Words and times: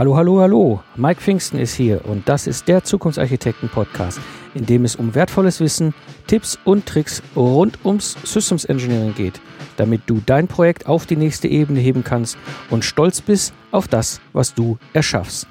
Hallo, 0.00 0.16
hallo, 0.16 0.40
hallo. 0.40 0.82
Mike 0.96 1.20
Pfingsten 1.20 1.58
ist 1.58 1.74
hier 1.74 2.02
und 2.06 2.26
das 2.26 2.46
ist 2.46 2.68
der 2.68 2.82
Zukunftsarchitekten-Podcast, 2.82 4.18
in 4.54 4.64
dem 4.64 4.86
es 4.86 4.96
um 4.96 5.14
wertvolles 5.14 5.60
Wissen, 5.60 5.92
Tipps 6.26 6.58
und 6.64 6.86
Tricks 6.86 7.22
rund 7.36 7.78
ums 7.84 8.16
Systems 8.24 8.64
Engineering 8.64 9.14
geht, 9.14 9.42
damit 9.76 10.00
du 10.06 10.22
dein 10.24 10.48
Projekt 10.48 10.86
auf 10.86 11.04
die 11.04 11.16
nächste 11.16 11.48
Ebene 11.48 11.80
heben 11.80 12.02
kannst 12.02 12.38
und 12.70 12.82
stolz 12.82 13.20
bist 13.20 13.52
auf 13.72 13.88
das, 13.88 14.22
was 14.32 14.54
du 14.54 14.78
erschaffst. 14.94 15.46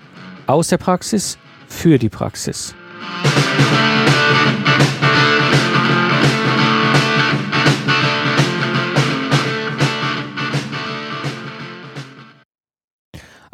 Aus 0.48 0.70
der 0.70 0.78
Praxis 0.78 1.38
für 1.68 2.00
die 2.00 2.10
Praxis. 2.10 2.74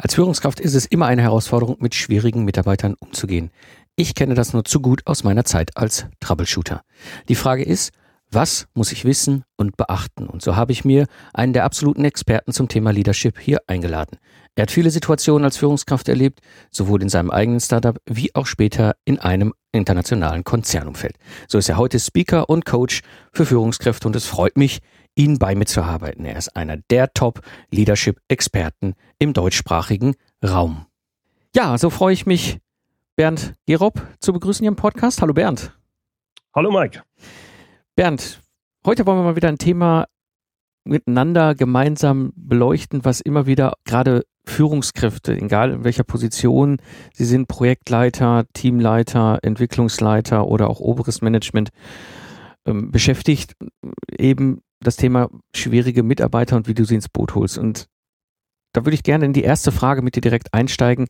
Als 0.06 0.14
Führungskraft 0.14 0.60
ist 0.60 0.76
es 0.76 0.86
immer 0.86 1.08
eine 1.08 1.24
Herausforderung, 1.24 1.78
mit 1.80 1.96
schwierigen 1.96 2.46
Mitarbeitern 2.46 2.94
umzugehen. 3.00 3.50
Ich 3.96 4.14
kenne 4.14 4.36
das 4.36 4.54
nur 4.54 4.64
zu 4.64 4.80
gut 4.80 5.02
aus 5.08 5.24
meiner 5.24 5.46
Zeit 5.46 5.76
als 5.78 6.06
Troubleshooter. 6.20 6.84
Die 7.28 7.34
Frage 7.34 7.64
ist, 7.64 7.92
was 8.30 8.68
muss 8.76 8.92
ich 8.92 9.04
wissen 9.04 9.46
und 9.58 9.78
beachten? 9.78 10.28
Und 10.28 10.44
so 10.44 10.56
habe 10.56 10.74
ich 10.74 10.86
mir 10.86 11.08
einen 11.34 11.54
der 11.54 11.64
absoluten 11.64 12.06
Experten 12.06 12.52
zum 12.52 12.68
Thema 12.68 12.92
Leadership 12.92 13.40
hier 13.40 13.62
eingeladen. 13.66 14.20
Er 14.54 14.64
hat 14.64 14.72
viele 14.72 14.92
Situationen 14.92 15.44
als 15.44 15.58
Führungskraft 15.58 16.08
erlebt, 16.08 16.40
sowohl 16.70 17.02
in 17.02 17.10
seinem 17.10 17.32
eigenen 17.32 17.60
Startup 17.60 17.98
wie 18.06 18.30
auch 18.36 18.46
später 18.46 18.96
in 19.06 19.18
einem 19.18 19.56
internationalen 19.72 20.44
Konzernumfeld. 20.44 21.16
So 21.48 21.58
ist 21.58 21.68
er 21.68 21.78
heute 21.78 22.00
Speaker 22.00 22.48
und 22.48 22.64
Coach 22.64 23.02
für 23.34 23.48
Führungskräfte 23.48 24.08
und 24.08 24.16
es 24.16 24.28
freut 24.28 24.56
mich, 24.56 24.82
Ihnen 25.16 25.40
bei 25.40 25.56
mir 25.56 25.66
zu 25.66 25.82
arbeiten. 25.82 26.26
Er 26.26 26.38
ist 26.38 26.56
einer 26.56 26.78
der 26.78 27.14
Top-Leadership-Experten 27.14 28.96
im 29.18 29.34
deutschsprachigen 29.34 30.16
Raum. 30.44 30.86
Ja, 31.56 31.78
so 31.78 31.90
freue 31.90 32.14
ich 32.14 32.26
mich, 32.26 32.60
Bernd 33.16 33.54
Gerob 33.66 34.02
zu 34.20 34.34
begrüßen 34.34 34.64
hier 34.64 34.70
im 34.70 34.76
Podcast. 34.76 35.22
Hallo 35.22 35.34
Bernd. 35.34 35.72
Hallo 36.54 36.70
Mike. 36.70 37.02
Bernd, 37.96 38.42
heute 38.86 39.06
wollen 39.06 39.20
wir 39.20 39.24
mal 39.24 39.36
wieder 39.38 39.48
ein 39.48 39.58
Thema 39.58 40.06
miteinander 40.84 41.56
gemeinsam 41.56 42.34
beleuchten, 42.36 43.06
was 43.06 43.22
immer 43.22 43.46
wieder 43.46 43.74
gerade 43.86 44.26
Führungskräfte, 44.46 45.36
egal 45.36 45.72
in 45.72 45.84
welcher 45.84 46.04
Position 46.04 46.78
sie 47.14 47.26
sind, 47.26 47.48
Projektleiter, 47.48 48.46
Teamleiter, 48.54 49.40
Entwicklungsleiter 49.42 50.48
oder 50.48 50.70
auch 50.70 50.80
oberes 50.80 51.22
Management, 51.22 51.70
ähm, 52.66 52.92
beschäftigt, 52.92 53.56
eben 54.18 54.62
das 54.86 54.96
Thema 54.98 55.30
schwierige 55.56 56.04
Mitarbeiter 56.04 56.56
und 56.56 56.68
wie 56.68 56.74
du 56.74 56.86
sie 56.86 56.96
ins 56.96 57.10
Boot 57.10 57.36
holst. 57.36 57.58
Und 57.58 57.88
da 58.74 58.86
würde 58.86 58.96
ich 58.96 59.04
gerne 59.04 59.26
in 59.26 59.34
die 59.34 59.44
erste 59.44 59.72
Frage 59.72 60.02
mit 60.02 60.16
dir 60.16 60.22
direkt 60.22 60.54
einsteigen. 60.54 61.08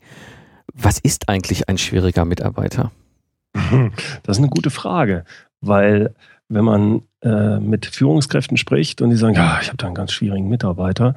Was 0.72 0.98
ist 0.98 1.28
eigentlich 1.28 1.68
ein 1.68 1.78
schwieriger 1.78 2.24
Mitarbeiter? 2.24 2.92
Das 4.22 4.36
ist 4.36 4.42
eine 4.42 4.50
gute 4.50 4.70
Frage, 4.70 5.24
weil 5.60 6.14
wenn 6.48 6.64
man 6.64 7.02
äh, 7.22 7.58
mit 7.58 7.86
Führungskräften 7.86 8.56
spricht 8.56 9.02
und 9.02 9.10
die 9.10 9.16
sagen, 9.16 9.34
ja, 9.34 9.58
ich 9.60 9.68
habe 9.68 9.78
da 9.78 9.86
einen 9.86 9.94
ganz 9.94 10.12
schwierigen 10.12 10.48
Mitarbeiter, 10.48 11.14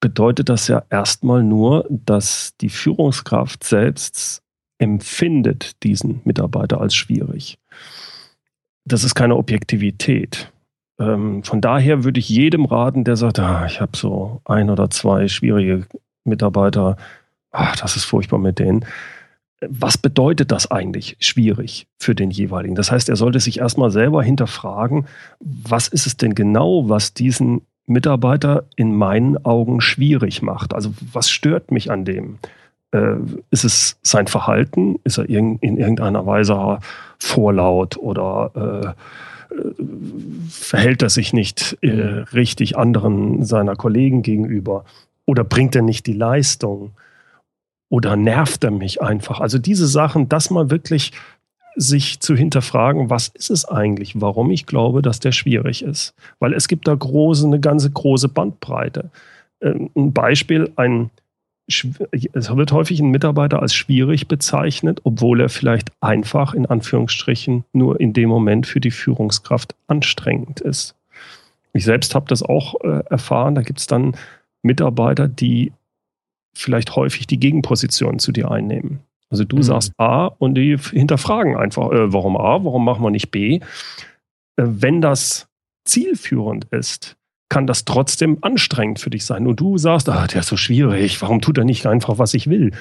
bedeutet 0.00 0.48
das 0.48 0.68
ja 0.68 0.84
erstmal 0.90 1.42
nur, 1.42 1.86
dass 1.90 2.56
die 2.60 2.68
Führungskraft 2.68 3.64
selbst 3.64 4.42
empfindet 4.78 5.82
diesen 5.82 6.20
Mitarbeiter 6.24 6.80
als 6.80 6.94
schwierig. 6.94 7.58
Das 8.84 9.04
ist 9.04 9.14
keine 9.14 9.36
Objektivität. 9.36 10.52
Ähm, 10.98 11.42
von 11.42 11.60
daher 11.60 12.04
würde 12.04 12.20
ich 12.20 12.28
jedem 12.28 12.64
raten, 12.64 13.04
der 13.04 13.16
sagt, 13.16 13.38
ah, 13.38 13.66
ich 13.66 13.80
habe 13.80 13.96
so 13.96 14.40
ein 14.44 14.70
oder 14.70 14.90
zwei 14.90 15.28
schwierige 15.28 15.86
Mitarbeiter, 16.24 16.96
ach, 17.50 17.76
das 17.76 17.96
ist 17.96 18.04
furchtbar 18.04 18.38
mit 18.38 18.58
denen. 18.58 18.84
Was 19.60 19.96
bedeutet 19.96 20.52
das 20.52 20.70
eigentlich 20.70 21.16
schwierig 21.18 21.86
für 21.98 22.14
den 22.14 22.30
jeweiligen? 22.30 22.74
Das 22.74 22.92
heißt, 22.92 23.08
er 23.08 23.16
sollte 23.16 23.40
sich 23.40 23.58
erstmal 23.58 23.90
selber 23.90 24.22
hinterfragen, 24.22 25.06
was 25.40 25.88
ist 25.88 26.06
es 26.06 26.16
denn 26.16 26.34
genau, 26.34 26.88
was 26.88 27.14
diesen 27.14 27.62
Mitarbeiter 27.86 28.64
in 28.76 28.94
meinen 28.94 29.42
Augen 29.44 29.80
schwierig 29.80 30.42
macht? 30.42 30.74
Also 30.74 30.92
was 31.12 31.30
stört 31.30 31.70
mich 31.70 31.90
an 31.90 32.04
dem? 32.04 32.38
Äh, 32.90 33.16
ist 33.50 33.64
es 33.64 33.98
sein 34.02 34.26
Verhalten? 34.26 34.98
Ist 35.04 35.18
er 35.18 35.28
in 35.28 35.58
irgendeiner 35.60 36.26
Weise 36.26 36.78
vorlaut 37.18 37.96
oder 37.96 38.94
äh, 38.96 39.00
verhält 40.48 41.02
er 41.02 41.10
sich 41.10 41.32
nicht 41.32 41.76
äh, 41.82 41.92
mhm. 41.92 42.22
richtig 42.32 42.76
anderen 42.76 43.44
seiner 43.44 43.76
Kollegen 43.76 44.22
gegenüber? 44.22 44.84
Oder 45.24 45.44
bringt 45.44 45.74
er 45.74 45.82
nicht 45.82 46.06
die 46.06 46.12
Leistung? 46.12 46.92
Oder 47.88 48.16
nervt 48.16 48.64
er 48.64 48.70
mich 48.70 49.02
einfach? 49.02 49.40
Also 49.40 49.58
diese 49.58 49.86
Sachen, 49.86 50.28
das 50.28 50.50
mal 50.50 50.70
wirklich 50.70 51.12
sich 51.76 52.20
zu 52.20 52.34
hinterfragen, 52.34 53.10
was 53.10 53.28
ist 53.28 53.50
es 53.50 53.64
eigentlich, 53.66 54.20
warum 54.20 54.50
ich 54.50 54.66
glaube, 54.66 55.02
dass 55.02 55.20
der 55.20 55.32
schwierig 55.32 55.82
ist. 55.82 56.14
Weil 56.38 56.54
es 56.54 56.68
gibt 56.68 56.88
da 56.88 56.94
große, 56.94 57.46
eine 57.46 57.60
ganze 57.60 57.90
große 57.90 58.28
Bandbreite. 58.28 59.10
Ähm, 59.60 59.90
ein 59.94 60.12
Beispiel, 60.12 60.72
ein 60.76 61.10
es 61.68 62.56
wird 62.56 62.72
häufig 62.72 63.00
ein 63.00 63.10
Mitarbeiter 63.10 63.60
als 63.60 63.74
schwierig 63.74 64.28
bezeichnet, 64.28 65.00
obwohl 65.04 65.40
er 65.40 65.48
vielleicht 65.48 65.90
einfach 66.00 66.54
in 66.54 66.66
Anführungsstrichen 66.66 67.64
nur 67.72 68.00
in 68.00 68.12
dem 68.12 68.28
Moment 68.28 68.66
für 68.66 68.80
die 68.80 68.92
Führungskraft 68.92 69.74
anstrengend 69.88 70.60
ist. 70.60 70.94
Ich 71.72 71.84
selbst 71.84 72.14
habe 72.14 72.26
das 72.28 72.42
auch 72.42 72.80
äh, 72.82 73.02
erfahren. 73.10 73.54
Da 73.54 73.62
gibt 73.62 73.80
es 73.80 73.86
dann 73.86 74.16
Mitarbeiter, 74.62 75.28
die 75.28 75.72
vielleicht 76.54 76.96
häufig 76.96 77.26
die 77.26 77.38
Gegenposition 77.38 78.18
zu 78.18 78.32
dir 78.32 78.50
einnehmen. 78.50 79.00
Also 79.28 79.44
du 79.44 79.56
mhm. 79.56 79.62
sagst 79.62 79.92
A 79.98 80.26
und 80.26 80.54
die 80.54 80.76
hinterfragen 80.78 81.56
einfach, 81.56 81.90
äh, 81.90 82.12
warum 82.12 82.36
A, 82.36 82.64
warum 82.64 82.84
machen 82.84 83.02
wir 83.02 83.10
nicht 83.10 83.30
B? 83.30 83.56
Äh, 83.56 83.60
wenn 84.56 85.00
das 85.00 85.48
zielführend 85.84 86.66
ist, 86.70 87.15
kann 87.48 87.66
das 87.66 87.84
trotzdem 87.84 88.38
anstrengend 88.42 88.98
für 88.98 89.10
dich 89.10 89.24
sein. 89.24 89.46
Und 89.46 89.60
du 89.60 89.78
sagst, 89.78 90.08
ah, 90.08 90.26
der 90.26 90.40
ist 90.40 90.48
so 90.48 90.56
schwierig, 90.56 91.20
warum 91.22 91.40
tut 91.40 91.58
er 91.58 91.64
nicht 91.64 91.86
einfach, 91.86 92.18
was 92.18 92.34
ich 92.34 92.48
will? 92.48 92.72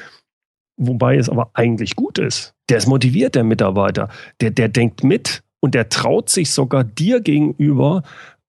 Wobei 0.78 1.18
es 1.18 1.30
aber 1.30 1.52
eigentlich 1.54 1.96
gut 1.96 2.18
ist. 2.18 2.54
Der 2.70 2.78
ist 2.78 2.88
motiviert, 2.88 3.36
der 3.36 3.44
Mitarbeiter. 3.44 4.10
Der, 4.42 4.52
der 4.52 4.68
denkt 4.68 5.04
mit 5.04 5.44
und 5.62 5.76
der 5.76 5.90
traut 5.90 6.30
sich 6.30 6.52
sogar 6.52 6.84
dir 6.84 7.22
gegenüber 7.22 8.04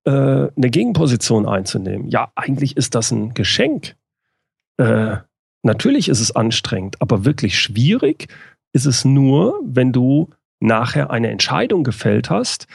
äh, 0.04 0.10
eine 0.10 0.70
Gegenposition 0.70 1.46
einzunehmen. 1.46 2.08
Ja, 2.08 2.32
eigentlich 2.34 2.76
ist 2.76 2.94
das 2.94 3.10
ein 3.10 3.34
Geschenk. 3.34 3.94
Äh, 4.78 5.18
natürlich 5.62 6.08
ist 6.08 6.20
es 6.20 6.34
anstrengend, 6.34 7.00
aber 7.00 7.24
wirklich 7.24 7.58
schwierig 7.58 8.28
ist 8.72 8.86
es 8.86 9.04
nur, 9.04 9.60
wenn 9.64 9.92
du 9.92 10.30
nachher 10.60 11.10
eine 11.10 11.30
Entscheidung 11.30 11.84
gefällt 11.84 12.30
hast 12.30 12.66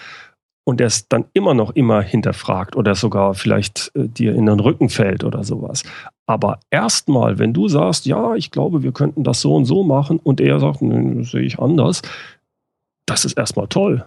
und 0.63 0.79
der 0.79 0.87
es 0.87 1.07
dann 1.07 1.25
immer 1.33 1.53
noch 1.53 1.71
immer 1.71 2.01
hinterfragt 2.01 2.75
oder 2.75 2.95
sogar 2.95 3.33
vielleicht 3.33 3.91
äh, 3.95 4.07
dir 4.07 4.35
in 4.35 4.45
den 4.45 4.59
Rücken 4.59 4.89
fällt 4.89 5.23
oder 5.23 5.43
sowas. 5.43 5.83
Aber 6.27 6.59
erstmal, 6.69 7.39
wenn 7.39 7.53
du 7.53 7.67
sagst, 7.67 8.05
ja, 8.05 8.35
ich 8.35 8.51
glaube, 8.51 8.83
wir 8.83 8.91
könnten 8.91 9.23
das 9.23 9.41
so 9.41 9.55
und 9.55 9.65
so 9.65 9.83
machen 9.83 10.19
und 10.19 10.39
er 10.39 10.59
sagt, 10.59 10.81
nee, 10.81 11.23
sehe 11.23 11.41
ich 11.41 11.59
anders, 11.59 12.01
das 13.05 13.25
ist 13.25 13.37
erstmal 13.37 13.67
toll. 13.67 14.05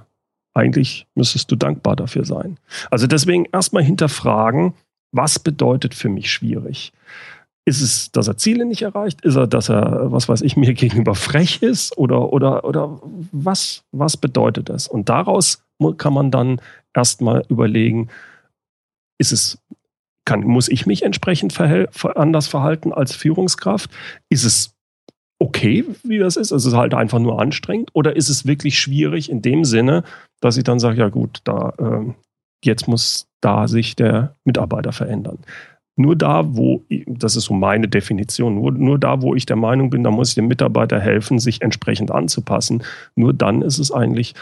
Eigentlich 0.54 1.06
müsstest 1.14 1.50
du 1.50 1.56
dankbar 1.56 1.97
dafür 1.97 2.25
sein. 2.25 2.59
Also 2.91 3.06
deswegen 3.09 3.47
erstmal 3.53 3.82
hinterfragen, 3.82 4.75
was 5.10 5.38
bedeutet 5.38 5.94
für 5.94 6.09
mich 6.09 6.31
schwierig? 6.31 6.93
Ist 7.66 7.80
es, 7.80 8.12
dass 8.12 8.28
er 8.28 8.36
Ziele 8.36 8.66
nicht 8.66 8.82
erreicht? 8.82 9.22
Ist 9.22 9.36
er, 9.36 9.47
dass 9.47 9.70
er, 9.70 10.12
was 10.12 10.28
weiß 10.28 10.42
ich, 10.42 10.56
mir 10.56 10.75
gegenüber 10.75 11.14
frech 11.14 11.62
ist? 11.62 11.97
Oder, 11.97 12.32
oder, 12.32 12.64
oder 12.64 13.00
was, 13.32 13.84
was 13.92 14.16
bedeutet 14.16 14.69
das? 14.69 14.86
Und 14.86 15.08
daraus 15.08 15.64
kann 15.97 16.12
man 16.12 16.30
dann 16.30 16.60
erstmal 16.94 17.44
überlegen, 17.48 18.08
ist 19.19 19.32
es, 19.32 19.58
kann, 20.25 20.41
muss 20.41 20.69
ich 20.69 20.86
mich 20.86 21.02
entsprechend 21.02 21.52
verhält, 21.52 21.90
anders 22.16 22.49
verhalten 22.49 22.93
als 22.93 23.14
Führungskraft? 23.14 23.90
Ist 24.28 24.44
es 24.44 24.75
okay, 25.38 25.84
wie 26.02 26.19
das 26.19 26.37
ist? 26.37 26.52
Also 26.52 26.69
ist 26.69 26.75
es 26.75 26.78
halt 26.78 26.94
einfach 26.94 27.19
nur 27.19 27.40
anstrengend? 27.40 27.90
Oder 27.93 28.17
ist 28.17 28.28
es 28.28 28.46
wirklich 28.46 28.78
schwierig 28.78 29.31
in 29.31 29.43
dem 29.43 29.64
Sinne, 29.64 30.05
dass 30.40 30.56
ich 30.56 30.64
dann 30.64 30.78
sage, 30.78 30.99
ja 30.99 31.08
gut, 31.08 31.40
da, 31.44 31.75
äh, 31.78 32.12
jetzt 32.64 32.88
muss 32.88 33.26
da 33.40 33.69
sich 33.69 33.96
der 33.96 34.37
Mitarbeiter 34.44 34.93
verändern? 34.93 35.38
Nur 35.96 36.17
da, 36.17 36.56
wo, 36.56 36.82
das 37.06 37.37
ist 37.37 37.44
so 37.44 37.55
meine 37.55 37.88
Definition, 37.88 38.56
nur, 38.56 38.73
nur 38.73 38.99
da, 38.99 39.23
wo 39.23 39.35
ich 39.35 39.46
der 39.46 39.56
Meinung 39.56 39.91
bin, 39.91 40.02
da 40.02 40.11
muss 40.11 40.31
ich 40.31 40.35
dem 40.35 40.49
Mitarbeiter 40.49 40.99
helfen, 41.00 41.38
sich 41.38 41.62
entsprechend 41.62 42.11
anzupassen. 42.11 42.82
Nur 43.14 43.32
dann 43.32 43.62
ist 43.62 43.79
es 43.79 43.93
eigentlich 43.93 44.35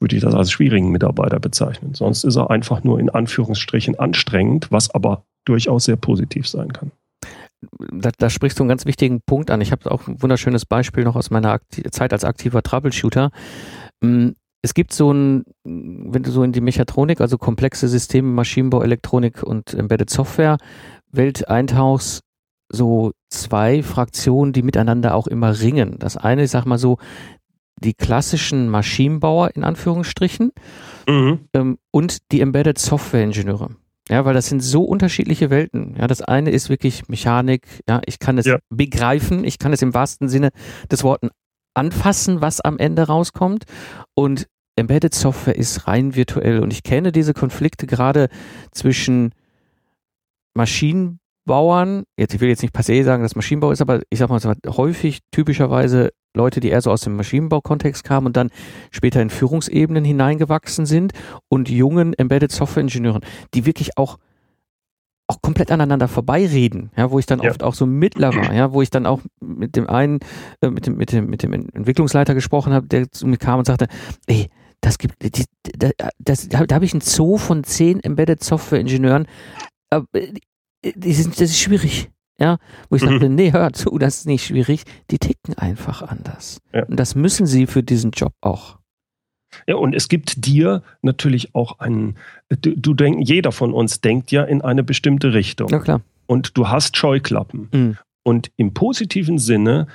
würde 0.00 0.16
ich 0.16 0.22
das 0.22 0.34
als 0.34 0.50
schwierigen 0.50 0.90
Mitarbeiter 0.90 1.40
bezeichnen. 1.40 1.94
Sonst 1.94 2.24
ist 2.24 2.36
er 2.36 2.50
einfach 2.50 2.84
nur 2.84 3.00
in 3.00 3.08
Anführungsstrichen 3.08 3.98
anstrengend, 3.98 4.70
was 4.70 4.94
aber 4.94 5.24
durchaus 5.46 5.84
sehr 5.84 5.96
positiv 5.96 6.48
sein 6.48 6.72
kann. 6.72 6.92
Da, 7.90 8.10
da 8.16 8.30
sprichst 8.30 8.58
du 8.58 8.62
einen 8.62 8.68
ganz 8.68 8.84
wichtigen 8.84 9.22
Punkt 9.22 9.50
an. 9.50 9.60
Ich 9.60 9.72
habe 9.72 9.90
auch 9.90 10.06
ein 10.06 10.20
wunderschönes 10.20 10.66
Beispiel 10.66 11.04
noch 11.04 11.16
aus 11.16 11.30
meiner 11.30 11.50
Akti 11.50 11.82
Zeit 11.90 12.12
als 12.12 12.24
aktiver 12.24 12.62
Troubleshooter. 12.62 13.30
Es 14.66 14.74
gibt 14.74 14.92
so 14.92 15.12
ein, 15.12 15.44
wenn 15.62 16.24
du 16.24 16.32
so 16.32 16.42
in 16.42 16.50
die 16.50 16.60
Mechatronik, 16.60 17.20
also 17.20 17.38
komplexe 17.38 17.86
Systeme, 17.86 18.32
Maschinenbau, 18.32 18.82
Elektronik 18.82 19.44
und 19.44 19.72
Embedded 19.72 20.10
Software 20.10 20.58
Welt 21.12 21.48
eintauchst, 21.48 22.24
so 22.68 23.12
zwei 23.30 23.84
Fraktionen, 23.84 24.52
die 24.52 24.62
miteinander 24.62 25.14
auch 25.14 25.28
immer 25.28 25.60
ringen. 25.60 26.00
Das 26.00 26.16
eine, 26.16 26.42
ich 26.42 26.50
sag 26.50 26.64
mal 26.64 26.78
so, 26.78 26.98
die 27.80 27.94
klassischen 27.94 28.68
Maschinenbauer 28.68 29.54
in 29.54 29.62
Anführungsstrichen 29.62 30.50
mhm. 31.08 31.46
ähm, 31.52 31.78
und 31.92 32.32
die 32.32 32.40
Embedded 32.40 32.76
Software 32.76 33.22
Ingenieure. 33.22 33.70
Ja, 34.08 34.24
weil 34.24 34.34
das 34.34 34.48
sind 34.48 34.64
so 34.64 34.82
unterschiedliche 34.82 35.48
Welten. 35.48 35.94
Ja, 35.96 36.08
das 36.08 36.22
eine 36.22 36.50
ist 36.50 36.70
wirklich 36.70 37.08
Mechanik. 37.08 37.68
Ja, 37.88 38.00
ich 38.04 38.18
kann 38.18 38.36
es 38.36 38.46
ja. 38.46 38.58
begreifen. 38.68 39.44
Ich 39.44 39.60
kann 39.60 39.72
es 39.72 39.80
im 39.80 39.94
wahrsten 39.94 40.28
Sinne 40.28 40.50
des 40.90 41.04
Wortes 41.04 41.30
anfassen, 41.76 42.40
was 42.40 42.60
am 42.60 42.78
Ende 42.78 43.02
rauskommt. 43.06 43.64
Und 44.14 44.48
Embedded 44.76 45.14
Software 45.14 45.56
ist 45.56 45.88
rein 45.88 46.14
virtuell. 46.14 46.60
Und 46.60 46.72
ich 46.72 46.82
kenne 46.82 47.12
diese 47.12 47.34
Konflikte 47.34 47.86
gerade 47.86 48.28
zwischen 48.70 49.32
Maschinenbauern. 50.54 52.04
Jetzt, 52.16 52.34
ich 52.34 52.40
will 52.40 52.48
jetzt 52.48 52.62
nicht 52.62 52.74
per 52.74 52.82
se 52.82 53.02
sagen, 53.02 53.22
dass 53.22 53.36
Maschinenbau 53.36 53.70
ist, 53.70 53.80
aber 53.80 54.02
ich 54.10 54.18
sag 54.18 54.28
mal, 54.28 54.40
häufig 54.68 55.20
typischerweise 55.30 56.12
Leute, 56.34 56.60
die 56.60 56.68
eher 56.68 56.82
so 56.82 56.90
aus 56.90 57.00
dem 57.00 57.16
Maschinenbaukontext 57.16 58.04
kamen 58.04 58.26
und 58.26 58.36
dann 58.36 58.50
später 58.90 59.22
in 59.22 59.30
Führungsebenen 59.30 60.04
hineingewachsen 60.04 60.84
sind 60.86 61.12
und 61.48 61.70
jungen 61.70 62.12
Embedded 62.12 62.52
Software 62.52 62.82
Ingenieuren, 62.82 63.24
die 63.54 63.66
wirklich 63.66 63.96
auch 63.96 64.18
auch 65.28 65.42
komplett 65.42 65.72
aneinander 65.72 66.06
vorbeireden, 66.06 66.90
ja, 66.96 67.10
wo 67.10 67.18
ich 67.18 67.26
dann 67.26 67.40
ja. 67.40 67.50
oft 67.50 67.64
auch 67.64 67.74
so 67.74 67.84
Mittler 67.84 68.32
war, 68.34 68.54
ja, 68.54 68.72
wo 68.72 68.80
ich 68.80 68.90
dann 68.90 69.06
auch 69.06 69.20
mit 69.40 69.74
dem 69.74 69.88
einen, 69.88 70.20
äh, 70.60 70.70
mit 70.70 70.86
dem, 70.86 70.96
mit 70.96 71.10
dem, 71.10 71.26
mit 71.26 71.42
dem 71.42 71.52
Entwicklungsleiter 71.52 72.34
gesprochen 72.34 72.72
habe, 72.72 72.86
der 72.86 73.10
zu 73.10 73.26
mir 73.26 73.36
kam 73.36 73.58
und 73.58 73.64
sagte, 73.64 73.88
ey, 74.28 74.48
das 74.86 74.98
gibt, 74.98 75.20
die, 75.20 75.44
das, 75.76 75.92
das, 76.18 76.48
da, 76.48 76.64
da 76.64 76.74
habe 76.76 76.84
ich 76.84 76.94
ein 76.94 77.00
Zoo 77.00 77.38
von 77.38 77.64
zehn 77.64 77.98
Embedded 77.98 78.44
Software 78.44 78.78
Ingenieuren, 78.78 79.26
aber 79.90 80.06
äh, 80.12 80.32
die 80.94 81.12
sind, 81.12 81.34
das 81.34 81.50
ist 81.50 81.58
schwierig. 81.58 82.08
Ja, 82.38 82.58
wo 82.90 82.96
ich 82.96 83.02
mhm. 83.02 83.08
sagte, 83.08 83.28
nee, 83.30 83.50
hör 83.50 83.72
zu, 83.72 83.98
das 83.98 84.18
ist 84.18 84.26
nicht 84.26 84.44
schwierig. 84.44 84.84
Die 85.10 85.18
ticken 85.18 85.54
einfach 85.54 86.02
anders. 86.02 86.60
Ja. 86.72 86.84
Und 86.84 87.00
das 87.00 87.14
müssen 87.14 87.46
sie 87.46 87.66
für 87.66 87.82
diesen 87.82 88.10
Job 88.10 88.34
auch. 88.42 88.78
Ja, 89.66 89.76
und 89.76 89.94
es 89.94 90.08
gibt 90.08 90.44
dir 90.44 90.82
natürlich 91.00 91.54
auch 91.54 91.78
einen, 91.78 92.16
du, 92.50 92.76
du 92.76 92.94
denkst, 92.94 93.28
jeder 93.28 93.52
von 93.52 93.72
uns 93.72 94.02
denkt 94.02 94.30
ja 94.32 94.44
in 94.44 94.60
eine 94.60 94.84
bestimmte 94.84 95.32
Richtung. 95.32 95.68
Ja, 95.70 95.78
klar. 95.80 96.02
Und 96.26 96.58
du 96.58 96.68
hast 96.68 96.96
Scheuklappen. 96.96 97.70
Mhm. 97.72 97.98
Und 98.22 98.52
im 98.56 98.74
positiven 98.74 99.38
Sinne 99.38 99.86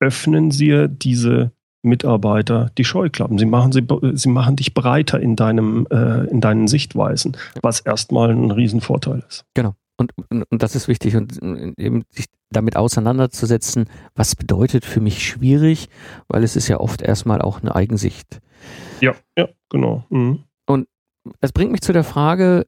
öffnen 0.00 0.50
sie 0.50 0.88
diese 0.88 1.50
Mitarbeiter 1.86 2.70
die 2.76 2.84
Scheuklappen. 2.84 3.38
Sie 3.38 3.46
machen, 3.46 3.72
sie, 3.72 3.86
sie 4.14 4.28
machen 4.28 4.56
dich 4.56 4.74
breiter 4.74 5.20
in, 5.20 5.36
deinem, 5.36 5.86
äh, 5.90 6.26
in 6.26 6.40
deinen 6.40 6.68
Sichtweisen, 6.68 7.36
was 7.62 7.80
erstmal 7.80 8.30
ein 8.30 8.50
Riesenvorteil 8.50 9.24
ist. 9.28 9.44
Genau. 9.54 9.74
Und, 9.98 10.12
und, 10.30 10.44
und 10.50 10.62
das 10.62 10.76
ist 10.76 10.88
wichtig 10.88 11.16
und 11.16 11.38
eben 11.78 12.04
sich 12.10 12.26
damit 12.50 12.76
auseinanderzusetzen, 12.76 13.88
was 14.14 14.36
bedeutet 14.36 14.84
für 14.84 15.00
mich 15.00 15.26
schwierig, 15.26 15.88
weil 16.28 16.44
es 16.44 16.54
ist 16.54 16.68
ja 16.68 16.78
oft 16.78 17.02
erstmal 17.02 17.40
auch 17.40 17.62
eine 17.62 17.74
Eigensicht. 17.74 18.40
Ja, 19.00 19.14
ja, 19.38 19.48
genau. 19.70 20.04
Mhm. 20.10 20.44
Und 20.66 20.88
das 21.40 21.52
bringt 21.52 21.72
mich 21.72 21.80
zu 21.80 21.92
der 21.92 22.04
Frage, 22.04 22.66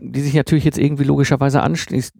die 0.00 0.20
sich 0.20 0.34
natürlich 0.34 0.64
jetzt 0.64 0.78
irgendwie 0.78 1.04
logischerweise 1.04 1.62
anschließt. 1.62 2.14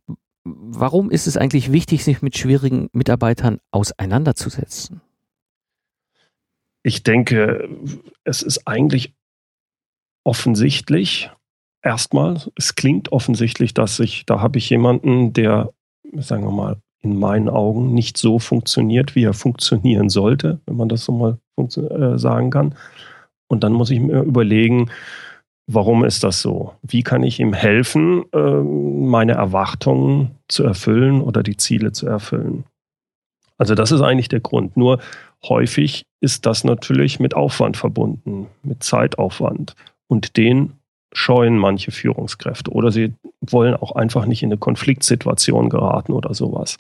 Warum 0.45 1.11
ist 1.11 1.27
es 1.27 1.37
eigentlich 1.37 1.73
wichtig, 1.73 2.05
sich 2.05 2.23
mit 2.23 2.37
schwierigen 2.37 2.89
Mitarbeitern 2.93 3.59
auseinanderzusetzen? 3.71 5.01
Ich 6.83 7.03
denke, 7.03 7.69
es 8.25 8.43
ist 8.43 8.67
eigentlich 8.67 9.15
offensichtlich, 10.25 11.31
erstmal, 11.83 12.41
es 12.57 12.75
klingt 12.75 13.13
offensichtlich, 13.13 13.75
dass 13.75 14.01
ich, 14.01 14.27
da 14.27 14.41
habe 14.41 14.59
ich 14.59 14.71
jemanden, 14.71 15.33
der, 15.33 15.73
sagen 16.15 16.45
wir 16.45 16.53
mal, 16.53 16.77
in 17.03 17.19
meinen 17.19 17.49
Augen 17.49 17.95
nicht 17.95 18.19
so 18.19 18.39
funktioniert, 18.39 19.15
wie 19.15 19.25
er 19.25 19.33
funktionieren 19.33 20.11
sollte, 20.11 20.61
wenn 20.67 20.77
man 20.77 20.89
das 20.89 21.05
so 21.05 21.13
mal 21.13 21.39
äh, 21.57 22.19
sagen 22.19 22.51
kann. 22.51 22.75
Und 23.49 23.65
dann 23.65 23.73
muss 23.73 23.91
ich 23.91 24.01
mir 24.01 24.23
überlegen, 24.23 24.91
warum 25.67 26.05
ist 26.05 26.25
das 26.25 26.43
so? 26.43 26.75
Wie 26.83 27.03
kann 27.03 27.23
ich 27.23 27.41
ihm 27.41 27.53
helfen, 27.53 28.25
ähm, 28.35 29.09
meine 29.09 29.33
Erwartungen 29.33 30.33
zu 30.49 30.65
erfüllen 30.65 31.23
oder 31.23 31.43
die 31.43 31.57
Ziele 31.57 31.93
zu 31.93 32.07
erfüllen? 32.07 32.65
Also 33.57 33.75
das 33.75 33.93
ist 33.93 34.01
eigentlich 34.01 34.29
der 34.29 34.41
Grund. 34.41 34.77
Nur 34.77 35.01
häufig 35.45 36.05
ist 36.21 36.47
das 36.47 36.65
natürlich 36.65 37.21
mit 37.21 37.35
Aufwand 37.35 37.77
verbunden, 37.77 38.49
mit 38.63 38.83
Zeitaufwand. 38.83 39.75
Und 40.07 40.37
den 40.37 40.75
scheuen 41.13 41.59
manche 41.59 41.91
Führungskräfte 41.91 42.71
oder 42.71 42.93
sie 42.93 43.15
wollen 43.41 43.75
auch 43.75 43.93
einfach 43.93 44.27
nicht 44.27 44.43
in 44.43 44.51
eine 44.51 44.59
Konfliktsituation 44.59 45.69
geraten 45.69 46.13
oder 46.13 46.35
sowas. 46.35 46.77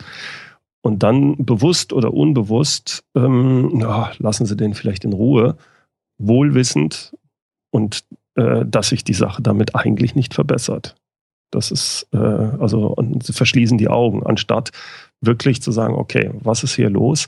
Und 0.82 1.02
dann 1.02 1.44
bewusst 1.44 1.92
oder 1.92 2.14
unbewusst, 2.14 3.04
ähm, 3.14 3.80
ja, 3.80 4.12
lassen 4.18 4.46
sie 4.46 4.56
den 4.56 4.74
vielleicht 4.74 5.04
in 5.04 5.12
Ruhe, 5.12 5.56
wohlwissend 6.18 7.14
und 7.70 8.04
äh, 8.36 8.64
dass 8.64 8.88
sich 8.88 9.04
die 9.04 9.14
Sache 9.14 9.42
damit 9.42 9.74
eigentlich 9.74 10.14
nicht 10.14 10.34
verbessert. 10.34 10.96
Das 11.50 11.70
ist, 11.70 12.06
äh, 12.12 12.16
also, 12.16 12.86
und 12.86 13.24
sie 13.24 13.32
verschließen 13.32 13.76
die 13.76 13.88
Augen, 13.88 14.24
anstatt 14.24 14.70
wirklich 15.20 15.60
zu 15.60 15.72
sagen, 15.72 15.94
okay, 15.94 16.30
was 16.40 16.62
ist 16.62 16.76
hier 16.76 16.90
los? 16.90 17.26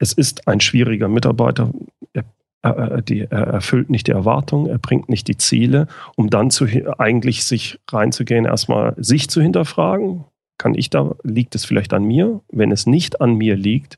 Es 0.00 0.12
ist 0.12 0.48
ein 0.48 0.60
schwieriger 0.60 1.08
Mitarbeiter, 1.08 1.70
er 2.12 2.24
er, 2.62 3.02
er 3.08 3.30
erfüllt 3.30 3.90
nicht 3.90 4.06
die 4.06 4.12
Erwartungen, 4.12 4.66
er 4.66 4.78
bringt 4.78 5.08
nicht 5.08 5.28
die 5.28 5.36
Ziele, 5.36 5.86
um 6.16 6.28
dann 6.30 6.50
zu, 6.50 6.66
eigentlich 6.98 7.44
sich 7.44 7.78
reinzugehen, 7.90 8.44
erstmal 8.44 8.94
sich 8.98 9.30
zu 9.30 9.40
hinterfragen. 9.40 10.24
Kann 10.58 10.74
ich 10.74 10.90
da, 10.90 11.14
liegt 11.22 11.54
es 11.54 11.64
vielleicht 11.64 11.94
an 11.94 12.04
mir? 12.04 12.40
Wenn 12.50 12.70
es 12.70 12.86
nicht 12.86 13.22
an 13.22 13.34
mir 13.34 13.56
liegt, 13.56 13.96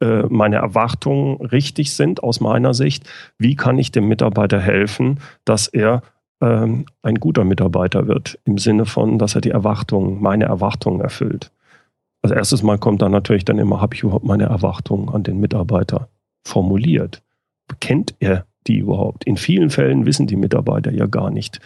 äh, 0.00 0.22
meine 0.28 0.56
Erwartungen 0.56 1.40
richtig 1.46 1.94
sind 1.94 2.24
aus 2.24 2.40
meiner 2.40 2.74
Sicht, 2.74 3.08
wie 3.38 3.54
kann 3.54 3.78
ich 3.78 3.92
dem 3.92 4.08
Mitarbeiter 4.08 4.58
helfen, 4.58 5.20
dass 5.44 5.68
er 5.68 6.02
ähm, 6.40 6.86
ein 7.02 7.16
guter 7.16 7.44
Mitarbeiter 7.44 8.08
wird, 8.08 8.36
im 8.44 8.58
Sinne 8.58 8.84
von, 8.84 9.18
dass 9.18 9.36
er 9.36 9.40
die 9.42 9.50
Erwartungen, 9.50 10.20
meine 10.20 10.46
Erwartungen 10.46 11.00
erfüllt. 11.00 11.52
Als 12.22 12.32
erstes 12.32 12.62
Mal 12.62 12.78
kommt 12.78 13.02
dann 13.02 13.12
natürlich 13.12 13.44
dann 13.44 13.58
immer, 13.58 13.80
habe 13.80 13.94
ich 13.94 14.02
überhaupt 14.02 14.24
meine 14.24 14.44
Erwartungen 14.44 15.08
an 15.08 15.22
den 15.22 15.40
Mitarbeiter 15.40 16.08
formuliert? 16.44 17.22
kennt 17.80 18.14
er 18.20 18.46
die 18.66 18.78
überhaupt? 18.78 19.24
In 19.24 19.36
vielen 19.36 19.70
Fällen 19.70 20.06
wissen 20.06 20.26
die 20.26 20.36
Mitarbeiter 20.36 20.92
ja 20.92 21.06
gar 21.06 21.30
nicht 21.30 21.60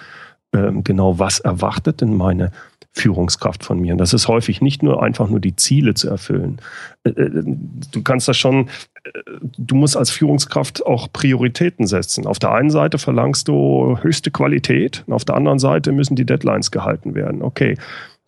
ähm, 0.53 0.85
genau, 0.85 1.19
was 1.19 1.41
erwartet 1.41 2.01
denn 2.01 2.17
meine 2.17 2.53
Führungskraft 2.93 3.63
von 3.63 3.79
mir. 3.81 3.93
Und 3.93 3.99
das 3.99 4.15
ist 4.15 4.27
häufig 4.27 4.63
nicht 4.63 4.83
nur 4.83 5.03
einfach 5.03 5.29
nur 5.29 5.41
die 5.41 5.55
Ziele 5.57 5.95
zu 5.95 6.09
erfüllen. 6.09 6.61
Äh, 7.05 7.11
äh, 7.11 7.45
du 7.93 8.03
kannst 8.03 8.29
das 8.29 8.39
schon, 8.39 8.69
äh, 9.05 9.11
du 9.59 9.75
musst 9.75 9.97
als 9.97 10.11
Führungskraft 10.11 10.87
auch 10.87 11.13
Prioritäten 11.13 11.87
setzen. 11.87 12.27
Auf 12.27 12.39
der 12.39 12.53
einen 12.53 12.71
Seite 12.71 12.97
verlangst 12.99 13.49
du 13.49 13.99
höchste 14.01 14.31
Qualität, 14.31 15.05
und 15.07 15.13
auf 15.13 15.27
der 15.27 15.35
anderen 15.35 15.59
Seite 15.59 15.93
müssen 15.93 16.17
die 16.17 16.25
Deadlines 16.25 16.71
gehalten 16.71 17.15
werden. 17.15 17.43
Okay. 17.43 17.77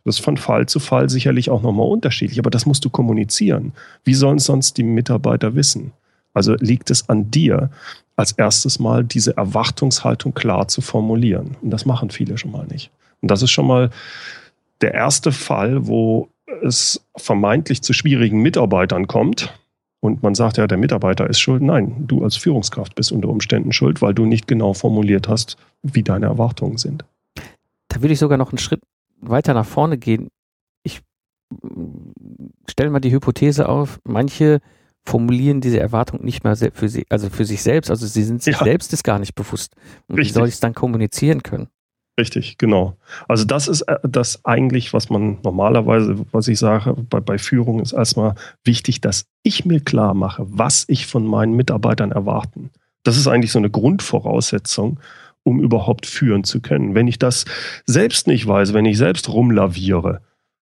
Das 0.05 0.17
ist 0.17 0.25
von 0.25 0.37
Fall 0.37 0.67
zu 0.67 0.81
Fall 0.81 1.11
sicherlich 1.11 1.51
auch 1.51 1.63
nochmal 1.63 1.89
unterschiedlich, 1.89 2.39
aber 2.39 2.51
das 2.51 2.67
musst 2.67 2.85
du 2.85 2.91
kommunizieren. 2.91 3.73
Wie 4.05 4.15
sollen 4.15 4.39
sonst 4.39 4.77
die 4.77 4.83
Mitarbeiter 4.83 5.55
wissen? 5.55 5.93
Also 6.35 6.55
liegt 6.55 6.91
es 6.91 7.09
an 7.09 7.31
dir, 7.31 7.71
als 8.17 8.33
erstes 8.33 8.79
mal 8.79 9.05
diese 9.05 9.37
Erwartungshaltung 9.37 10.35
klar 10.35 10.69
zu 10.69 10.81
formulieren. 10.81 11.57
Und 11.63 11.71
das 11.71 11.87
machen 11.87 12.11
viele 12.11 12.39
schon 12.39 12.53
mal 12.53 12.67
nicht. 12.67 12.91
Und 13.21 13.31
das 13.31 13.43
ist 13.43 13.51
schon 13.51 13.67
mal 13.67 13.91
der 14.81 14.95
erste 14.95 15.33
Fall, 15.33 15.87
wo 15.87 16.29
es 16.63 17.05
vermeintlich 17.17 17.83
zu 17.83 17.93
schwierigen 17.93 18.41
Mitarbeitern 18.41 19.07
kommt. 19.07 19.53
Und 20.01 20.23
man 20.23 20.35
sagt 20.35 20.59
ja, 20.59 20.67
der 20.67 20.79
Mitarbeiter 20.79 21.29
ist 21.29 21.41
schuld. 21.41 21.63
Nein, 21.63 22.07
du 22.07 22.23
als 22.23 22.37
Führungskraft 22.37 22.95
bist 22.95 23.11
unter 23.11 23.29
Umständen 23.29 23.73
schuld, 23.73 24.01
weil 24.01 24.15
du 24.15 24.25
nicht 24.25 24.47
genau 24.47 24.73
formuliert 24.73 25.29
hast, 25.29 25.57
wie 25.83 26.03
deine 26.03 26.27
Erwartungen 26.27 26.79
sind. 26.79 27.05
Da 27.89 28.01
würde 28.01 28.13
ich 28.13 28.19
sogar 28.19 28.39
noch 28.39 28.53
einen 28.53 28.59
Schritt 28.59 28.81
weiter 29.21 29.55
nach 29.55 29.67
vorne 29.67 29.99
gehen. 29.99 30.29
Ich 30.83 31.03
stelle 32.69 32.91
mal 32.91 33.01
die 33.01 33.13
Hypothese 33.13 33.69
auf, 33.69 34.01
manche 34.05 34.61
formulieren 35.05 35.61
diese 35.61 35.81
Erwartung 35.81 36.23
nicht 36.23 36.45
mehr 36.45 36.55
für 36.57 36.89
sie, 36.89 37.07
also 37.09 37.31
für 37.31 37.45
sich 37.45 37.63
selbst. 37.63 37.91
Also 37.91 38.07
sie 38.07 38.23
sind 38.23 38.43
sich 38.43 38.59
ja. 38.59 38.65
selbst 38.65 38.93
ist 38.93 39.05
gar 39.05 39.19
nicht 39.19 39.35
bewusst. 39.35 39.75
Und 40.07 40.19
Richtig. 40.19 40.35
wie 40.35 40.39
soll 40.39 40.49
ich 40.49 40.55
es 40.55 40.61
dann 40.61 40.75
kommunizieren 40.75 41.43
können? 41.43 41.69
Richtig, 42.19 42.59
genau. 42.59 42.97
Also 43.29 43.45
das 43.45 43.69
ist 43.69 43.83
äh, 43.83 43.97
das 44.03 44.45
eigentlich, 44.45 44.93
was 44.93 45.09
man 45.09 45.39
normalerweise, 45.45 46.17
was 46.33 46.49
ich 46.49 46.59
sage, 46.59 46.95
bei, 47.09 47.21
bei 47.21 47.39
Führung 47.39 47.81
ist 47.81 47.93
erstmal 47.93 48.35
wichtig, 48.65 49.01
dass 49.01 49.27
ich 49.45 49.65
mir 49.65 49.81
klar 49.81 50.15
mache, 50.15 50.45
was 50.49 50.85
ich 50.89 51.07
von 51.07 51.25
meinen 51.25 51.55
Mitarbeitern 51.55 52.11
erwarten. 52.11 52.71
Das 53.05 53.17
ist 53.17 53.29
eigentlich 53.29 53.53
so 53.53 53.61
eine 53.61 53.71
Grundvoraussetzung, 53.71 54.99
um 55.49 55.61
überhaupt 55.61 56.07
führen 56.07 56.45
zu 56.45 56.61
können. 56.61 56.95
Wenn 56.95 57.09
ich 57.09 57.19
das 57.19 57.47
selbst 57.87 58.27
nicht 58.27 58.47
weiß, 58.47 58.75
wenn 58.75 58.85
ich 58.85 58.99
selbst 58.99 59.29
rumlaviere, 59.31 60.21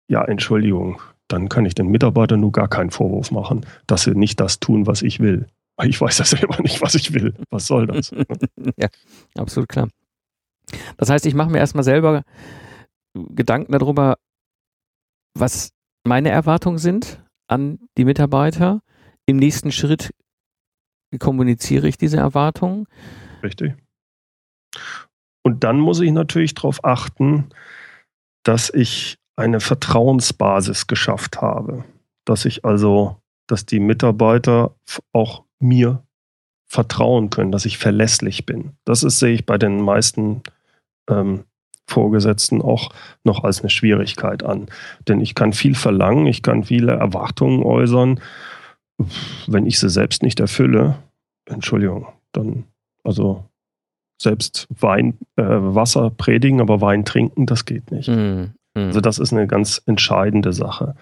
ja, 0.08 0.24
Entschuldigung, 0.24 1.02
dann 1.28 1.50
kann 1.50 1.66
ich 1.66 1.74
den 1.74 1.88
Mitarbeitern 1.88 2.42
nur 2.42 2.52
gar 2.52 2.68
keinen 2.68 2.92
Vorwurf 2.92 3.32
machen, 3.32 3.66
dass 3.88 4.04
sie 4.04 4.12
nicht 4.12 4.40
das 4.40 4.60
tun, 4.60 4.86
was 4.86 5.02
ich 5.02 5.20
will. 5.20 5.48
Ich 5.84 6.00
weiß 6.00 6.20
ja 6.20 6.26
selber 6.26 6.62
nicht, 6.62 6.82
was 6.82 6.96
ich 6.96 7.14
will. 7.14 7.34
Was 7.50 7.68
soll 7.68 7.88
das? 7.88 8.12
ja, 8.78 8.88
absolut 9.38 9.70
klar. 9.70 9.88
Das 10.98 11.10
heißt, 11.10 11.26
ich 11.26 11.34
mache 11.34 11.50
mir 11.50 11.60
erstmal 11.60 11.84
selber 11.84 12.24
Gedanken 13.14 13.72
darüber, 13.72 14.18
was 15.34 15.72
meine 16.04 16.30
Erwartungen 16.30 16.78
sind 16.78 17.24
an 17.48 17.80
die 17.98 18.06
Mitarbeiter. 18.06 18.82
Im 19.26 19.38
nächsten 19.38 19.72
Schritt 19.72 20.12
kommuniziere 21.20 21.88
ich 21.88 21.98
diese 21.98 22.18
Erwartungen. 22.18 22.88
Richtig. 23.42 23.74
Und 25.44 25.64
dann 25.64 25.80
muss 25.80 26.00
ich 26.00 26.12
natürlich 26.12 26.56
darauf 26.56 26.84
achten, 26.84 27.50
dass 28.44 28.70
ich 28.70 29.18
eine 29.36 29.60
Vertrauensbasis 29.60 30.88
geschafft 30.88 31.42
habe. 31.42 31.84
Dass 32.26 32.46
ich 32.46 32.66
also, 32.66 33.18
dass 33.48 33.66
die 33.66 33.80
Mitarbeiter 33.80 34.76
auch 35.14 35.44
mir 35.60 36.04
vertrauen 36.68 37.30
können, 37.30 37.52
dass 37.52 37.66
ich 37.66 37.78
verlässlich 37.78 38.46
bin. 38.46 38.72
Das 38.86 39.04
ist, 39.04 39.20
sehe 39.20 39.34
ich 39.34 39.46
bei 39.46 39.58
den 39.58 39.82
meisten 39.82 40.42
ähm, 41.10 41.44
Vorgesetzten 41.88 42.62
auch 42.62 42.90
noch 43.24 43.44
als 43.44 43.62
eine 43.62 43.70
Schwierigkeit 43.70 44.44
an. 44.44 44.68
Denn 45.08 45.22
ich 45.22 45.36
kann 45.36 45.54
viel 45.54 45.76
verlangen, 45.76 46.26
ich 46.26 46.42
kann 46.42 46.64
viele 46.64 46.94
Erwartungen 46.94 47.64
äußern. 47.64 48.20
Wenn 49.46 49.66
ich 49.66 49.80
sie 49.80 49.90
selbst 49.90 50.24
nicht 50.24 50.40
erfülle, 50.40 50.98
Entschuldigung, 51.46 52.08
dann, 52.32 52.64
also 53.04 53.46
selbst 54.22 54.68
Wein, 54.70 55.18
äh, 55.36 55.44
Wasser 55.44 56.10
predigen, 56.10 56.62
aber 56.62 56.82
Wein 56.82 57.06
trinken, 57.06 57.46
das 57.46 57.66
geht 57.66 57.92
nicht. 57.92 58.08
Mm. 58.08 58.46
Also 58.76 59.02
das 59.02 59.20
ist 59.20 59.32
eine 59.32 59.48
ganz 59.48 59.82
entscheidende 59.86 60.54
Sache. 60.54 60.96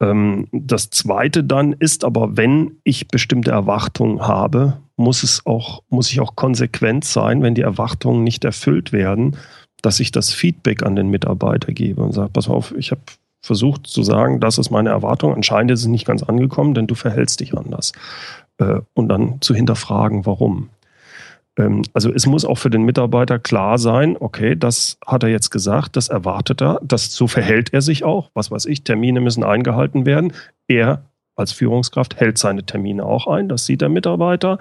Ähm, 0.00 0.46
das 0.52 0.90
zweite 0.90 1.44
dann 1.44 1.72
ist 1.72 2.04
aber, 2.04 2.36
wenn 2.36 2.76
ich 2.84 3.08
bestimmte 3.08 3.50
Erwartungen 3.50 4.20
habe, 4.20 4.78
muss 4.96 5.22
es 5.22 5.44
auch, 5.46 5.82
muss 5.88 6.10
ich 6.10 6.20
auch 6.20 6.36
konsequent 6.36 7.04
sein, 7.04 7.42
wenn 7.42 7.54
die 7.54 7.62
Erwartungen 7.62 8.24
nicht 8.24 8.44
erfüllt 8.44 8.92
werden, 8.92 9.36
dass 9.82 10.00
ich 10.00 10.10
das 10.10 10.32
Feedback 10.32 10.82
an 10.82 10.96
den 10.96 11.08
Mitarbeiter 11.08 11.72
gebe 11.72 12.02
und 12.02 12.12
sage, 12.12 12.30
pass 12.32 12.48
auf, 12.48 12.74
ich 12.76 12.90
habe 12.90 13.02
versucht 13.40 13.86
zu 13.86 14.02
sagen, 14.02 14.40
das 14.40 14.58
ist 14.58 14.70
meine 14.70 14.90
Erwartung. 14.90 15.32
Anscheinend 15.32 15.70
ist 15.70 15.80
es 15.80 15.86
nicht 15.86 16.06
ganz 16.06 16.22
angekommen, 16.22 16.74
denn 16.74 16.88
du 16.88 16.94
verhältst 16.94 17.40
dich 17.40 17.56
anders. 17.56 17.92
Äh, 18.58 18.80
und 18.94 19.08
dann 19.08 19.40
zu 19.40 19.54
hinterfragen, 19.54 20.26
warum. 20.26 20.70
Ähm, 21.58 21.82
also 21.92 22.12
es 22.12 22.26
muss 22.26 22.44
auch 22.44 22.56
für 22.56 22.70
den 22.70 22.82
Mitarbeiter 22.82 23.38
klar 23.38 23.76
sein, 23.76 24.16
okay, 24.18 24.56
das 24.56 24.98
hat 25.06 25.22
er 25.22 25.28
jetzt 25.28 25.50
gesagt, 25.50 25.96
das 25.96 26.08
erwartet 26.08 26.62
er, 26.62 26.80
das, 26.82 27.12
so 27.12 27.26
verhält 27.26 27.74
er 27.74 27.82
sich 27.82 28.04
auch. 28.04 28.30
Was 28.34 28.50
weiß 28.50 28.64
ich, 28.66 28.84
Termine 28.84 29.20
müssen 29.20 29.44
eingehalten 29.44 30.06
werden. 30.06 30.32
Er 30.68 31.02
als 31.36 31.52
Führungskraft 31.52 32.16
hält 32.16 32.38
seine 32.38 32.64
Termine 32.64 33.04
auch 33.04 33.26
ein, 33.26 33.48
das 33.48 33.66
sieht 33.66 33.80
der 33.80 33.88
Mitarbeiter. 33.88 34.58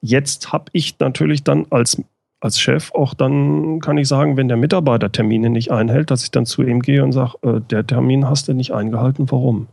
Jetzt 0.00 0.52
habe 0.52 0.64
ich 0.72 0.98
natürlich 0.98 1.44
dann 1.44 1.66
als 1.70 2.02
als 2.40 2.58
Chef 2.58 2.90
auch 2.92 3.14
dann 3.14 3.78
kann 3.78 3.96
ich 3.98 4.08
sagen, 4.08 4.36
wenn 4.36 4.48
der 4.48 4.56
Mitarbeiter 4.56 5.12
Termine 5.12 5.48
nicht 5.48 5.70
einhält, 5.70 6.10
dass 6.10 6.24
ich 6.24 6.32
dann 6.32 6.44
zu 6.44 6.62
ihm 6.64 6.80
gehe 6.80 7.04
und 7.04 7.12
sage, 7.12 7.34
äh, 7.42 7.60
der 7.60 7.86
Termin 7.86 8.28
hast 8.28 8.48
du 8.48 8.52
nicht 8.52 8.72
eingehalten, 8.72 9.30
warum? 9.30 9.68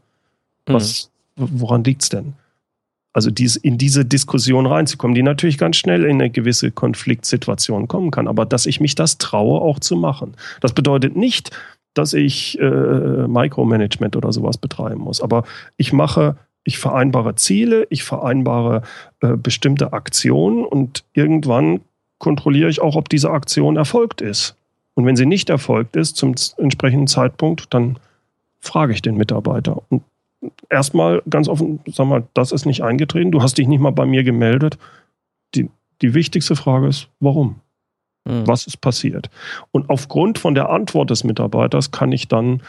Mhm. 0.67 0.73
Was, 0.73 1.09
woran 1.35 1.83
liegt 1.83 2.03
es 2.03 2.09
denn? 2.09 2.33
Also 3.19 3.31
dies, 3.31 3.57
in 3.57 3.77
diese 3.77 4.05
Diskussion 4.05 4.65
reinzukommen, 4.65 5.13
die 5.13 5.23
natürlich 5.23 5.57
ganz 5.57 5.75
schnell 5.75 6.05
in 6.05 6.21
eine 6.21 6.29
gewisse 6.29 6.71
Konfliktsituation 6.71 7.89
kommen 7.89 8.11
kann, 8.11 8.29
aber 8.29 8.45
dass 8.45 8.65
ich 8.65 8.79
mich 8.79 8.95
das 8.95 9.17
traue, 9.17 9.59
auch 9.59 9.77
zu 9.81 9.97
machen. 9.97 10.35
Das 10.61 10.71
bedeutet 10.71 11.17
nicht, 11.17 11.51
dass 11.93 12.13
ich 12.13 12.57
äh, 12.61 13.27
Micromanagement 13.27 14.15
oder 14.15 14.31
sowas 14.31 14.57
betreiben 14.57 15.01
muss, 15.01 15.19
aber 15.19 15.43
ich 15.75 15.91
mache 15.91 16.37
ich 16.63 16.79
vereinbare 16.79 17.35
Ziele, 17.35 17.87
ich 17.89 18.05
vereinbare 18.05 18.83
äh, 19.19 19.35
bestimmte 19.35 19.91
Aktionen 19.91 20.63
und 20.63 21.03
irgendwann 21.11 21.81
kontrolliere 22.19 22.69
ich 22.69 22.79
auch, 22.79 22.95
ob 22.95 23.09
diese 23.09 23.31
Aktion 23.31 23.75
erfolgt 23.75 24.21
ist. 24.21 24.55
Und 24.93 25.05
wenn 25.05 25.17
sie 25.17 25.25
nicht 25.25 25.49
erfolgt 25.49 25.97
ist 25.97 26.15
zum 26.15 26.35
entsprechenden 26.55 27.07
Zeitpunkt, 27.07 27.73
dann 27.73 27.99
frage 28.61 28.93
ich 28.93 29.01
den 29.01 29.17
Mitarbeiter. 29.17 29.81
Und 29.89 30.03
erstmal 30.69 31.21
ganz 31.29 31.47
offen, 31.47 31.79
sag 31.87 32.07
mal, 32.07 32.27
das 32.33 32.51
ist 32.51 32.65
nicht 32.65 32.83
eingetreten, 32.83 33.31
du 33.31 33.41
hast 33.41 33.57
dich 33.57 33.67
nicht 33.67 33.79
mal 33.79 33.91
bei 33.91 34.05
mir 34.05 34.23
gemeldet. 34.23 34.77
Die, 35.55 35.69
die 36.01 36.13
wichtigste 36.13 36.55
Frage 36.55 36.87
ist, 36.87 37.09
warum? 37.19 37.61
Mhm. 38.25 38.47
Was 38.47 38.67
ist 38.67 38.77
passiert? 38.77 39.29
Und 39.71 39.89
aufgrund 39.89 40.39
von 40.39 40.55
der 40.55 40.69
Antwort 40.69 41.09
des 41.09 41.23
Mitarbeiters 41.23 41.91
kann 41.91 42.11
ich 42.11 42.27
dann 42.27 42.61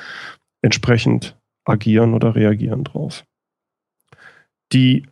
entsprechend 0.63 1.37
agieren 1.65 2.15
oder 2.15 2.35
reagieren 2.35 2.85
drauf. 2.85 3.25
Die 4.73 5.07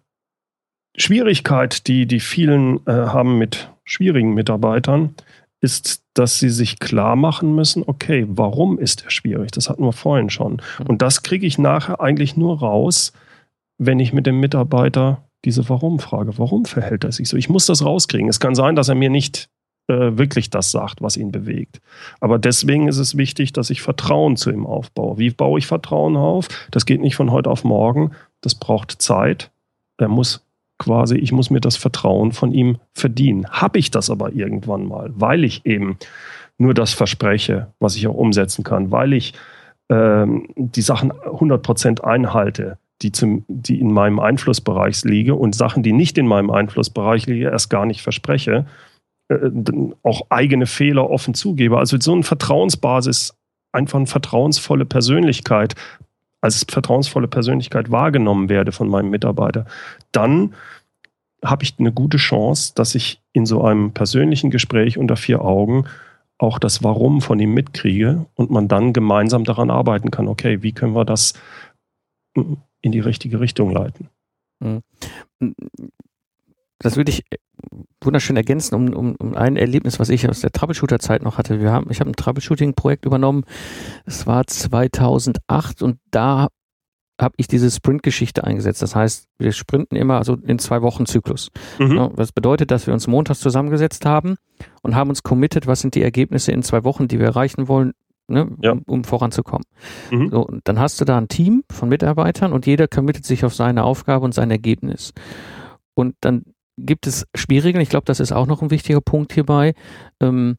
Schwierigkeit, 0.96 1.86
die 1.86 2.06
die 2.06 2.20
vielen 2.20 2.84
äh, 2.86 2.92
haben 2.92 3.38
mit 3.38 3.70
schwierigen 3.84 4.34
Mitarbeitern, 4.34 5.14
ist, 5.60 6.02
dass 6.14 6.38
sie 6.38 6.50
sich 6.50 6.78
klar 6.78 7.16
machen 7.16 7.54
müssen, 7.54 7.82
okay, 7.86 8.26
warum 8.28 8.78
ist 8.78 9.04
er 9.04 9.10
schwierig? 9.10 9.50
Das 9.50 9.68
hatten 9.68 9.84
wir 9.84 9.92
vorhin 9.92 10.30
schon. 10.30 10.62
Hm. 10.76 10.86
Und 10.86 11.02
das 11.02 11.22
kriege 11.22 11.46
ich 11.46 11.58
nachher 11.58 12.00
eigentlich 12.00 12.36
nur 12.36 12.60
raus, 12.60 13.12
wenn 13.78 14.00
ich 14.00 14.12
mit 14.12 14.26
dem 14.26 14.40
Mitarbeiter 14.40 15.24
diese 15.44 15.68
Warum-Frage, 15.68 16.38
warum 16.38 16.64
verhält 16.64 17.04
er 17.04 17.12
sich 17.12 17.28
so? 17.28 17.36
Ich 17.36 17.48
muss 17.48 17.66
das 17.66 17.84
rauskriegen. 17.84 18.28
Es 18.28 18.40
kann 18.40 18.54
sein, 18.54 18.74
dass 18.74 18.88
er 18.88 18.96
mir 18.96 19.10
nicht 19.10 19.48
äh, 19.88 20.18
wirklich 20.18 20.50
das 20.50 20.70
sagt, 20.70 21.00
was 21.00 21.16
ihn 21.16 21.32
bewegt. 21.32 21.80
Aber 22.20 22.38
deswegen 22.38 22.88
ist 22.88 22.98
es 22.98 23.16
wichtig, 23.16 23.52
dass 23.52 23.70
ich 23.70 23.80
Vertrauen 23.80 24.36
zu 24.36 24.50
ihm 24.50 24.66
aufbaue. 24.66 25.18
Wie 25.18 25.30
baue 25.30 25.58
ich 25.58 25.66
Vertrauen 25.66 26.16
auf? 26.16 26.48
Das 26.70 26.86
geht 26.86 27.00
nicht 27.00 27.16
von 27.16 27.30
heute 27.30 27.50
auf 27.50 27.64
morgen. 27.64 28.10
Das 28.40 28.54
braucht 28.54 29.00
Zeit. 29.00 29.50
Er 29.96 30.08
muss 30.08 30.44
quasi, 30.78 31.16
ich 31.16 31.32
muss 31.32 31.50
mir 31.50 31.60
das 31.60 31.76
Vertrauen 31.76 32.32
von 32.32 32.52
ihm 32.52 32.78
verdienen. 32.94 33.46
Habe 33.50 33.78
ich 33.78 33.90
das 33.90 34.10
aber 34.10 34.32
irgendwann 34.32 34.86
mal, 34.86 35.10
weil 35.14 35.44
ich 35.44 35.66
eben 35.66 35.98
nur 36.56 36.74
das 36.74 36.92
verspreche, 36.92 37.68
was 37.78 37.96
ich 37.96 38.06
auch 38.06 38.14
umsetzen 38.14 38.64
kann, 38.64 38.90
weil 38.90 39.12
ich 39.12 39.34
ähm, 39.90 40.48
die 40.56 40.82
Sachen 40.82 41.12
100% 41.12 42.02
einhalte, 42.02 42.78
die, 43.02 43.12
zum, 43.12 43.44
die 43.48 43.80
in 43.80 43.92
meinem 43.92 44.18
Einflussbereich 44.18 45.04
liege 45.04 45.34
und 45.34 45.54
Sachen, 45.54 45.82
die 45.82 45.92
nicht 45.92 46.18
in 46.18 46.26
meinem 46.26 46.50
Einflussbereich 46.50 47.26
liege, 47.26 47.46
erst 47.46 47.70
gar 47.70 47.86
nicht 47.86 48.02
verspreche, 48.02 48.66
äh, 49.28 49.50
auch 50.02 50.22
eigene 50.30 50.66
Fehler 50.66 51.08
offen 51.08 51.34
zugebe. 51.34 51.78
Also 51.78 51.96
so 52.00 52.12
eine 52.12 52.24
Vertrauensbasis, 52.24 53.34
einfach 53.72 53.98
eine 53.98 54.06
vertrauensvolle 54.06 54.84
Persönlichkeit 54.84 55.74
als 56.40 56.64
vertrauensvolle 56.68 57.28
Persönlichkeit 57.28 57.90
wahrgenommen 57.90 58.48
werde 58.48 58.72
von 58.72 58.88
meinem 58.88 59.10
Mitarbeiter, 59.10 59.66
dann 60.12 60.54
habe 61.44 61.64
ich 61.64 61.76
eine 61.78 61.92
gute 61.92 62.16
Chance, 62.16 62.72
dass 62.74 62.94
ich 62.94 63.22
in 63.32 63.46
so 63.46 63.62
einem 63.62 63.92
persönlichen 63.92 64.50
Gespräch 64.50 64.98
unter 64.98 65.16
vier 65.16 65.42
Augen 65.42 65.84
auch 66.38 66.58
das 66.58 66.84
Warum 66.84 67.20
von 67.20 67.40
ihm 67.40 67.54
mitkriege 67.54 68.26
und 68.34 68.50
man 68.50 68.68
dann 68.68 68.92
gemeinsam 68.92 69.44
daran 69.44 69.70
arbeiten 69.70 70.10
kann, 70.10 70.28
okay, 70.28 70.62
wie 70.62 70.72
können 70.72 70.94
wir 70.94 71.04
das 71.04 71.34
in 72.34 72.92
die 72.92 73.00
richtige 73.00 73.40
Richtung 73.40 73.70
leiten. 73.70 74.08
Das 76.78 76.96
würde 76.96 77.10
ich 77.10 77.24
äh, 77.30 77.36
wunderschön 78.02 78.36
ergänzen 78.36 78.74
um, 78.74 78.92
um, 78.94 79.16
um 79.16 79.34
ein 79.34 79.56
Erlebnis, 79.56 79.98
was 79.98 80.08
ich 80.08 80.28
aus 80.28 80.40
der 80.40 80.52
Troubleshooter-Zeit 80.52 81.22
noch 81.22 81.38
hatte. 81.38 81.60
Wir 81.60 81.72
haben, 81.72 81.90
ich 81.90 82.00
habe 82.00 82.10
ein 82.10 82.16
Troubleshooting-Projekt 82.16 83.04
übernommen. 83.04 83.44
Es 84.06 84.26
war 84.26 84.46
2008 84.46 85.82
und 85.82 85.98
da 86.10 86.48
habe 87.20 87.34
ich 87.36 87.48
diese 87.48 87.70
Sprint-Geschichte 87.70 88.44
eingesetzt. 88.44 88.80
Das 88.80 88.94
heißt, 88.94 89.26
wir 89.38 89.52
sprinten 89.52 89.96
immer 89.96 90.22
so 90.24 90.34
in 90.34 90.58
zwei 90.58 90.82
Wochen 90.82 91.04
Zyklus. 91.04 91.50
Mhm. 91.78 92.12
Das 92.14 92.32
bedeutet, 92.32 92.70
dass 92.70 92.86
wir 92.86 92.94
uns 92.94 93.08
montags 93.08 93.40
zusammengesetzt 93.40 94.06
haben 94.06 94.36
und 94.82 94.94
haben 94.94 95.10
uns 95.10 95.24
committed, 95.24 95.66
was 95.66 95.80
sind 95.80 95.96
die 95.96 96.02
Ergebnisse 96.02 96.52
in 96.52 96.62
zwei 96.62 96.84
Wochen, 96.84 97.08
die 97.08 97.18
wir 97.18 97.26
erreichen 97.26 97.66
wollen, 97.66 97.92
ne, 98.28 98.48
ja. 98.62 98.72
um, 98.72 98.82
um, 98.86 99.04
voranzukommen. 99.04 99.64
Mhm. 100.12 100.30
So, 100.30 100.46
und 100.46 100.68
dann 100.68 100.78
hast 100.78 101.00
du 101.00 101.04
da 101.04 101.18
ein 101.18 101.28
Team 101.28 101.64
von 101.70 101.88
Mitarbeitern 101.88 102.52
und 102.52 102.66
jeder 102.66 102.86
committet 102.86 103.24
sich 103.24 103.44
auf 103.44 103.54
seine 103.54 103.82
Aufgabe 103.82 104.24
und 104.24 104.32
sein 104.32 104.52
Ergebnis. 104.52 105.12
Und 105.94 106.14
dann 106.20 106.44
gibt 106.78 107.06
es 107.06 107.26
Spielregeln. 107.34 107.82
Ich 107.82 107.90
glaube, 107.90 108.04
das 108.04 108.20
ist 108.20 108.32
auch 108.32 108.46
noch 108.46 108.62
ein 108.62 108.70
wichtiger 108.70 109.00
Punkt 109.00 109.32
hierbei. 109.32 109.74
Ähm, 110.20 110.56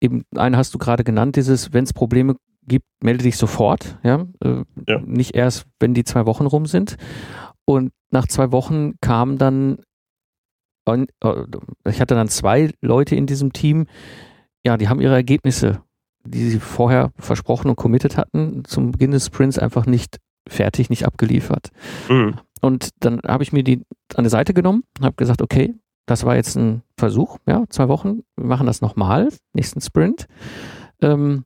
eben 0.00 0.24
eine 0.34 0.56
hast 0.56 0.74
du 0.74 0.78
gerade 0.78 1.04
genannt, 1.04 1.36
dieses, 1.36 1.72
wenn 1.72 1.84
es 1.84 1.92
Probleme 1.92 2.36
gibt, 2.66 2.86
melde 3.02 3.24
dich 3.24 3.36
sofort. 3.36 3.98
Ja? 4.02 4.26
Äh, 4.42 4.64
ja? 4.88 5.00
Nicht 5.00 5.34
erst, 5.34 5.66
wenn 5.80 5.94
die 5.94 6.04
zwei 6.04 6.26
Wochen 6.26 6.46
rum 6.46 6.66
sind. 6.66 6.96
Und 7.64 7.92
nach 8.10 8.26
zwei 8.26 8.52
Wochen 8.52 8.94
kam 9.00 9.38
dann, 9.38 9.78
äh, 10.88 11.06
ich 11.88 12.00
hatte 12.00 12.14
dann 12.14 12.28
zwei 12.28 12.70
Leute 12.80 13.16
in 13.16 13.26
diesem 13.26 13.52
Team, 13.52 13.86
ja, 14.64 14.76
die 14.76 14.88
haben 14.88 15.00
ihre 15.00 15.14
Ergebnisse, 15.14 15.82
die 16.24 16.50
sie 16.50 16.60
vorher 16.60 17.12
versprochen 17.18 17.68
und 17.68 17.76
committed 17.76 18.16
hatten, 18.16 18.64
zum 18.64 18.92
Beginn 18.92 19.12
des 19.12 19.26
Sprints 19.26 19.58
einfach 19.58 19.86
nicht 19.86 20.18
fertig, 20.48 20.90
nicht 20.90 21.06
abgeliefert. 21.06 21.70
Mhm. 22.08 22.36
Und 22.60 22.90
dann 23.00 23.20
habe 23.26 23.42
ich 23.42 23.52
mir 23.52 23.62
die 23.62 23.82
an 24.14 24.24
die 24.24 24.30
Seite 24.30 24.54
genommen 24.54 24.84
und 24.98 25.04
habe 25.04 25.16
gesagt, 25.16 25.42
okay, 25.42 25.74
das 26.06 26.24
war 26.24 26.36
jetzt 26.36 26.56
ein 26.56 26.82
Versuch, 26.96 27.38
ja, 27.46 27.64
zwei 27.68 27.88
Wochen, 27.88 28.22
wir 28.36 28.46
machen 28.46 28.66
das 28.66 28.80
nochmal, 28.80 29.28
nächsten 29.52 29.80
Sprint. 29.80 30.26
Ähm, 31.02 31.44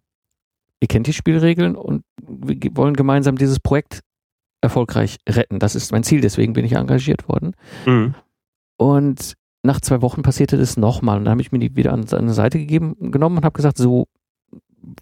ihr 0.81 0.89
kennt 0.89 1.07
die 1.07 1.13
Spielregeln 1.13 1.77
und 1.77 2.05
wir 2.23 2.59
wollen 2.77 2.95
gemeinsam 2.95 3.37
dieses 3.37 3.59
Projekt 3.59 4.01
erfolgreich 4.61 5.17
retten. 5.29 5.59
Das 5.59 5.75
ist 5.75 5.93
mein 5.93 6.05
Ziel, 6.05 6.21
deswegen 6.21 6.53
bin 6.53 6.65
ich 6.65 6.73
engagiert 6.73 7.29
worden. 7.29 7.55
Mhm. 7.87 8.15
Und 8.77 9.35
nach 9.63 9.81
zwei 9.81 10.03
Wochen 10.03 10.23
passierte 10.23 10.57
das 10.57 10.77
nochmal 10.77 11.19
und 11.19 11.25
dann 11.25 11.33
habe 11.33 11.43
ich 11.43 11.53
mir 11.53 11.59
die 11.59 11.77
wieder 11.77 11.93
an, 11.93 12.07
die 12.07 12.33
Seite 12.33 12.59
gegeben, 12.59 13.11
genommen 13.11 13.39
und 13.39 13.45
habe 13.45 13.57
gesagt, 13.57 13.79
so, 13.79 14.07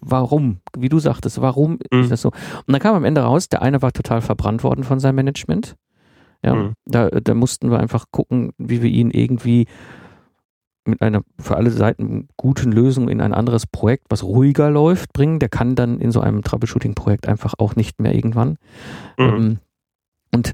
warum, 0.01 0.59
wie 0.77 0.89
du 0.89 0.99
sagtest, 0.99 1.41
warum 1.41 1.79
mhm. 1.91 2.01
ist 2.01 2.11
das 2.11 2.21
so? 2.21 2.29
Und 2.29 2.71
dann 2.73 2.81
kam 2.81 2.95
am 2.95 3.05
Ende 3.05 3.21
raus, 3.21 3.49
der 3.49 3.61
eine 3.61 3.81
war 3.81 3.91
total 3.91 4.21
verbrannt 4.21 4.63
worden 4.63 4.83
von 4.83 4.99
seinem 4.99 5.15
Management. 5.15 5.75
Ja, 6.43 6.55
mhm. 6.55 6.73
da, 6.85 7.09
da 7.09 7.33
mussten 7.33 7.69
wir 7.69 7.79
einfach 7.79 8.05
gucken, 8.11 8.51
wie 8.57 8.81
wir 8.81 8.89
ihn 8.89 9.11
irgendwie 9.11 9.67
mit 10.85 11.01
einer 11.01 11.21
für 11.39 11.57
alle 11.57 11.71
Seiten 11.71 12.27
guten 12.37 12.71
Lösung 12.71 13.09
in 13.09 13.21
ein 13.21 13.33
anderes 13.33 13.67
Projekt, 13.67 14.05
was 14.09 14.23
ruhiger 14.23 14.69
läuft, 14.69 15.13
bringen. 15.13 15.39
Der 15.39 15.49
kann 15.49 15.75
dann 15.75 15.99
in 15.99 16.11
so 16.11 16.21
einem 16.21 16.43
Troubleshooting-Projekt 16.43 17.27
einfach 17.27 17.53
auch 17.57 17.75
nicht 17.75 18.01
mehr 18.01 18.15
irgendwann. 18.15 18.57
Mhm. 19.17 19.25
Ähm, 19.25 19.57
und 20.33 20.53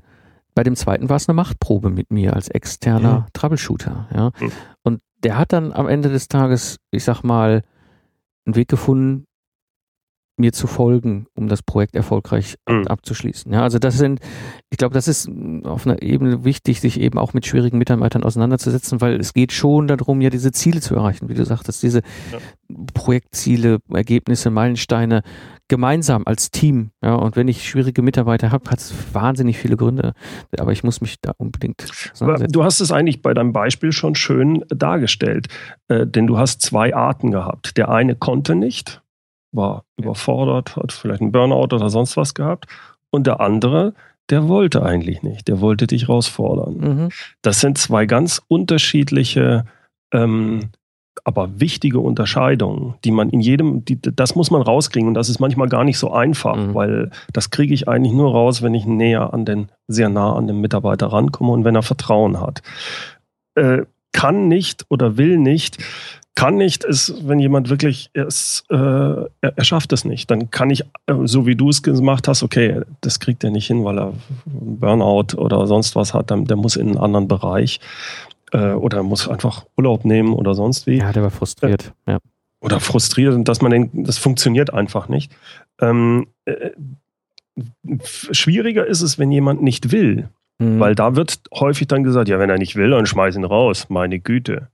bei 0.54 0.63
dem 0.63 0.75
zweiten 0.75 1.10
war 1.10 1.18
es 1.18 1.27
eine 1.27 1.36
Machtprobe 1.36 1.89
mit 1.89 2.12
mir 2.12 2.34
als 2.34 2.48
externer 2.48 3.20
mhm. 3.20 3.25
Troubleshooter. 3.34 4.08
Ja. 4.13 4.32
Mhm. 4.39 4.51
Und 4.84 5.01
der 5.24 5.38
hat 5.38 5.54
dann 5.54 5.74
am 5.74 5.88
Ende 5.88 6.10
des 6.10 6.27
Tages, 6.27 6.77
ich 6.92 7.04
sag 7.04 7.24
mal, 7.24 7.63
einen 8.46 8.56
Weg 8.56 8.68
gefunden, 8.68 9.25
mir 10.38 10.51
zu 10.51 10.68
folgen, 10.68 11.27
um 11.36 11.48
das 11.48 11.63
Projekt 11.63 11.96
erfolgreich 11.96 12.56
mhm. 12.68 12.88
abzuschließen. 12.88 13.51
Ja, 13.54 13.63
also 13.63 13.80
das 13.80 13.98
sind, 13.98 14.20
ich 14.70 14.77
glaube, 14.77 14.94
das 14.94 15.08
ist 15.08 15.30
auf 15.63 15.88
einer 15.88 16.01
Ebene 16.01 16.44
wichtig, 16.44 16.82
sich 16.82 17.00
eben 17.00 17.18
auch 17.18 17.34
mit 17.34 17.46
schwierigen 17.46 17.77
Mitarbeitern 17.77 18.24
auseinanderzusetzen, 18.24 19.00
weil 19.01 19.20
es 19.20 19.34
geht 19.34 19.54
schon 19.54 19.88
darum, 19.88 20.22
ja 20.22 20.30
diese 20.30 20.51
Ziele 20.51 20.82
zu 20.82 20.96
erreichen, 20.96 21.30
wie 21.30 21.36
du 21.36 21.46
sagtest, 21.46 21.84
diese 21.84 22.01
ja. 22.32 22.39
Projektziele, 22.94 23.80
Ergebnisse, 23.89 24.50
Meilensteine 24.50 25.22
gemeinsam 25.68 26.24
als 26.25 26.51
Team. 26.51 26.92
Ja, 27.01 27.15
und 27.15 27.36
wenn 27.36 27.48
ich 27.48 27.68
schwierige 27.68 28.01
Mitarbeiter 28.01 28.51
habe, 28.51 28.70
hat 28.70 28.80
es 28.80 28.94
wahnsinnig 29.13 29.58
viele 29.58 29.77
Gründe. 29.77 30.13
Aber 30.58 30.72
ich 30.72 30.84
muss 30.84 31.01
mich 31.01 31.20
da 31.22 31.32
unbedingt. 31.38 31.88
Du 32.50 32.63
hast 32.63 32.82
es 32.82 32.92
eigentlich 32.92 33.22
bei 33.22 33.34
deinem 33.34 33.54
Beispiel 33.54 33.92
schon 33.92 34.15
schön 34.15 34.63
dargestellt, 34.70 35.48
äh, 35.88 36.06
denn 36.06 36.27
du 36.27 36.38
hast 36.38 36.62
zwei 36.62 36.96
Arten 36.96 37.32
gehabt. 37.32 37.77
Der 37.77 37.89
eine 37.89 38.15
konnte 38.15 38.56
nicht 38.56 39.01
war 39.56 39.84
überfordert, 39.98 40.76
hat 40.76 40.92
vielleicht 40.92 41.22
einen 41.22 41.32
Burnout 41.32 41.76
oder 41.76 41.90
sonst 41.90 42.18
was 42.18 42.34
gehabt. 42.34 42.66
Und 43.10 43.28
der 43.28 43.40
andere, 43.40 43.94
der 44.30 44.48
wollte 44.48 44.84
eigentlich 44.84 45.24
nicht, 45.24 45.48
der 45.48 45.62
wollte 45.62 45.88
dich 45.88 46.08
herausfordern. 46.08 46.78
Mhm. 46.78 47.10
Das 47.42 47.62
sind 47.62 47.78
zwei 47.78 48.06
ganz 48.06 48.42
unterschiedliche, 48.48 49.66
ähm, 50.14 50.72
aber 51.24 51.60
wichtige 51.60 52.00
Unterscheidungen, 52.00 52.96
die 53.04 53.12
man 53.12 53.30
in 53.30 53.40
jedem, 53.40 53.86
die, 53.86 54.00
das 54.02 54.36
muss 54.36 54.52
man 54.52 54.62
rauskriegen 54.62 55.08
und 55.08 55.14
das 55.14 55.30
ist 55.30 55.40
manchmal 55.40 55.70
gar 55.70 55.84
nicht 55.84 55.98
so 55.98 56.12
einfach, 56.12 56.56
mhm. 56.56 56.74
weil 56.74 57.12
das 57.32 57.52
kriege 57.52 57.74
ich 57.74 57.88
eigentlich 57.88 58.14
nur 58.14 58.32
raus, 58.32 58.62
wenn 58.62 58.74
ich 58.74 58.86
näher 58.86 59.34
an 59.34 59.46
den, 59.46 59.70
sehr 59.88 60.10
nah 60.10 60.34
an 60.34 60.48
den 60.48 60.60
Mitarbeiter 60.60 61.08
rankomme 61.08 61.52
und 61.52 61.64
wenn 61.64 61.76
er 61.76 61.84
Vertrauen 61.84 62.42
hat. 62.42 62.62
Äh, 63.56 63.84
kann 64.12 64.48
nicht 64.48 64.86
oder 64.90 65.18
will 65.18 65.38
nicht, 65.38 65.78
kann 66.36 66.58
nicht, 66.58 66.84
ist, 66.84 67.27
wenn 67.27 67.39
jemand 67.39 67.70
wirklich, 67.70 68.10
ist, 68.13 68.65
äh, 68.70 68.75
er, 68.75 69.30
er, 69.42 69.63
schafft 69.63 69.94
es 69.94 70.04
nicht. 70.04 70.30
Dann 70.30 70.51
kann 70.51 70.70
ich, 70.70 70.84
äh, 71.08 71.15
so 71.24 71.46
wie 71.46 71.56
du 71.56 71.70
es 71.70 71.82
gemacht 71.82 72.27
hast, 72.27 72.44
okay, 72.44 72.82
das 73.01 73.22
kriegt 73.22 73.44
er 73.44 73.51
nicht 73.51 73.68
hin, 73.68 73.86
weil 73.86 73.98
er 73.98 74.13
Burnout 74.46 75.38
oder 75.38 75.65
sonst 75.65 75.96
was 75.96 76.13
hat, 76.13 76.32
dann, 76.32 76.46
der 76.46 76.58
muss 76.58 76.75
in 76.75 76.89
einen 76.89 76.98
anderen 76.98 77.27
Bereich 77.30 77.80
äh, 78.51 78.74
oder 78.74 79.01
muss 79.01 79.30
einfach 79.30 79.65
Urlaub 79.77 80.04
nehmen 80.04 80.34
oder 80.34 80.56
sonst 80.56 80.88
wie. 80.88 80.98
Ja, 80.98 81.13
der 81.13 81.24
war 81.24 81.32
frustriert, 81.32 81.94
äh, 82.06 82.12
ja. 82.12 82.20
Oder 82.60 82.80
frustriert, 82.80 83.48
dass 83.48 83.62
man 83.62 83.72
den, 83.72 84.04
das 84.04 84.18
funktioniert 84.18 84.74
einfach 84.74 85.08
nicht. 85.08 85.32
Ähm, 85.80 86.27
äh, 86.46 86.72
schwieriger 88.32 88.86
ist 88.86 89.01
es, 89.01 89.18
wenn 89.18 89.32
jemand 89.32 89.62
nicht 89.62 89.92
will. 89.92 90.30
Mhm. 90.58 90.80
Weil 90.80 90.96
da 90.96 91.15
wird 91.15 91.42
häufig 91.54 91.88
dann 91.88 92.04
gesagt, 92.04 92.27
ja, 92.27 92.39
wenn 92.39 92.50
er 92.50 92.58
nicht 92.58 92.75
will, 92.75 92.89
dann 92.89 93.06
schmeiß 93.06 93.36
ihn 93.36 93.46
raus, 93.46 93.88
meine 93.89 94.20
Güte. 94.20 94.70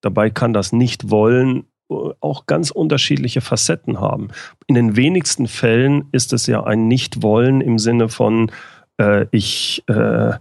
Dabei 0.00 0.30
kann 0.30 0.52
das 0.52 0.72
Nicht-Wollen 0.72 1.64
äh, 1.90 1.94
auch 2.20 2.46
ganz 2.46 2.70
unterschiedliche 2.70 3.40
Facetten 3.40 4.00
haben. 4.00 4.28
In 4.66 4.74
den 4.74 4.96
wenigsten 4.96 5.48
Fällen 5.48 6.08
ist 6.12 6.32
es 6.32 6.46
ja 6.46 6.64
ein 6.64 6.88
Nicht-Wollen 6.88 7.60
im 7.60 7.78
Sinne 7.78 8.08
von, 8.08 8.50
äh, 8.98 9.26
ich, 9.30 9.82
äh, 9.88 10.32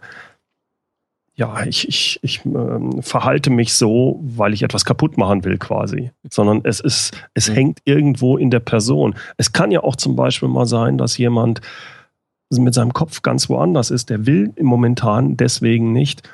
ja, 1.36 1.63
ich, 1.65 1.88
ich, 1.88 2.20
ich 2.24 2.46
äh, 2.46 3.02
verhalte 3.02 3.50
mich 3.50 3.74
so, 3.74 4.20
weil 4.24 4.54
ich 4.54 4.63
etwas 4.63 4.86
kaputt 4.86 5.17
machen 5.17 5.43
will 5.43 5.58
quasi, 5.58 6.12
sondern 6.30 6.62
es 6.63 6.80
ist, 6.80 7.15
es 7.34 7.50
mhm. 7.50 7.54
hängt 7.54 7.80
irgendwo 7.86 8.38
in 8.38 8.50
der 8.50 8.60
Person. 8.60 9.15
Es 9.38 9.54
kann 9.54 9.72
ja 9.72 9.84
auch 9.84 9.96
zum 9.96 10.15
Beispiel 10.15 10.50
mal 10.50 10.65
sein, 10.65 10.98
dass 10.98 11.17
jemand 11.17 11.62
mit 12.50 12.74
seinem 12.74 12.93
Kopf 12.93 13.22
ganz 13.22 13.50
woanders 13.50 13.91
ist. 13.91 14.10
Der 14.10 14.26
will 14.26 14.54
momentan 14.60 15.38
deswegen 15.38 15.91
nicht, 15.91 16.28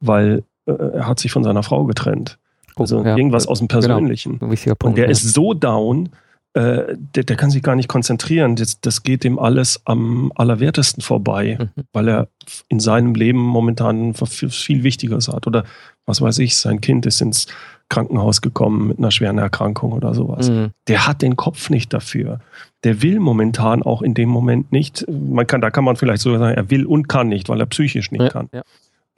weil 0.00 0.44
äh, 0.66 0.72
er 0.72 1.08
hat 1.08 1.18
sich 1.18 1.32
von 1.32 1.44
seiner 1.44 1.62
Frau 1.62 1.84
getrennt. 1.84 2.38
Also 2.76 3.04
ja, 3.04 3.16
irgendwas 3.16 3.46
aus 3.46 3.58
dem 3.58 3.68
genau. 3.68 3.80
Persönlichen. 3.80 4.38
Genau. 4.38 4.54
Punkt, 4.54 4.84
und 4.84 4.96
der 4.98 5.06
ja. 5.06 5.10
ist 5.10 5.32
so 5.32 5.54
down, 5.54 6.10
äh, 6.56 6.96
der, 6.96 7.24
der, 7.24 7.36
kann 7.36 7.50
sich 7.50 7.62
gar 7.62 7.76
nicht 7.76 7.88
konzentrieren. 7.88 8.56
Das, 8.56 8.80
das 8.80 9.02
geht 9.02 9.24
ihm 9.26 9.38
alles 9.38 9.82
am 9.84 10.32
allerwertesten 10.34 11.02
vorbei, 11.02 11.58
mhm. 11.60 11.82
weil 11.92 12.08
er 12.08 12.28
in 12.68 12.80
seinem 12.80 13.14
Leben 13.14 13.40
momentan 13.40 14.14
viel 14.14 14.82
Wichtigeres 14.82 15.28
hat. 15.28 15.46
Oder 15.46 15.64
was 16.06 16.22
weiß 16.22 16.38
ich, 16.38 16.56
sein 16.56 16.80
Kind 16.80 17.04
ist 17.04 17.20
ins 17.20 17.46
Krankenhaus 17.88 18.40
gekommen 18.40 18.88
mit 18.88 18.98
einer 18.98 19.10
schweren 19.10 19.36
Erkrankung 19.36 19.92
oder 19.92 20.14
sowas. 20.14 20.48
Mhm. 20.48 20.70
Der 20.88 21.06
hat 21.06 21.20
den 21.20 21.36
Kopf 21.36 21.68
nicht 21.68 21.92
dafür. 21.92 22.40
Der 22.84 23.02
will 23.02 23.20
momentan 23.20 23.82
auch 23.82 24.00
in 24.00 24.14
dem 24.14 24.30
Moment 24.30 24.72
nicht. 24.72 25.04
Man 25.08 25.46
kann, 25.46 25.60
da 25.60 25.70
kann 25.70 25.84
man 25.84 25.96
vielleicht 25.96 26.22
sogar 26.22 26.38
sagen, 26.38 26.56
er 26.56 26.70
will 26.70 26.86
und 26.86 27.06
kann 27.06 27.28
nicht, 27.28 27.50
weil 27.50 27.60
er 27.60 27.66
psychisch 27.66 28.10
nicht 28.10 28.22
ja, 28.22 28.28
kann. 28.30 28.48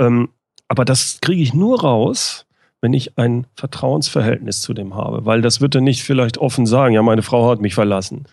Ähm, 0.01 0.31
aber 0.67 0.85
das 0.85 1.21
kriege 1.21 1.41
ich 1.41 1.55
nur 1.55 1.81
raus, 1.81 2.47
wenn 2.81 2.93
ich 2.93 3.19
ein 3.19 3.47
Vertrauensverhältnis 3.55 4.61
zu 4.61 4.75
dem 4.75 4.95
habe. 4.95 5.25
Weil 5.27 5.43
das 5.43 5.61
wird 5.61 5.75
er 5.75 5.81
nicht 5.81 6.03
vielleicht 6.03 6.39
offen 6.39 6.67
sagen, 6.67 6.95
ja, 6.95 7.03
meine 7.03 7.23
Frau 7.23 7.51
hat 7.51 7.61
mich 7.61 7.75
verlassen. 7.75 8.27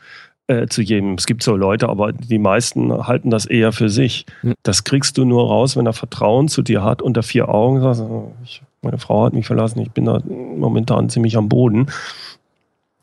Äh, 0.47 0.67
zu 0.67 0.83
jedem. 0.83 1.15
Es 1.15 1.25
gibt 1.25 1.41
so 1.41 1.55
Leute, 1.55 1.89
aber 1.89 2.13
die 2.13 2.37
meisten 2.37 3.07
halten 3.07 3.31
das 3.31 3.47
eher 3.47 3.71
für 3.71 3.89
sich. 3.89 4.27
Hm. 4.41 4.53
Das 4.61 4.83
kriegst 4.83 5.17
du 5.17 5.25
nur 5.25 5.47
raus, 5.47 5.75
wenn 5.75 5.87
er 5.87 5.93
Vertrauen 5.93 6.49
zu 6.49 6.61
dir 6.61 6.83
hat, 6.83 7.01
unter 7.01 7.23
vier 7.23 7.49
Augen 7.49 7.81
sagt, 7.81 7.99
oh, 7.99 8.31
ich, 8.43 8.61
meine 8.83 8.99
Frau 8.99 9.25
hat 9.25 9.33
mich 9.33 9.47
verlassen, 9.47 9.79
ich 9.79 9.89
bin 9.89 10.05
da 10.05 10.19
momentan 10.23 11.09
ziemlich 11.09 11.35
am 11.35 11.49
Boden. 11.49 11.87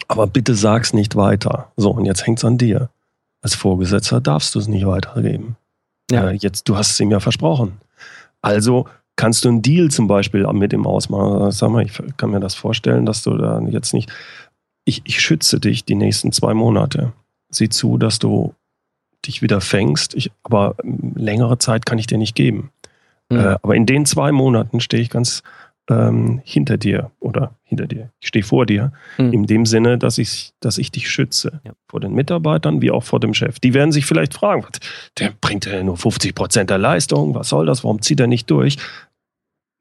Aber 0.07 0.29
bitte 0.29 0.55
sag's 0.55 0.93
nicht 0.93 1.17
weiter. 1.17 1.73
So, 1.77 1.91
und 1.91 2.05
jetzt 2.05 2.25
hängt's 2.25 2.45
an 2.45 2.59
dir. 2.59 2.91
Als 3.41 3.57
Vorgesetzter 3.57 4.21
darfst 4.21 4.55
du 4.55 4.61
es 4.61 4.69
nicht 4.69 4.87
weitergeben. 4.87 5.57
Ja. 6.13 6.31
Äh, 6.31 6.35
jetzt, 6.35 6.69
du 6.69 6.77
hast 6.77 6.93
es 6.93 7.01
ihm 7.01 7.11
ja 7.11 7.19
versprochen. 7.19 7.81
Also 8.41 8.87
kannst 9.17 9.45
du 9.45 9.49
einen 9.49 9.63
Deal 9.63 9.91
zum 9.91 10.07
Beispiel 10.07 10.47
mit 10.53 10.73
ihm 10.73 10.87
ausmachen? 10.87 11.51
Sag 11.51 11.71
mal, 11.71 11.85
ich 11.85 11.93
kann 12.17 12.31
mir 12.31 12.41
das 12.41 12.55
vorstellen, 12.55 13.07
dass 13.07 13.23
du 13.23 13.37
da 13.37 13.61
jetzt 13.61 13.95
nicht. 13.95 14.11
Ich, 14.85 15.03
ich 15.05 15.21
schütze 15.21 15.61
dich 15.61 15.85
die 15.85 15.95
nächsten 15.95 16.33
zwei 16.33 16.55
Monate. 16.55 17.13
Sieh 17.51 17.69
zu, 17.69 17.99
dass 17.99 18.19
du 18.19 18.55
dich 19.25 19.43
wieder 19.43 19.61
fängst. 19.61 20.15
Ich, 20.15 20.33
aber 20.43 20.77
längere 20.83 21.59
Zeit 21.59 21.87
kann 21.87 21.99
ich 21.99 22.07
dir 22.07 22.19
nicht 22.19 22.35
geben. 22.35 22.71
Mhm. 23.31 23.39
Äh, 23.39 23.57
aber 23.63 23.77
in 23.77 23.87
den 23.87 24.07
zwei 24.07 24.33
Monaten 24.33 24.81
stehe 24.81 25.03
ich 25.03 25.11
ganz 25.11 25.43
ähm, 25.91 26.41
hinter 26.45 26.77
dir 26.77 27.11
oder 27.19 27.55
hinter 27.65 27.87
dir. 27.87 28.11
Ich 28.21 28.29
stehe 28.29 28.45
vor 28.45 28.67
dir, 28.67 28.93
mhm. 29.19 29.33
in 29.33 29.47
dem 29.47 29.67
Sinne, 29.67 29.99
dass 29.99 30.19
ich, 30.19 30.53
dass 30.61 30.79
ich 30.79 30.91
dich 30.93 31.11
schütze. 31.11 31.61
Ja. 31.65 31.73
Vor 31.89 32.01
den 32.01 32.15
Mitarbeitern 32.15 32.81
wie 32.83 32.91
auch 32.91 33.03
vor 33.03 33.21
dem 33.21 33.35
Chef. 33.35 33.59
Die 33.59 33.75
werden 33.75 33.93
sich 33.93 34.07
vielleicht 34.07 34.35
fragen, 34.35 34.65
der 35.19 35.33
bringt 35.41 35.67
ja 35.67 35.83
nur 35.83 35.97
50 35.97 36.35
Prozent 36.35 36.71
der 36.71 36.79
Leistung, 36.79 37.35
was 37.35 37.49
soll 37.49 37.67
das, 37.67 37.85
warum 37.85 38.01
zieht 38.01 38.21
er 38.21 38.27
nicht 38.27 38.51
durch? 38.51 38.77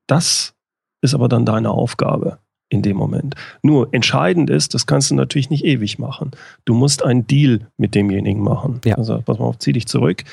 Das 0.08 0.54
ist 1.02 1.14
aber 1.14 1.30
dann 1.30 1.46
deine 1.46 1.70
Aufgabe 1.70 2.40
in 2.70 2.82
dem 2.82 2.98
Moment. 2.98 3.36
Nur 3.62 3.94
entscheidend 3.94 4.50
ist, 4.50 4.74
das 4.74 4.86
kannst 4.86 5.12
du 5.12 5.16
natürlich 5.16 5.50
nicht 5.50 5.66
ewig 5.66 6.00
machen. 6.00 6.32
Du 6.66 6.74
musst 6.74 7.04
einen 7.04 7.28
Deal 7.28 7.68
mit 7.78 7.96
demjenigen 7.96 8.42
machen. 8.42 8.80
Ja. 8.86 8.96
Also 8.96 9.22
pass 9.22 9.40
mal 9.40 9.46
auf, 9.46 9.60
zieh 9.60 9.74
dich 9.74 9.88
zurück. 9.88 10.24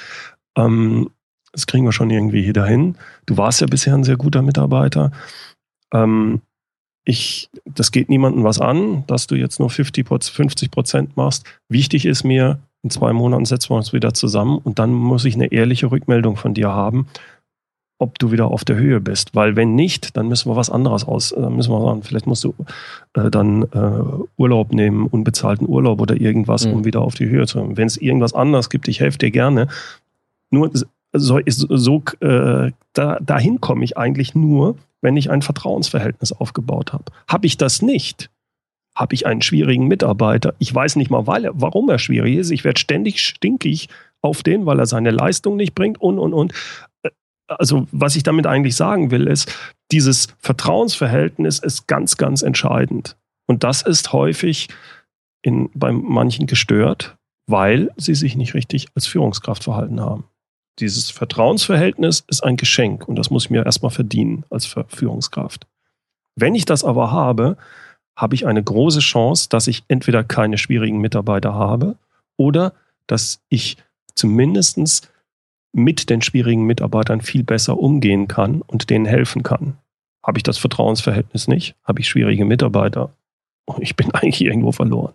Ähm, 0.56 1.10
das 1.52 1.66
kriegen 1.66 1.84
wir 1.84 1.92
schon 1.92 2.10
irgendwie 2.10 2.42
hier 2.42 2.52
dahin. 2.52 2.96
Du 3.26 3.36
warst 3.36 3.60
ja 3.60 3.66
bisher 3.66 3.94
ein 3.94 4.04
sehr 4.04 4.16
guter 4.16 4.42
Mitarbeiter. 4.42 5.10
Ähm, 5.92 6.42
ich, 7.04 7.48
das 7.64 7.90
geht 7.90 8.10
niemandem 8.10 8.44
was 8.44 8.60
an, 8.60 9.04
dass 9.06 9.26
du 9.26 9.34
jetzt 9.34 9.58
nur 9.60 9.70
50, 9.70 10.04
Prozent 10.04 11.16
machst. 11.16 11.44
Wichtig 11.68 12.04
ist 12.04 12.22
mir, 12.22 12.58
in 12.82 12.90
zwei 12.90 13.12
Monaten 13.12 13.46
setzen 13.46 13.70
wir 13.70 13.76
uns 13.76 13.92
wieder 13.92 14.12
zusammen 14.12 14.58
und 14.58 14.78
dann 14.78 14.92
muss 14.92 15.24
ich 15.24 15.34
eine 15.34 15.50
ehrliche 15.50 15.90
Rückmeldung 15.90 16.36
von 16.36 16.52
dir 16.52 16.68
haben, 16.68 17.06
ob 17.98 18.18
du 18.18 18.30
wieder 18.30 18.48
auf 18.48 18.64
der 18.64 18.76
Höhe 18.76 19.00
bist. 19.00 19.34
Weil 19.34 19.56
wenn 19.56 19.74
nicht, 19.74 20.16
dann 20.16 20.28
müssen 20.28 20.50
wir 20.50 20.56
was 20.56 20.70
anderes 20.70 21.04
aus. 21.04 21.30
Dann 21.30 21.56
müssen 21.56 21.72
wir 21.72 21.80
sagen, 21.80 22.02
vielleicht 22.02 22.26
musst 22.26 22.44
du 22.44 22.54
äh, 23.14 23.30
dann 23.30 23.62
äh, 23.62 24.24
Urlaub 24.36 24.72
nehmen, 24.72 25.06
unbezahlten 25.06 25.66
Urlaub 25.66 26.00
oder 26.00 26.20
irgendwas, 26.20 26.66
mhm. 26.66 26.74
um 26.74 26.84
wieder 26.84 27.00
auf 27.00 27.14
die 27.14 27.28
Höhe 27.28 27.46
zu 27.46 27.58
kommen. 27.58 27.76
Wenn 27.76 27.86
es 27.86 27.96
irgendwas 27.96 28.34
anderes 28.34 28.70
gibt, 28.70 28.86
ich 28.86 29.00
helfe 29.00 29.18
dir 29.18 29.30
gerne. 29.30 29.68
Nur 30.50 30.70
so, 31.12 31.40
so 31.46 32.02
äh, 32.20 32.70
da, 32.92 33.18
dahin 33.20 33.60
komme 33.60 33.84
ich 33.84 33.96
eigentlich 33.96 34.34
nur, 34.34 34.76
wenn 35.00 35.16
ich 35.16 35.30
ein 35.30 35.42
Vertrauensverhältnis 35.42 36.32
aufgebaut 36.32 36.92
habe. 36.92 37.04
Habe 37.28 37.46
ich 37.46 37.56
das 37.56 37.82
nicht, 37.82 38.30
habe 38.94 39.14
ich 39.14 39.26
einen 39.26 39.42
schwierigen 39.42 39.86
Mitarbeiter. 39.86 40.54
Ich 40.58 40.74
weiß 40.74 40.96
nicht 40.96 41.10
mal, 41.10 41.26
weil 41.26 41.44
er, 41.44 41.52
warum 41.54 41.88
er 41.88 41.98
schwierig 41.98 42.36
ist. 42.36 42.50
Ich 42.50 42.64
werde 42.64 42.80
ständig 42.80 43.20
stinkig 43.20 43.88
auf 44.20 44.42
den, 44.42 44.66
weil 44.66 44.78
er 44.80 44.86
seine 44.86 45.10
Leistung 45.10 45.56
nicht 45.56 45.74
bringt 45.74 46.00
und, 46.00 46.18
und, 46.18 46.34
und. 46.34 46.52
Äh, 47.02 47.10
also, 47.46 47.86
was 47.92 48.16
ich 48.16 48.24
damit 48.24 48.46
eigentlich 48.46 48.76
sagen 48.76 49.10
will, 49.10 49.26
ist, 49.26 49.52
dieses 49.92 50.28
Vertrauensverhältnis 50.40 51.60
ist 51.60 51.86
ganz, 51.86 52.16
ganz 52.16 52.42
entscheidend. 52.42 53.16
Und 53.46 53.64
das 53.64 53.82
ist 53.82 54.12
häufig 54.12 54.68
in, 55.42 55.70
bei 55.74 55.92
manchen 55.92 56.46
gestört, 56.46 57.16
weil 57.46 57.90
sie 57.96 58.14
sich 58.14 58.36
nicht 58.36 58.54
richtig 58.54 58.88
als 58.94 59.06
Führungskraft 59.06 59.64
verhalten 59.64 60.00
haben. 60.00 60.24
Dieses 60.78 61.10
Vertrauensverhältnis 61.10 62.24
ist 62.28 62.44
ein 62.44 62.56
Geschenk 62.56 63.08
und 63.08 63.16
das 63.16 63.30
muss 63.30 63.44
ich 63.44 63.50
mir 63.50 63.66
erstmal 63.66 63.90
verdienen 63.90 64.44
als 64.50 64.66
Führungskraft. 64.88 65.66
Wenn 66.36 66.54
ich 66.54 66.64
das 66.64 66.84
aber 66.84 67.10
habe, 67.10 67.56
habe 68.16 68.34
ich 68.34 68.46
eine 68.46 68.62
große 68.62 69.00
Chance, 69.00 69.48
dass 69.48 69.66
ich 69.66 69.84
entweder 69.88 70.24
keine 70.24 70.58
schwierigen 70.58 71.00
Mitarbeiter 71.00 71.54
habe 71.54 71.96
oder 72.36 72.74
dass 73.06 73.40
ich 73.48 73.76
zumindest 74.14 75.10
mit 75.72 76.10
den 76.10 76.22
schwierigen 76.22 76.64
Mitarbeitern 76.64 77.20
viel 77.20 77.44
besser 77.44 77.78
umgehen 77.78 78.28
kann 78.28 78.62
und 78.62 78.90
denen 78.90 79.06
helfen 79.06 79.42
kann. 79.42 79.78
Habe 80.24 80.38
ich 80.38 80.42
das 80.42 80.58
Vertrauensverhältnis 80.58 81.48
nicht, 81.48 81.76
habe 81.84 82.00
ich 82.00 82.08
schwierige 82.08 82.44
Mitarbeiter. 82.44 83.14
Ich 83.78 83.96
bin 83.96 84.10
eigentlich 84.12 84.42
irgendwo 84.42 84.72
verloren. 84.72 85.14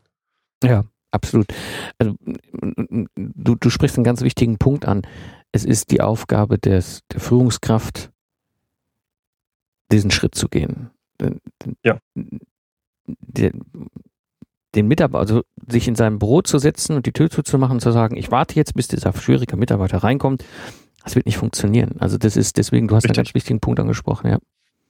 Ja, 0.64 0.86
absolut. 1.12 1.48
Also, 1.98 2.16
du, 3.16 3.56
du 3.56 3.70
sprichst 3.70 3.98
einen 3.98 4.06
ganz 4.06 4.22
wichtigen 4.22 4.58
Punkt 4.58 4.86
an. 4.86 5.02
Es 5.54 5.64
ist 5.64 5.92
die 5.92 6.02
Aufgabe 6.02 6.58
des, 6.58 7.02
der 7.12 7.22
Führungskraft, 7.22 8.12
diesen 9.92 10.12
Schritt 10.12 10.36
zu 10.36 10.50
gehen. 10.50 10.90
Ja. 11.84 12.00
Der, 13.06 13.52
den 14.76 14.88
Mitarbeiter, 14.88 15.20
also 15.20 15.44
sich 15.68 15.88
in 15.88 15.96
seinem 15.96 16.20
Büro 16.20 16.42
zu 16.42 16.58
setzen 16.58 16.96
und 16.96 17.06
die 17.06 17.12
Tür 17.12 17.30
zuzumachen 17.30 17.76
und 17.76 17.82
zu 17.82 17.92
sagen, 17.92 18.18
ich 18.18 18.32
warte 18.32 18.56
jetzt, 18.56 18.74
bis 18.74 18.88
dieser 18.88 19.14
schwierige 19.14 19.56
Mitarbeiter 19.56 20.00
reinkommt, 20.00 20.44
das 21.04 21.16
wird 21.16 21.28
nicht 21.28 21.38
funktionieren. 21.38 21.98
Also 22.00 22.18
das 22.18 22.36
ist 22.36 22.58
deswegen, 22.58 22.88
du 22.88 22.96
hast 22.96 23.04
Richtig. 23.04 23.20
einen 23.20 23.26
ganz 23.26 23.36
wichtigen 23.36 23.60
Punkt 23.60 23.80
angesprochen, 23.80 24.30
ja. 24.30 24.40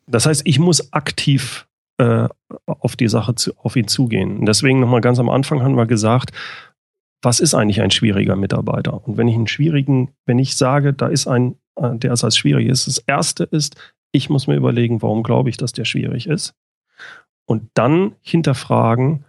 Das 0.08 0.26
heißt, 0.26 0.43
ich 0.45 0.60
muss 0.60 0.93
aktiv 0.93 1.67
äh, 1.97 2.28
auf 2.65 2.95
die 2.95 3.08
Sache 3.08 3.36
zu, 3.36 3.54
auf 3.58 3.76
ihn 3.76 3.88
zugehen. 3.88 4.45
Deswegen 4.45 4.80
nochmal 4.80 5.02
ganz 5.02 5.19
am 5.19 5.30
Anfang 5.30 5.62
haben 5.62 5.76
wir 5.76 5.86
gesagt, 5.86 6.32
was 7.23 7.39
ist 7.39 7.55
eigentlich 7.55 7.81
ein 7.81 7.91
schwieriger 7.91 8.36
Mitarbeiter? 8.36 9.05
Und 9.07 9.17
wenn 9.17 9.27
ich 9.27 9.36
einen 9.36 9.47
schwierigen, 9.47 10.13
wenn 10.25 10.39
ich 10.39 10.55
sage, 10.55 10.93
da 10.93 11.07
ist 11.07 11.25
ein, 11.25 11.55
äh, 11.77 11.95
der 11.95 12.13
ist 12.13 12.23
als 12.23 12.38
schwierig 12.38 12.67
ist, 12.67 12.86
das 12.86 12.97
erste 12.99 13.45
ist, 13.45 13.75
ich 14.12 14.29
muss 14.29 14.45
mir 14.45 14.55
überlegen, 14.55 15.01
warum 15.01 15.23
glaube 15.23 15.49
ich, 15.49 15.57
dass 15.57 15.71
der 15.71 15.86
schwierig 15.86 16.27
ist? 16.27 16.53
Und 17.45 17.69
dann 17.73 18.15
hinterfragen, 18.21 19.25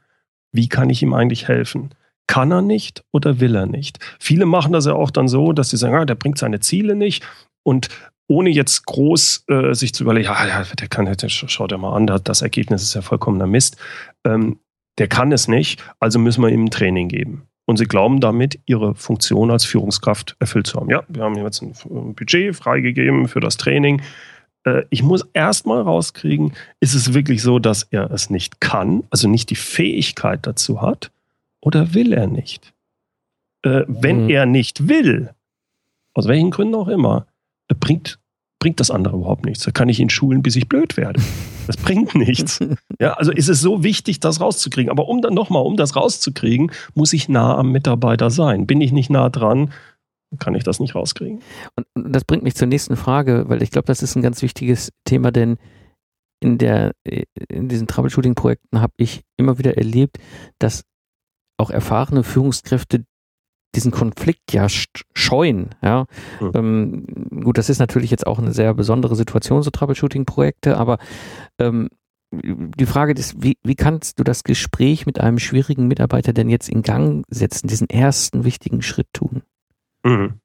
wie 0.53 0.69
kann 0.69 0.91
ich 0.91 1.03
ihm 1.03 1.15
eigentlich 1.15 1.49
helfen? 1.49 1.91
Kann 2.27 2.51
er 2.51 2.63
nicht 2.63 3.05
oder 3.13 3.41
will 3.41 3.55
er 3.55 3.67
nicht? 3.67 3.99
Viele 4.19 4.45
machen 4.45 4.73
das 4.73 4.87
ja 4.87 4.93
auch 4.93 5.11
dann 5.11 5.29
so, 5.29 5.53
dass 5.53 5.71
sie 5.71 5.77
sagen, 5.77 5.95
ah, 5.95 6.05
der 6.05 6.15
bringt 6.17 6.39
seine 6.39 6.61
Ziele 6.61 6.97
nicht 6.97 7.25
und 7.63 7.89
ohne 8.27 8.51
jetzt 8.51 8.87
groß 8.87 9.45
äh, 9.49 9.75
sich 9.75 9.95
zu 9.95 10.03
überlegen, 10.03 10.27
ja, 10.27 10.47
ja, 10.47 10.65
der 10.65 10.89
kann, 10.89 11.05
der 11.05 11.29
schaut 11.29 11.73
ja 11.73 11.79
mal 11.79 11.95
an, 11.95 12.07
das 12.07 12.43
Ergebnis 12.43 12.83
ist 12.83 12.95
ja 12.95 13.03
vollkommener 13.03 13.47
Mist. 13.47 13.77
Ähm, 14.25 14.59
der 14.99 15.09
kann 15.09 15.33
es 15.33 15.49
nicht, 15.49 15.83
also 16.01 16.19
müssen 16.19 16.43
wir 16.43 16.49
ihm 16.49 16.65
ein 16.65 16.71
Training 16.71 17.09
geben. 17.09 17.49
Und 17.67 17.79
sie 17.79 17.87
glauben 17.87 18.21
damit, 18.21 18.61
ihre 18.67 18.95
Funktion 18.95 19.51
als 19.51 19.65
Führungskraft 19.65 20.37
erfüllt 20.39 20.67
zu 20.67 20.79
haben. 20.79 20.91
Ja, 20.91 21.03
wir 21.09 21.23
haben 21.23 21.37
jetzt 21.37 21.63
ein 21.63 22.15
Budget 22.15 22.55
freigegeben 22.55 23.27
für 23.27 23.41
das 23.41 23.57
Training. 23.57 24.03
Äh, 24.65 24.83
ich 24.91 25.03
muss 25.03 25.27
erstmal 25.33 25.81
rauskriegen, 25.81 26.53
ist 26.81 26.95
es 26.95 27.15
wirklich 27.15 27.43
so, 27.43 27.59
dass 27.59 27.85
er 27.85 28.11
es 28.11 28.29
nicht 28.29 28.61
kann, 28.61 29.05
also 29.11 29.29
nicht 29.29 29.51
die 29.51 29.57
Fähigkeit 29.57 30.47
dazu 30.47 30.83
hat, 30.83 31.11
oder 31.61 31.95
will 31.95 32.13
er 32.13 32.27
nicht? 32.27 32.75
Äh, 33.63 33.85
wenn 33.87 34.25
mhm. 34.25 34.31
er 34.31 34.47
nicht 34.47 34.89
will, 34.89 35.31
aus 36.13 36.29
welchen 36.29 36.51
Gründen 36.51 36.75
auch 36.75 36.89
immer, 36.89 37.27
bringt, 37.81 38.19
bringt 38.65 38.81
das 38.81 38.91
andere 38.91 39.15
überhaupt 39.17 39.45
nichts. 39.45 39.63
Da 39.63 39.73
kann 39.73 39.91
ich 39.91 40.01
ihn 40.01 40.09
schulen, 40.09 40.43
bis 40.43 40.57
ich 40.57 40.71
blöd 40.71 40.97
werde. 40.97 41.21
Das 41.67 41.77
bringt 41.77 42.15
nichts. 42.15 42.61
Ja, 42.99 43.13
also 43.13 43.31
ist 43.31 43.51
es 43.51 43.61
so 43.61 43.83
wichtig, 43.83 44.21
das 44.21 44.41
rauszukriegen. 44.41 44.91
Aber 44.91 45.07
um 45.07 45.21
dann 45.21 45.35
nochmal, 45.35 45.67
um 45.67 45.77
das 45.77 45.97
rauszukriegen, 45.97 46.73
muss 46.95 47.13
ich 47.13 47.29
nah 47.29 47.59
am 47.59 47.73
Mitarbeiter 47.73 48.31
sein. 48.31 48.67
Bin 48.67 48.81
ich 48.81 48.91
nicht 48.91 49.11
nah 49.11 49.29
dran, 49.29 49.71
kann 50.39 50.55
ich 50.55 50.65
das 50.65 50.81
nicht 50.81 50.95
rauskriegen. 50.95 51.43
Und 51.77 51.87
das 51.95 52.25
bringt 52.25 52.43
mich 52.43 52.55
zur 52.55 52.67
nächsten 52.67 52.97
Frage, 52.97 53.45
weil 53.49 53.63
ich 53.63 53.71
glaube, 53.71 53.85
das 53.85 54.03
ist 54.03 54.17
ein 54.17 54.23
ganz 54.23 54.41
wichtiges 54.41 54.93
Thema, 55.05 55.31
denn 55.31 55.59
in, 56.41 56.57
der, 56.57 56.93
in 57.51 57.69
diesen 57.69 57.87
Troubleshooting-Projekten 57.87 58.81
habe 58.81 58.95
ich 58.97 59.25
immer 59.37 59.59
wieder 59.59 59.77
erlebt, 59.77 60.17
dass 60.59 60.85
auch 61.59 61.69
erfahrene 61.69 62.25
Führungskräfte 62.25 63.05
diesen 63.75 63.91
Konflikt 63.91 64.53
ja 64.53 64.67
scheuen. 64.69 65.71
Ja? 65.83 66.07
Mhm. 66.41 66.51
Ähm, 66.55 67.07
gut, 67.43 67.59
das 67.59 67.69
ist 67.69 67.79
natürlich 67.79 68.11
jetzt 68.11 68.27
auch 68.27 68.39
eine 68.39 68.53
sehr 68.53 68.75
besondere 68.75 69.17
Situation, 69.17 69.63
so 69.63 69.71
Troubleshooting-Projekte, 69.71 70.77
aber 70.77 70.99
ähm, 71.59 71.89
die 72.33 72.87
Frage 72.87 73.13
ist, 73.13 73.43
wie, 73.43 73.59
wie 73.63 73.77
kannst 73.77 74.19
du 74.19 74.25
das 74.25 74.45
Gespräch 74.45 75.07
mit 75.07 75.21
einem 75.21 75.39
schwierigen 75.39 75.87
Mitarbeiter 75.87 76.33
denn 76.33 76.49
jetzt 76.49 76.69
in 76.69 76.83
Gang 76.83 77.25
setzen, 77.29 77.69
diesen 77.69 77.89
ersten 77.89 78.45
wichtigen 78.45 78.83
Schritt 78.83 79.09
tun? 79.13 79.43
Mhm. 80.05 80.41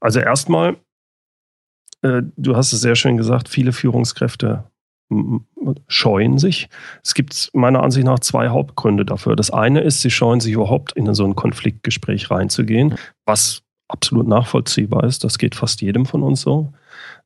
Also 0.00 0.20
erstmal, 0.20 0.76
äh, 2.02 2.22
du 2.36 2.56
hast 2.56 2.72
es 2.72 2.80
sehr 2.80 2.96
schön 2.96 3.16
gesagt, 3.16 3.48
viele 3.48 3.72
Führungskräfte 3.72 4.70
scheuen 5.88 6.38
sich. 6.38 6.68
Es 7.02 7.14
gibt 7.14 7.50
meiner 7.52 7.82
Ansicht 7.82 8.06
nach 8.06 8.18
zwei 8.18 8.48
Hauptgründe 8.48 9.04
dafür. 9.04 9.36
Das 9.36 9.50
eine 9.50 9.80
ist, 9.80 10.02
sie 10.02 10.10
scheuen 10.10 10.40
sich 10.40 10.52
überhaupt 10.52 10.92
in 10.92 11.12
so 11.14 11.24
ein 11.24 11.36
Konfliktgespräch 11.36 12.30
reinzugehen, 12.30 12.96
was 13.24 13.62
absolut 13.88 14.26
nachvollziehbar 14.26 15.04
ist. 15.04 15.22
Das 15.22 15.38
geht 15.38 15.54
fast 15.54 15.80
jedem 15.80 16.06
von 16.06 16.22
uns 16.22 16.40
so. 16.40 16.72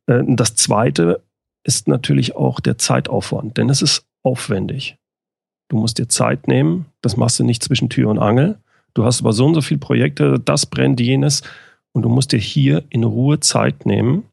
Äh, 0.07 0.23
das 0.27 0.57
zweite 0.57 1.23
ist 1.65 1.89
natürlich 1.89 2.37
auch 2.37 2.61
der 2.61 2.79
Zeitaufwand, 2.79 3.57
denn 3.57 3.71
es 3.71 3.83
ist 3.83 4.07
aufwendig. 4.23 4.97
Du 5.69 5.77
musst 5.77 5.99
dir 5.99 6.09
Zeit 6.09 6.49
nehmen, 6.49 6.87
das 7.01 7.17
machst 7.17 7.39
du 7.39 7.45
nicht 7.45 7.63
zwischen 7.63 7.89
Tür 7.89 8.11
und 8.11 8.19
Angel. 8.19 8.59
Du 8.93 9.05
hast 9.05 9.21
aber 9.21 9.33
so 9.33 9.47
und 9.47 9.55
so 9.55 9.61
viele 9.63 9.79
Projekte, 9.79 10.39
das 10.39 10.67
brennt 10.67 11.01
jenes 11.01 11.43
und 11.93 12.03
du 12.03 12.09
musst 12.09 12.33
dir 12.33 12.39
hier 12.39 12.85
in 12.91 13.05
Ruhe 13.05 13.41
Zeit 13.41 13.87
nehmen 13.87 14.25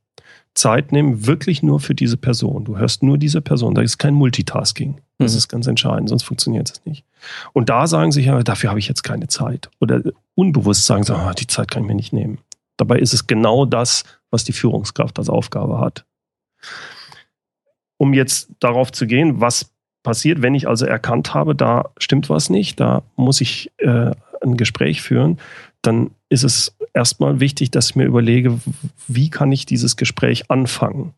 Zeit 0.58 0.92
nehmen, 0.92 1.28
wirklich 1.28 1.62
nur 1.62 1.80
für 1.80 1.96
diese 1.96 2.18
Person. 2.18 2.66
Du 2.66 2.78
hörst 2.78 3.04
nur 3.04 3.18
diese 3.18 3.42
Person. 3.42 3.76
Da 3.76 3.82
ist 3.82 3.98
kein 3.98 4.14
Multitasking. 4.14 5.00
Das 5.20 5.34
mhm. 5.34 5.38
ist 5.38 5.48
ganz 5.48 5.68
entscheidend, 5.68 6.10
sonst 6.10 6.24
funktioniert 6.24 6.70
es 6.70 6.86
nicht. 6.86 7.06
Und 7.54 7.70
da 7.70 7.88
sagen 7.88 8.12
sie 8.12 8.24
ja, 8.24 8.42
dafür 8.44 8.70
habe 8.70 8.80
ich 8.80 8.88
jetzt 8.88 9.04
keine 9.04 9.28
Zeit. 9.28 9.70
Oder 9.80 10.02
unbewusst 10.36 10.86
sagen 10.86 11.04
sie, 11.04 11.16
ah, 11.16 11.34
die 11.34 11.48
Zeit 11.48 11.72
kann 11.72 11.84
ich 11.84 11.88
mir 11.88 11.96
nicht 11.96 12.14
nehmen. 12.14 12.40
Dabei 12.76 13.00
ist 13.00 13.14
es 13.14 13.28
genau 13.28 13.66
das, 13.66 14.04
was 14.30 14.44
die 14.44 14.54
Führungskraft 14.54 15.18
als 15.18 15.30
Aufgabe 15.30 15.80
hat. 15.80 16.06
Um 17.98 18.14
jetzt 18.14 18.50
darauf 18.60 18.92
zu 18.92 19.08
gehen, 19.08 19.40
was 19.40 19.72
passiert, 20.04 20.42
wenn 20.42 20.56
ich 20.56 20.68
also 20.68 20.86
erkannt 20.86 21.34
habe, 21.34 21.56
da 21.56 21.90
stimmt 21.98 22.30
was 22.30 22.50
nicht, 22.50 22.80
da 22.80 23.04
muss 23.16 23.42
ich 23.42 23.72
äh, 23.78 24.12
ein 24.42 24.58
Gespräch 24.58 25.02
führen, 25.02 25.40
dann 25.82 26.12
ist 26.30 26.44
es 26.44 26.77
erstmal 26.98 27.40
wichtig, 27.40 27.72
dass 27.72 27.92
ich 27.92 27.96
mir 27.96 28.06
überlege, 28.06 28.60
wie 29.08 29.30
kann 29.30 29.52
ich 29.52 29.66
dieses 29.66 29.96
Gespräch 29.96 30.50
anfangen? 30.50 31.14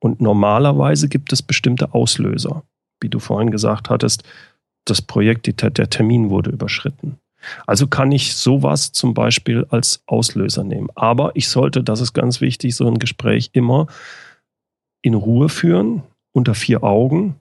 Und 0.00 0.20
normalerweise 0.20 1.08
gibt 1.08 1.32
es 1.32 1.42
bestimmte 1.42 1.94
Auslöser. 1.94 2.64
Wie 3.00 3.08
du 3.08 3.20
vorhin 3.20 3.50
gesagt 3.50 3.90
hattest, 3.90 4.24
das 4.84 5.00
Projekt, 5.00 5.46
der 5.46 5.90
Termin 5.90 6.30
wurde 6.30 6.50
überschritten. 6.50 7.18
Also 7.66 7.86
kann 7.86 8.12
ich 8.12 8.34
sowas 8.34 8.92
zum 8.92 9.14
Beispiel 9.14 9.66
als 9.70 10.02
Auslöser 10.06 10.64
nehmen. 10.64 10.88
Aber 10.94 11.32
ich 11.34 11.48
sollte, 11.48 11.82
das 11.82 12.00
ist 12.00 12.12
ganz 12.12 12.40
wichtig, 12.40 12.74
so 12.74 12.86
ein 12.86 12.98
Gespräch 12.98 13.50
immer 13.52 13.86
in 15.02 15.14
Ruhe 15.14 15.48
führen, 15.48 16.02
unter 16.32 16.54
vier 16.54 16.82
Augen 16.82 17.36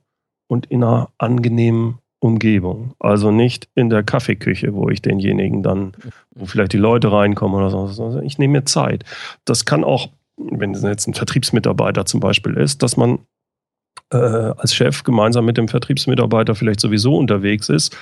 und 0.47 0.67
in 0.67 0.83
einer 0.83 1.09
angenehmen 1.17 1.97
Umgebung. 2.19 2.93
Also 2.99 3.31
nicht 3.31 3.69
in 3.75 3.89
der 3.89 4.03
Kaffeeküche, 4.03 4.73
wo 4.73 4.89
ich 4.89 5.01
denjenigen 5.01 5.63
dann, 5.63 5.93
wo 6.31 6.45
vielleicht 6.45 6.73
die 6.73 6.77
Leute 6.77 7.11
reinkommen 7.11 7.57
oder 7.57 7.87
so. 7.87 8.19
Ich 8.21 8.37
nehme 8.37 8.59
mir 8.59 8.65
Zeit. 8.65 9.03
Das 9.45 9.65
kann 9.65 9.83
auch, 9.83 10.09
wenn 10.37 10.73
es 10.73 10.83
jetzt 10.83 11.07
ein 11.07 11.13
Vertriebsmitarbeiter 11.13 12.05
zum 12.05 12.19
Beispiel 12.19 12.55
ist, 12.55 12.83
dass 12.83 12.97
man 12.97 13.19
äh, 14.11 14.17
als 14.17 14.73
Chef 14.73 15.03
gemeinsam 15.03 15.45
mit 15.45 15.57
dem 15.57 15.67
Vertriebsmitarbeiter 15.67 16.55
vielleicht 16.55 16.79
sowieso 16.81 17.15
unterwegs 17.17 17.69
ist, 17.69 17.95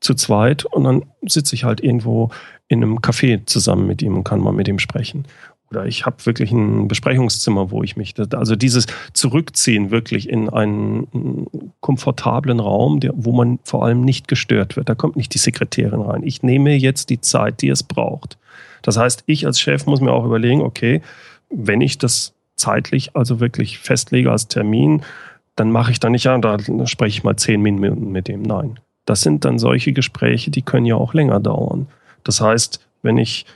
zu 0.00 0.14
zweit, 0.14 0.64
und 0.66 0.84
dann 0.84 1.04
sitze 1.22 1.54
ich 1.54 1.64
halt 1.64 1.80
irgendwo 1.82 2.30
in 2.68 2.82
einem 2.82 2.98
Café 2.98 3.46
zusammen 3.46 3.86
mit 3.86 4.02
ihm 4.02 4.16
und 4.16 4.24
kann 4.24 4.40
mal 4.40 4.52
mit 4.52 4.68
ihm 4.68 4.78
sprechen 4.78 5.26
oder 5.70 5.86
ich 5.86 6.06
habe 6.06 6.24
wirklich 6.24 6.52
ein 6.52 6.86
Besprechungszimmer, 6.86 7.70
wo 7.70 7.82
ich 7.82 7.96
mich, 7.96 8.14
also 8.32 8.54
dieses 8.54 8.86
Zurückziehen 9.12 9.90
wirklich 9.90 10.28
in 10.28 10.48
einen 10.48 11.46
komfortablen 11.80 12.60
Raum, 12.60 13.00
der, 13.00 13.12
wo 13.16 13.32
man 13.32 13.58
vor 13.64 13.84
allem 13.84 14.02
nicht 14.02 14.28
gestört 14.28 14.76
wird. 14.76 14.88
Da 14.88 14.94
kommt 14.94 15.16
nicht 15.16 15.34
die 15.34 15.38
Sekretärin 15.38 16.00
rein. 16.00 16.22
Ich 16.22 16.42
nehme 16.42 16.74
jetzt 16.76 17.10
die 17.10 17.20
Zeit, 17.20 17.62
die 17.62 17.68
es 17.68 17.82
braucht. 17.82 18.38
Das 18.82 18.96
heißt, 18.96 19.24
ich 19.26 19.46
als 19.46 19.60
Chef 19.60 19.86
muss 19.86 20.00
mir 20.00 20.12
auch 20.12 20.24
überlegen, 20.24 20.60
okay, 20.60 21.02
wenn 21.50 21.80
ich 21.80 21.98
das 21.98 22.34
zeitlich 22.54 23.16
also 23.16 23.40
wirklich 23.40 23.78
festlege 23.78 24.30
als 24.30 24.46
Termin, 24.48 25.02
dann 25.56 25.72
mache 25.72 25.90
ich 25.90 26.00
da 26.00 26.10
nicht, 26.10 26.24
ja, 26.24 26.38
da 26.38 26.58
spreche 26.86 27.18
ich 27.18 27.24
mal 27.24 27.36
zehn 27.36 27.60
Minuten 27.60 28.12
mit 28.12 28.28
dem. 28.28 28.42
Nein. 28.42 28.78
Das 29.04 29.22
sind 29.22 29.44
dann 29.44 29.58
solche 29.58 29.92
Gespräche, 29.92 30.50
die 30.50 30.62
können 30.62 30.86
ja 30.86 30.96
auch 30.96 31.14
länger 31.14 31.40
dauern. 31.40 31.86
Das 32.24 32.40
heißt, 32.40 32.84
wenn 33.02 33.18
ich 33.18 33.46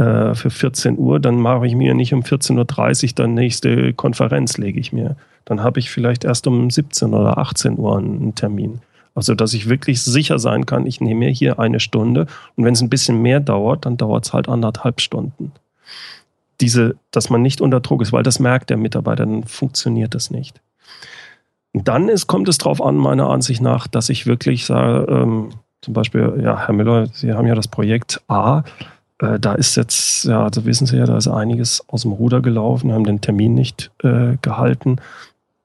äh, 0.00 0.34
für 0.34 0.48
14 0.48 0.96
Uhr, 0.96 1.20
dann 1.20 1.36
mache 1.36 1.66
ich 1.66 1.74
mir 1.74 1.92
nicht 1.94 2.14
um 2.14 2.22
14.30 2.22 3.04
Uhr 3.04 3.10
dann 3.16 3.34
nächste 3.34 3.92
Konferenz, 3.92 4.56
lege 4.56 4.80
ich 4.80 4.92
mir. 4.92 5.16
Dann 5.44 5.62
habe 5.62 5.78
ich 5.78 5.90
vielleicht 5.90 6.24
erst 6.24 6.46
um 6.46 6.70
17 6.70 7.12
oder 7.12 7.36
18 7.36 7.78
Uhr 7.78 7.98
einen 7.98 8.34
Termin. 8.34 8.80
Also, 9.14 9.34
dass 9.34 9.52
ich 9.52 9.68
wirklich 9.68 10.00
sicher 10.00 10.38
sein 10.38 10.64
kann, 10.64 10.86
ich 10.86 11.02
nehme 11.02 11.26
mir 11.26 11.30
hier 11.30 11.58
eine 11.58 11.80
Stunde 11.80 12.26
und 12.56 12.64
wenn 12.64 12.72
es 12.72 12.80
ein 12.80 12.88
bisschen 12.88 13.20
mehr 13.20 13.40
dauert, 13.40 13.84
dann 13.84 13.98
dauert 13.98 14.24
es 14.24 14.32
halt 14.32 14.48
anderthalb 14.48 15.02
Stunden. 15.02 15.52
Diese, 16.62 16.96
dass 17.10 17.28
man 17.28 17.42
nicht 17.42 17.60
unter 17.60 17.80
Druck 17.80 18.00
ist, 18.00 18.12
weil 18.12 18.22
das 18.22 18.38
merkt 18.38 18.70
der 18.70 18.78
Mitarbeiter, 18.78 19.26
dann 19.26 19.44
funktioniert 19.44 20.14
das 20.14 20.30
nicht. 20.30 20.62
Und 21.72 21.88
dann 21.88 22.08
ist, 22.08 22.26
kommt 22.26 22.48
es 22.48 22.56
darauf 22.56 22.82
an, 22.82 22.96
meiner 22.96 23.28
Ansicht 23.28 23.60
nach, 23.60 23.86
dass 23.86 24.08
ich 24.08 24.26
wirklich 24.26 24.64
sage, 24.64 25.12
ähm, 25.12 25.50
zum 25.82 25.92
Beispiel, 25.92 26.40
ja, 26.42 26.66
Herr 26.66 26.74
Müller, 26.74 27.06
Sie 27.12 27.32
haben 27.34 27.46
ja 27.46 27.54
das 27.54 27.68
Projekt 27.68 28.22
A, 28.28 28.62
äh, 29.20 29.38
da 29.38 29.54
ist 29.54 29.76
jetzt, 29.76 30.24
ja, 30.24 30.42
also 30.42 30.64
wissen 30.64 30.86
Sie 30.86 30.96
ja, 30.96 31.06
da 31.06 31.16
ist 31.16 31.28
einiges 31.28 31.84
aus 31.88 32.02
dem 32.02 32.12
Ruder 32.12 32.40
gelaufen, 32.40 32.92
haben 32.92 33.04
den 33.04 33.20
Termin 33.20 33.54
nicht 33.54 33.90
äh, 34.02 34.36
gehalten. 34.42 34.96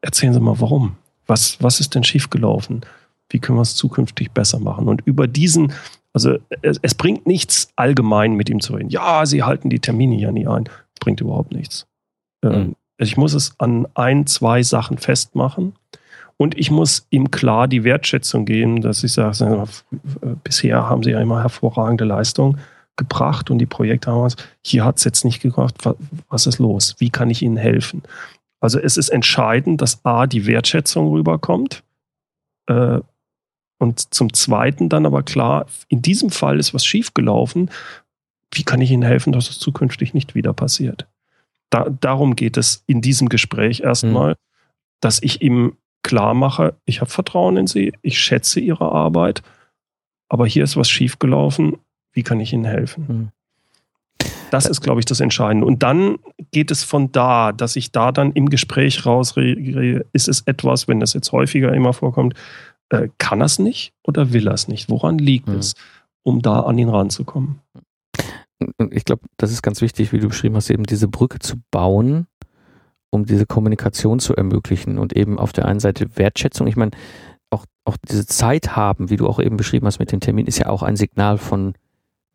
Erzählen 0.02 0.34
Sie 0.34 0.40
mal, 0.40 0.60
warum? 0.60 0.98
Was, 1.26 1.62
was 1.62 1.80
ist 1.80 1.96
denn 1.96 2.04
schiefgelaufen? 2.04 2.82
Wie 3.30 3.40
können 3.40 3.58
wir 3.58 3.64
es 3.64 3.76
zukünftig 3.76 4.32
besser 4.32 4.60
machen? 4.60 4.88
Und 4.88 5.02
über 5.06 5.28
diesen, 5.28 5.74
also 6.14 6.38
es, 6.62 6.80
es 6.82 6.94
bringt 6.94 7.26
nichts, 7.26 7.70
allgemein 7.76 8.34
mit 8.34 8.50
ihm 8.50 8.60
zu 8.60 8.74
reden. 8.74 8.90
Ja, 8.90 9.26
Sie 9.26 9.44
halten 9.44 9.70
die 9.70 9.80
Termine 9.80 10.16
ja 10.16 10.32
nie 10.32 10.48
ein. 10.48 10.70
Bringt 11.00 11.22
überhaupt 11.22 11.54
nichts. 11.54 11.88
Mhm. 12.44 12.76
Ich 12.98 13.18
muss 13.18 13.34
es 13.34 13.56
an 13.58 13.88
ein, 13.96 14.28
zwei 14.28 14.64
Sachen 14.64 14.98
festmachen. 14.98 15.74
Und 16.38 16.58
ich 16.58 16.70
muss 16.70 17.08
ihm 17.10 17.32
klar 17.32 17.68
die 17.68 17.86
Wertschätzung 17.86 18.46
geben, 18.46 18.82
dass 18.82 19.04
ich 19.04 19.14
sage, 19.14 19.64
bisher 20.44 20.90
haben 20.90 21.02
sie 21.02 21.12
ja 21.12 21.22
immer 21.22 21.42
hervorragende 21.42 22.04
Leistung 22.04 22.58
gebracht 22.98 23.50
und 23.50 23.60
die 23.60 23.66
Projekte 23.66 24.12
haben 24.12 24.22
uns, 24.22 24.36
hier 24.64 24.86
hat 24.86 24.98
es 24.98 25.04
jetzt 25.04 25.26
nicht 25.26 25.42
gebracht, 25.42 25.76
was 26.30 26.48
ist 26.48 26.60
los? 26.60 26.96
Wie 27.00 27.10
kann 27.10 27.30
ich 27.30 27.42
Ihnen 27.42 27.58
helfen? 27.58 28.04
Also 28.60 28.80
es 28.80 28.98
ist 28.98 29.10
entscheidend, 29.10 29.82
dass 29.82 30.04
A, 30.06 30.28
die 30.28 30.48
Wertschätzung 30.48 31.10
rüberkommt 31.12 31.84
äh, 32.68 33.00
und 33.78 34.14
zum 34.14 34.34
Zweiten 34.34 34.90
dann 34.90 35.06
aber 35.06 35.24
klar, 35.24 35.68
in 35.88 36.02
diesem 36.02 36.30
Fall 36.30 36.60
ist 36.60 36.74
was 36.74 36.86
schiefgelaufen. 36.86 37.70
Wie 38.52 38.64
kann 38.64 38.82
ich 38.82 38.92
Ihnen 38.92 39.04
helfen, 39.04 39.34
dass 39.34 39.50
es 39.50 39.60
zukünftig 39.60 40.14
nicht 40.14 40.34
wieder 40.34 40.54
passiert? 40.54 41.08
Da, 41.70 41.90
darum 41.90 42.36
geht 42.36 42.58
es 42.58 42.84
in 42.88 43.02
diesem 43.02 43.28
Gespräch 43.30 43.82
erstmal, 43.82 44.32
mhm. 44.32 44.38
dass 45.02 45.22
ich 45.22 45.42
ihm 45.42 45.78
klar 46.04 46.34
mache, 46.34 46.76
ich 46.86 47.02
habe 47.02 47.10
Vertrauen 47.10 47.58
in 47.58 47.68
Sie, 47.68 47.92
ich 48.02 48.20
schätze 48.20 48.60
Ihre 48.60 48.92
Arbeit, 48.92 49.42
aber 50.30 50.48
hier 50.48 50.64
ist 50.64 50.78
was 50.78 50.90
schiefgelaufen. 50.90 51.78
Wie 52.16 52.24
kann 52.24 52.40
ich 52.40 52.54
Ihnen 52.54 52.66
helfen? 52.66 53.06
Mhm. 53.08 53.30
Das 54.50 54.66
ist, 54.66 54.82
glaube 54.82 55.02
ich, 55.02 55.06
das 55.06 55.20
Entscheidende. 55.20 55.68
Und 55.68 55.84
dann 55.84 56.18
geht 56.52 56.72
es 56.72 56.84
von 56.84 57.12
da, 57.12 57.52
dass 57.52 57.76
ich 57.76 57.92
da 57.92 58.12
dann 58.12 58.32
im 58.32 58.50
Gespräch 58.50 59.06
rausrede, 59.06 60.06
ist 60.14 60.30
es 60.30 60.42
etwas, 60.46 60.88
wenn 60.88 61.00
das 61.00 61.14
jetzt 61.14 61.32
häufiger 61.32 61.74
immer 61.74 61.94
vorkommt, 61.94 62.36
äh, 62.90 63.10
kann 63.18 63.42
er 63.42 63.46
es 63.46 63.60
nicht 63.60 63.94
oder 64.04 64.32
will 64.32 64.48
er 64.48 64.54
es 64.54 64.68
nicht? 64.68 64.90
Woran 64.90 65.18
liegt 65.18 65.50
mhm. 65.50 65.56
es, 65.56 65.74
um 66.24 66.42
da 66.42 66.62
an 66.62 66.78
ihn 66.78 66.90
ranzukommen? 66.90 67.60
Ich 68.92 69.04
glaube, 69.04 69.24
das 69.38 69.52
ist 69.52 69.62
ganz 69.62 69.82
wichtig, 69.82 70.14
wie 70.14 70.20
du 70.20 70.30
beschrieben 70.30 70.56
hast, 70.56 70.70
eben 70.70 70.84
diese 70.84 71.10
Brücke 71.10 71.40
zu 71.40 71.58
bauen, 71.72 72.28
um 73.10 73.26
diese 73.26 73.46
Kommunikation 73.46 74.20
zu 74.20 74.36
ermöglichen 74.36 74.98
und 74.98 75.14
eben 75.14 75.38
auf 75.38 75.52
der 75.52 75.66
einen 75.66 75.82
Seite 75.82 76.16
Wertschätzung. 76.16 76.68
Ich 76.68 76.78
meine, 76.78 76.92
auch, 77.50 77.66
auch 77.84 77.98
diese 78.08 78.26
Zeit 78.26 78.76
haben, 78.76 79.10
wie 79.10 79.18
du 79.18 79.28
auch 79.28 79.40
eben 79.40 79.58
beschrieben 79.58 79.86
hast 79.88 80.00
mit 80.00 80.12
dem 80.12 80.22
Termin, 80.22 80.48
ist 80.48 80.60
ja 80.60 80.68
auch 80.68 80.84
ein 80.84 80.96
Signal 80.96 81.38
von 81.38 81.74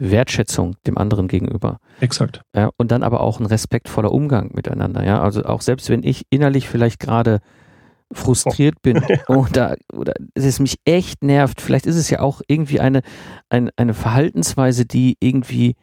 Wertschätzung 0.00 0.76
dem 0.86 0.98
anderen 0.98 1.28
gegenüber. 1.28 1.78
Exakt. 2.00 2.42
Ja, 2.56 2.70
und 2.76 2.90
dann 2.90 3.02
aber 3.02 3.20
auch 3.20 3.38
ein 3.38 3.46
respektvoller 3.46 4.10
Umgang 4.10 4.50
miteinander. 4.54 5.04
Ja, 5.04 5.22
also 5.22 5.44
auch 5.44 5.60
selbst 5.60 5.90
wenn 5.90 6.02
ich 6.02 6.26
innerlich 6.30 6.68
vielleicht 6.68 6.98
gerade 6.98 7.40
frustriert 8.12 8.76
oh. 8.78 8.80
bin 8.82 9.04
oder, 9.28 9.76
oder 9.92 10.14
es 10.34 10.58
mich 10.58 10.78
echt 10.84 11.22
nervt, 11.22 11.60
vielleicht 11.60 11.86
ist 11.86 11.96
es 11.96 12.10
ja 12.10 12.20
auch 12.20 12.40
irgendwie 12.48 12.80
eine, 12.80 13.02
eine, 13.50 13.70
eine 13.76 13.94
Verhaltensweise, 13.94 14.86
die 14.86 15.16
irgendwie 15.20 15.76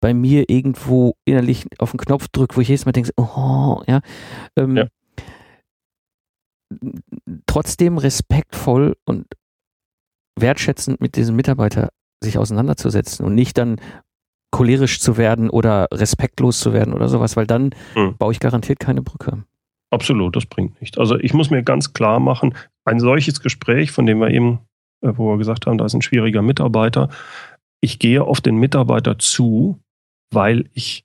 bei 0.00 0.14
mir 0.14 0.48
irgendwo 0.48 1.14
innerlich 1.24 1.66
auf 1.78 1.90
den 1.90 1.98
Knopf 1.98 2.28
drückt, 2.28 2.56
wo 2.56 2.60
ich 2.60 2.68
jedes 2.68 2.86
Mal 2.86 2.92
denke, 2.92 3.10
oh, 3.16 3.82
ja. 3.86 4.00
Ähm, 4.56 4.76
ja. 4.76 4.86
Trotzdem 7.46 7.98
respektvoll 7.98 8.96
und 9.04 9.26
wertschätzend 10.38 11.00
mit 11.00 11.16
diesem 11.16 11.36
Mitarbeiter 11.36 11.90
sich 12.24 12.38
auseinanderzusetzen 12.38 13.24
und 13.24 13.34
nicht 13.34 13.56
dann 13.58 13.80
cholerisch 14.50 15.00
zu 15.00 15.16
werden 15.16 15.50
oder 15.50 15.88
respektlos 15.92 16.60
zu 16.60 16.72
werden 16.72 16.94
oder 16.94 17.08
sowas, 17.08 17.36
weil 17.36 17.46
dann 17.46 17.70
hm. 17.94 18.16
baue 18.16 18.32
ich 18.32 18.40
garantiert 18.40 18.78
keine 18.78 19.02
Brücke. 19.02 19.44
Absolut, 19.90 20.34
das 20.36 20.46
bringt 20.46 20.80
nicht. 20.80 20.98
Also 20.98 21.16
ich 21.18 21.34
muss 21.34 21.50
mir 21.50 21.62
ganz 21.62 21.92
klar 21.92 22.20
machen, 22.20 22.54
ein 22.84 23.00
solches 23.00 23.40
Gespräch, 23.40 23.90
von 23.90 24.06
dem 24.06 24.18
wir 24.18 24.30
eben, 24.30 24.60
äh, 25.02 25.12
wo 25.16 25.30
wir 25.30 25.38
gesagt 25.38 25.66
haben, 25.66 25.78
da 25.78 25.84
ist 25.84 25.94
ein 25.94 26.02
schwieriger 26.02 26.42
Mitarbeiter, 26.42 27.08
ich 27.80 27.98
gehe 27.98 28.22
auf 28.22 28.40
den 28.40 28.56
Mitarbeiter 28.56 29.18
zu, 29.18 29.80
weil 30.32 30.68
ich 30.72 31.04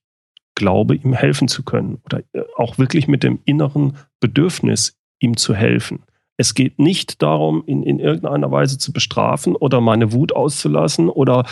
glaube, 0.55 0.95
ihm 0.95 1.13
helfen 1.13 1.47
zu 1.47 1.63
können 1.63 1.99
oder 2.05 2.21
äh, 2.33 2.43
auch 2.55 2.77
wirklich 2.77 3.07
mit 3.07 3.23
dem 3.23 3.39
inneren 3.45 3.97
Bedürfnis, 4.19 4.97
ihm 5.19 5.37
zu 5.37 5.55
helfen. 5.55 6.03
Es 6.39 6.53
geht 6.53 6.79
nicht 6.79 7.21
darum, 7.21 7.63
ihn 7.65 7.83
in 7.83 7.99
irgendeiner 7.99 8.49
Weise 8.49 8.77
zu 8.77 8.93
bestrafen 8.93 9.57
oder 9.57 9.81
meine 9.81 10.13
Wut 10.13 10.33
auszulassen 10.33 11.09
oder 11.09 11.45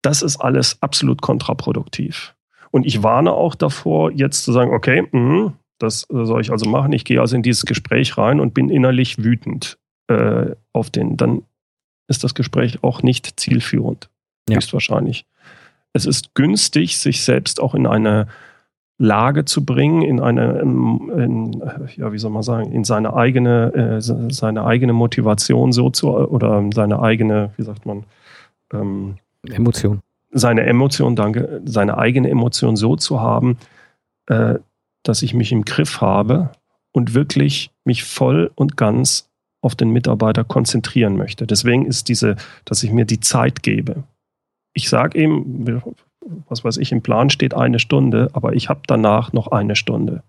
das 0.00 0.22
ist 0.22 0.38
alles 0.38 0.80
absolut 0.80 1.20
kontraproduktiv. 1.20 2.34
Und 2.70 2.86
ich 2.86 3.02
warne 3.02 3.32
auch 3.32 3.54
davor, 3.54 4.10
jetzt 4.10 4.44
zu 4.44 4.52
sagen, 4.52 4.72
okay, 4.72 5.06
mh, 5.12 5.52
das 5.78 6.06
soll 6.08 6.40
ich 6.40 6.50
also 6.50 6.70
machen. 6.70 6.94
Ich 6.94 7.04
gehe 7.04 7.20
also 7.20 7.36
in 7.36 7.42
dieses 7.42 7.66
Gespräch 7.66 8.16
rein 8.16 8.40
und 8.40 8.54
bin 8.54 8.70
innerlich 8.70 9.22
wütend 9.22 9.76
äh, 10.06 10.52
auf 10.72 10.88
den. 10.88 11.18
Dann 11.18 11.42
ist 12.08 12.24
das 12.24 12.34
Gespräch 12.34 12.82
auch 12.82 13.02
nicht 13.02 13.38
zielführend. 13.38 14.08
Ja. 14.48 14.56
Höchstwahrscheinlich. 14.56 15.26
Es 15.92 16.06
ist 16.06 16.34
günstig, 16.34 16.96
sich 16.96 17.22
selbst 17.22 17.60
auch 17.60 17.74
in 17.74 17.86
eine 17.86 18.28
Lage 18.98 19.44
zu 19.44 19.64
bringen, 19.64 20.02
in 20.02 20.20
eine, 20.20 20.58
in, 20.58 21.62
ja, 21.96 22.12
wie 22.12 22.18
soll 22.18 22.32
man 22.32 22.42
sagen, 22.42 22.72
in 22.72 22.82
seine 22.82 23.14
eigene, 23.14 23.72
äh, 23.74 24.00
seine 24.00 24.64
eigene 24.64 24.92
Motivation 24.92 25.72
so 25.72 25.90
zu, 25.90 26.10
oder 26.10 26.68
seine 26.74 27.00
eigene, 27.00 27.50
wie 27.56 27.62
sagt 27.62 27.86
man, 27.86 28.04
ähm, 28.72 29.16
Emotion. 29.48 30.00
Seine 30.32 30.66
Emotion, 30.66 31.14
danke, 31.14 31.62
seine 31.64 31.96
eigene 31.96 32.28
Emotion 32.28 32.76
so 32.76 32.96
zu 32.96 33.20
haben, 33.20 33.56
äh, 34.26 34.56
dass 35.04 35.22
ich 35.22 35.32
mich 35.32 35.52
im 35.52 35.64
Griff 35.64 36.00
habe 36.00 36.50
und 36.92 37.14
wirklich 37.14 37.70
mich 37.84 38.02
voll 38.02 38.50
und 38.56 38.76
ganz 38.76 39.28
auf 39.60 39.76
den 39.76 39.90
Mitarbeiter 39.90 40.42
konzentrieren 40.44 41.16
möchte. 41.16 41.46
Deswegen 41.46 41.86
ist 41.86 42.08
diese, 42.08 42.36
dass 42.64 42.82
ich 42.82 42.90
mir 42.90 43.04
die 43.04 43.20
Zeit 43.20 43.62
gebe. 43.62 44.02
Ich 44.72 44.88
sage 44.88 45.20
ihm, 45.20 45.66
was 46.20 46.64
weiß 46.64 46.76
ich, 46.78 46.92
im 46.92 47.02
Plan 47.02 47.30
steht 47.30 47.54
eine 47.54 47.78
Stunde, 47.78 48.30
aber 48.32 48.54
ich 48.54 48.68
habe 48.68 48.80
danach 48.86 49.32
noch 49.32 49.48
eine 49.48 49.76
Stunde. 49.76 50.22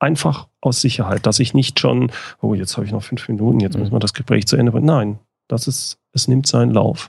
Einfach 0.00 0.48
aus 0.60 0.80
Sicherheit, 0.80 1.26
dass 1.26 1.40
ich 1.40 1.54
nicht 1.54 1.80
schon, 1.80 2.12
oh, 2.40 2.54
jetzt 2.54 2.76
habe 2.76 2.86
ich 2.86 2.92
noch 2.92 3.02
fünf 3.02 3.28
Minuten, 3.28 3.60
jetzt 3.60 3.74
mhm. 3.74 3.82
muss 3.82 3.90
man 3.90 4.00
das 4.00 4.14
Gespräch 4.14 4.46
zu 4.46 4.56
Ende 4.56 4.72
bringen. 4.72 4.86
Nein, 4.86 5.18
das 5.48 5.66
ist, 5.66 5.98
es 6.12 6.28
nimmt 6.28 6.46
seinen 6.46 6.72
Lauf. 6.72 7.08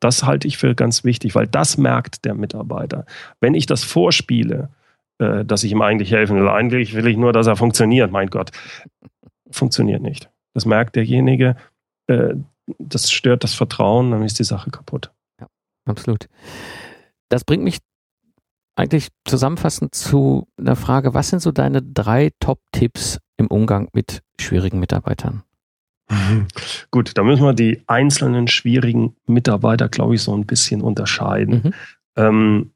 Das 0.00 0.24
halte 0.24 0.48
ich 0.48 0.58
für 0.58 0.74
ganz 0.74 1.04
wichtig, 1.04 1.34
weil 1.34 1.46
das 1.46 1.78
merkt 1.78 2.24
der 2.24 2.34
Mitarbeiter. 2.34 3.06
Wenn 3.40 3.54
ich 3.54 3.66
das 3.66 3.84
vorspiele, 3.84 4.70
äh, 5.18 5.44
dass 5.44 5.62
ich 5.62 5.72
ihm 5.72 5.82
eigentlich 5.82 6.10
helfen 6.10 6.36
will, 6.36 6.48
eigentlich 6.48 6.94
will 6.94 7.06
ich 7.06 7.16
nur, 7.16 7.32
dass 7.32 7.46
er 7.46 7.56
funktioniert, 7.56 8.10
mein 8.10 8.28
Gott. 8.28 8.50
Funktioniert 9.50 10.02
nicht. 10.02 10.28
Das 10.52 10.66
merkt 10.66 10.96
derjenige, 10.96 11.56
äh, 12.08 12.34
das 12.78 13.10
stört 13.10 13.44
das 13.44 13.54
Vertrauen, 13.54 14.10
dann 14.10 14.22
ist 14.22 14.38
die 14.38 14.44
Sache 14.44 14.70
kaputt. 14.70 15.10
Ja, 15.40 15.46
absolut. 15.86 16.28
Das 17.34 17.42
bringt 17.42 17.64
mich 17.64 17.78
eigentlich 18.76 19.08
zusammenfassend 19.24 19.92
zu 19.92 20.46
einer 20.56 20.76
Frage, 20.76 21.14
was 21.14 21.30
sind 21.30 21.42
so 21.42 21.50
deine 21.50 21.82
drei 21.82 22.30
Top-Tipps 22.38 23.18
im 23.36 23.48
Umgang 23.48 23.88
mit 23.92 24.22
schwierigen 24.40 24.78
Mitarbeitern? 24.78 25.42
Gut, 26.92 27.18
da 27.18 27.24
müssen 27.24 27.42
wir 27.42 27.52
die 27.52 27.82
einzelnen 27.88 28.46
schwierigen 28.46 29.16
Mitarbeiter, 29.26 29.88
glaube 29.88 30.14
ich, 30.14 30.22
so 30.22 30.32
ein 30.32 30.46
bisschen 30.46 30.80
unterscheiden. 30.80 31.62
Mhm. 31.64 31.74
Ähm, 32.14 32.70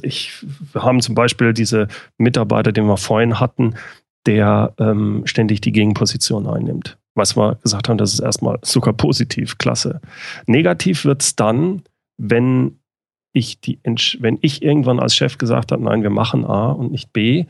ich, 0.00 0.42
wir 0.72 0.82
haben 0.82 1.02
zum 1.02 1.14
Beispiel 1.14 1.52
diese 1.52 1.88
Mitarbeiter, 2.16 2.72
den 2.72 2.86
wir 2.86 2.96
vorhin 2.96 3.40
hatten, 3.40 3.74
der 4.24 4.72
ähm, 4.78 5.26
ständig 5.26 5.60
die 5.60 5.72
Gegenposition 5.72 6.46
einnimmt. 6.46 6.96
Was 7.14 7.36
wir 7.36 7.56
gesagt 7.56 7.90
haben, 7.90 7.98
das 7.98 8.14
ist 8.14 8.20
erstmal 8.20 8.58
sogar 8.62 8.94
positiv, 8.94 9.58
klasse. 9.58 10.00
Negativ 10.46 11.04
wird 11.04 11.20
es 11.20 11.36
dann, 11.36 11.82
wenn 12.16 12.79
ich 13.32 13.60
die, 13.60 13.78
wenn 13.84 14.38
ich 14.40 14.62
irgendwann 14.62 15.00
als 15.00 15.14
Chef 15.14 15.38
gesagt 15.38 15.72
habe, 15.72 15.82
nein, 15.82 16.02
wir 16.02 16.10
machen 16.10 16.44
A 16.44 16.72
und 16.72 16.90
nicht 16.90 17.12
B, 17.12 17.46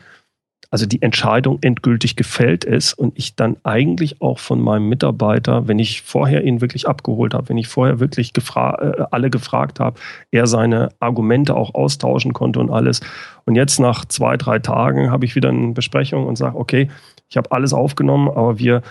also 0.71 0.87
die 0.87 1.03
Entscheidung 1.03 1.59
endgültig 1.63 2.15
gefällt 2.15 2.65
ist 2.65 2.93
und 2.93 3.19
ich 3.19 3.35
dann 3.35 3.57
eigentlich 3.65 4.23
auch 4.23 4.39
von 4.39 4.61
meinem 4.61 4.89
Mitarbeiter, 4.89 5.67
wenn 5.67 5.81
ich 5.81 6.03
vorher 6.03 6.45
ihn 6.45 6.61
wirklich 6.61 6.87
abgeholt 6.87 7.35
habe, 7.35 7.49
wenn 7.49 7.59
ich 7.59 7.67
vorher 7.67 7.99
wirklich 7.99 8.33
gefra 8.33 8.79
äh, 8.81 9.05
alle 9.11 9.31
gefragt 9.31 9.81
habe, 9.81 9.99
er 10.31 10.47
seine 10.47 10.91
Argumente 11.01 11.57
auch 11.57 11.75
austauschen 11.75 12.33
konnte 12.33 12.61
und 12.61 12.71
alles. 12.71 13.01
Und 13.47 13.57
jetzt 13.57 13.81
nach 13.81 14.05
zwei, 14.05 14.37
drei 14.37 14.61
Tagen 14.61 15.11
habe 15.11 15.25
ich 15.25 15.35
wieder 15.35 15.49
eine 15.49 15.73
Besprechung 15.73 16.27
und 16.27 16.37
sage, 16.37 16.57
okay, 16.57 16.89
ich 17.29 17.37
habe 17.37 17.51
alles 17.51 17.73
aufgenommen, 17.73 18.29
aber 18.29 18.59
wir 18.61 18.83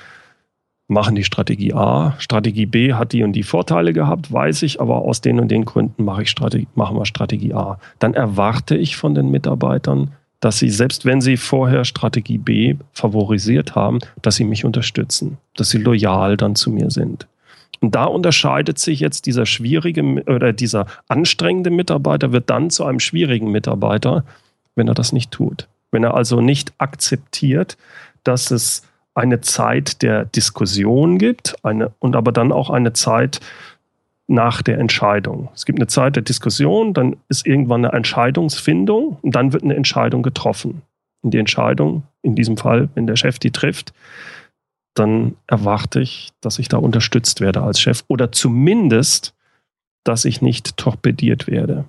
machen 0.90 1.16
die 1.16 1.24
Strategie 1.24 1.74
A. 1.74 2.16
Strategie 2.18 2.66
B 2.66 2.94
hat 2.94 3.14
die 3.14 3.24
und 3.24 3.34
die 3.34 3.44
Vorteile 3.44 3.94
gehabt, 3.94 4.34
weiß 4.34 4.64
ich, 4.64 4.82
aber 4.82 5.04
aus 5.04 5.22
den 5.22 5.40
und 5.40 5.50
den 5.50 5.64
Gründen 5.64 6.04
mache 6.04 6.24
ich 6.24 6.30
Strategie, 6.30 6.68
machen 6.76 6.98
wir 6.98 7.06
Strategie 7.06 7.54
A. 7.54 7.80
Dann 8.00 8.16
erwarte 8.16 8.76
ich 8.76 8.98
von 8.98 9.14
den 9.14 9.30
Mitarbeitern, 9.30 10.12
dass 10.40 10.58
sie, 10.58 10.70
selbst 10.70 11.06
wenn 11.06 11.22
sie 11.22 11.38
vorher 11.38 11.86
Strategie 11.86 12.40
B 12.40 12.76
favorisiert 12.94 13.76
haben, 13.76 14.00
dass 14.22 14.36
sie 14.36 14.46
mich 14.46 14.66
unterstützen, 14.66 15.38
dass 15.56 15.70
sie 15.70 15.78
loyal 15.78 16.38
dann 16.38 16.56
zu 16.56 16.72
mir 16.72 16.90
sind. 16.90 17.28
Und 17.82 17.94
da 17.94 18.06
unterscheidet 18.06 18.80
sich 18.80 19.00
jetzt 19.00 19.26
dieser 19.28 19.46
schwierige 19.46 20.02
oder 20.26 20.54
dieser 20.54 20.88
anstrengende 21.08 21.70
Mitarbeiter 21.70 22.32
wird 22.32 22.50
dann 22.50 22.72
zu 22.72 22.84
einem 22.84 23.00
schwierigen 23.00 23.52
Mitarbeiter, 23.52 24.26
wenn 24.76 24.88
er 24.88 24.96
das 24.96 25.14
nicht 25.14 25.32
tut. 25.32 25.68
Wenn 25.92 26.04
er 26.04 26.16
also 26.16 26.42
nicht 26.42 26.74
akzeptiert, 26.78 27.78
dass 28.24 28.52
es 28.52 28.89
eine 29.16 29.42
Zeit 29.42 30.02
der 30.02 30.26
Diskussion 30.26 31.18
gibt 31.18 31.56
eine, 31.64 31.92
und 32.00 32.16
aber 32.16 32.32
dann 32.32 32.52
auch 32.52 32.70
eine 32.70 32.94
Zeit 32.94 33.40
nach 34.28 34.62
der 34.62 34.78
Entscheidung. 34.78 35.50
Es 35.56 35.66
gibt 35.66 35.80
eine 35.80 35.88
Zeit 35.88 36.16
der 36.16 36.24
Diskussion, 36.24 36.94
dann 36.94 37.18
ist 37.30 37.48
irgendwann 37.48 37.84
eine 37.84 37.96
Entscheidungsfindung 37.96 39.18
und 39.22 39.36
dann 39.36 39.54
wird 39.54 39.64
eine 39.64 39.76
Entscheidung 39.76 40.22
getroffen. 40.22 40.84
Und 41.22 41.34
die 41.34 41.40
Entscheidung, 41.40 42.04
in 42.22 42.36
diesem 42.36 42.56
Fall, 42.56 42.90
wenn 42.94 43.08
der 43.08 43.16
Chef 43.16 43.40
die 43.40 43.52
trifft, 43.52 43.94
dann 44.94 45.36
erwarte 45.48 46.02
ich, 46.02 46.30
dass 46.42 46.60
ich 46.60 46.68
da 46.68 46.78
unterstützt 46.78 47.42
werde 47.42 47.62
als 47.62 47.80
Chef 47.80 48.04
oder 48.08 48.32
zumindest, 48.32 49.34
dass 50.04 50.26
ich 50.26 50.42
nicht 50.42 50.78
torpediert 50.78 51.48
werde. 51.48 51.86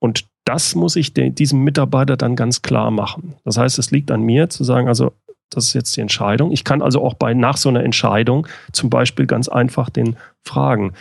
Und 0.00 0.26
das 0.44 0.74
muss 0.74 0.96
ich 0.96 1.12
diesem 1.12 1.62
Mitarbeiter 1.62 2.16
dann 2.16 2.36
ganz 2.36 2.62
klar 2.62 2.90
machen. 2.90 3.34
Das 3.44 3.58
heißt, 3.58 3.78
es 3.78 3.90
liegt 3.90 4.10
an 4.10 4.22
mir 4.22 4.48
zu 4.48 4.64
sagen, 4.64 4.88
also 4.88 5.12
das 5.50 5.68
ist 5.68 5.74
jetzt 5.74 5.96
die 5.96 6.00
Entscheidung. 6.00 6.52
Ich 6.52 6.64
kann 6.64 6.82
also 6.82 7.02
auch 7.02 7.14
bei 7.14 7.34
nach 7.34 7.56
so 7.56 7.68
einer 7.68 7.82
Entscheidung 7.82 8.46
zum 8.72 8.90
Beispiel 8.90 9.26
ganz 9.26 9.48
einfach 9.48 9.90
den 9.90 10.16
fragen. 10.44 10.92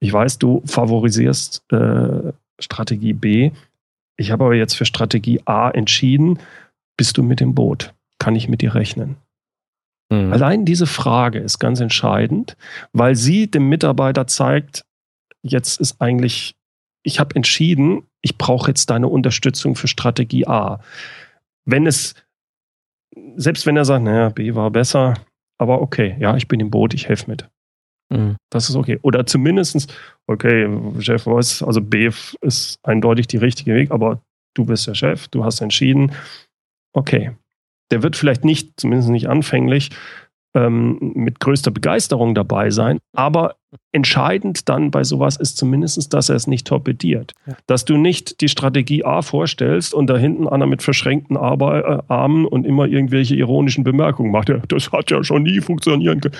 Ich 0.00 0.12
weiß, 0.12 0.38
du 0.38 0.62
favorisierst 0.66 1.62
äh, 1.72 2.32
Strategie 2.60 3.12
B. 3.12 3.50
Ich 4.16 4.30
habe 4.30 4.44
aber 4.44 4.54
jetzt 4.54 4.74
für 4.74 4.84
Strategie 4.84 5.40
A 5.44 5.70
entschieden. 5.70 6.38
Bist 6.96 7.18
du 7.18 7.22
mit 7.22 7.40
dem 7.40 7.54
Boot? 7.54 7.94
Kann 8.18 8.36
ich 8.36 8.48
mit 8.48 8.62
dir 8.62 8.74
rechnen? 8.74 9.16
Mhm. 10.10 10.32
Allein 10.32 10.64
diese 10.64 10.86
Frage 10.86 11.38
ist 11.38 11.58
ganz 11.58 11.80
entscheidend, 11.80 12.56
weil 12.92 13.16
sie 13.16 13.50
dem 13.50 13.68
Mitarbeiter 13.68 14.26
zeigt, 14.26 14.84
jetzt 15.42 15.80
ist 15.80 16.00
eigentlich, 16.00 16.54
ich 17.02 17.20
habe 17.20 17.34
entschieden, 17.34 18.04
ich 18.22 18.38
brauche 18.38 18.70
jetzt 18.70 18.90
deine 18.90 19.08
Unterstützung 19.08 19.76
für 19.76 19.88
Strategie 19.88 20.46
A. 20.46 20.80
Wenn 21.64 21.86
es 21.86 22.14
selbst 23.36 23.66
wenn 23.66 23.76
er 23.76 23.84
sagt, 23.84 24.04
naja, 24.04 24.28
B 24.28 24.54
war 24.54 24.70
besser, 24.70 25.14
aber 25.58 25.80
okay, 25.80 26.16
ja, 26.18 26.36
ich 26.36 26.48
bin 26.48 26.60
im 26.60 26.70
Boot, 26.70 26.94
ich 26.94 27.08
helfe 27.08 27.30
mit. 27.30 27.48
Mhm. 28.12 28.36
Das 28.50 28.68
ist 28.68 28.76
okay. 28.76 28.98
Oder 29.02 29.26
zumindestens, 29.26 29.88
okay, 30.26 30.68
Chef 31.00 31.26
weiß, 31.26 31.62
also 31.62 31.80
B 31.80 32.10
ist 32.40 32.78
eindeutig 32.82 33.26
die 33.26 33.38
richtige 33.38 33.74
Weg, 33.74 33.90
aber 33.90 34.20
du 34.54 34.64
bist 34.64 34.86
der 34.86 34.94
Chef, 34.94 35.28
du 35.28 35.44
hast 35.44 35.60
entschieden. 35.60 36.12
Okay. 36.92 37.32
Der 37.90 38.02
wird 38.02 38.16
vielleicht 38.16 38.44
nicht, 38.44 38.80
zumindest 38.80 39.10
nicht 39.10 39.28
anfänglich, 39.28 39.90
ähm, 40.56 41.12
mit 41.14 41.38
größter 41.38 41.70
Begeisterung 41.70 42.34
dabei 42.34 42.70
sein. 42.70 42.98
Aber 43.14 43.56
entscheidend 43.92 44.68
dann 44.68 44.90
bei 44.90 45.04
sowas 45.04 45.36
ist 45.36 45.58
zumindest, 45.58 46.14
dass 46.14 46.30
er 46.30 46.36
es 46.36 46.46
nicht 46.46 46.66
torpediert. 46.66 47.34
Ja. 47.46 47.56
Dass 47.66 47.84
du 47.84 47.98
nicht 47.98 48.40
die 48.40 48.48
Strategie 48.48 49.04
A 49.04 49.20
vorstellst 49.20 49.92
und 49.92 50.08
da 50.08 50.16
hinten 50.16 50.48
einer 50.48 50.66
mit 50.66 50.82
verschränkten 50.82 51.36
Arbe 51.36 52.02
äh, 52.08 52.12
Armen 52.12 52.46
und 52.46 52.66
immer 52.66 52.86
irgendwelche 52.86 53.36
ironischen 53.36 53.84
Bemerkungen 53.84 54.32
macht. 54.32 54.48
Ja, 54.48 54.58
das 54.68 54.90
hat 54.92 55.10
ja 55.10 55.22
schon 55.22 55.42
nie 55.42 55.60
funktionieren 55.60 56.20
können. 56.20 56.36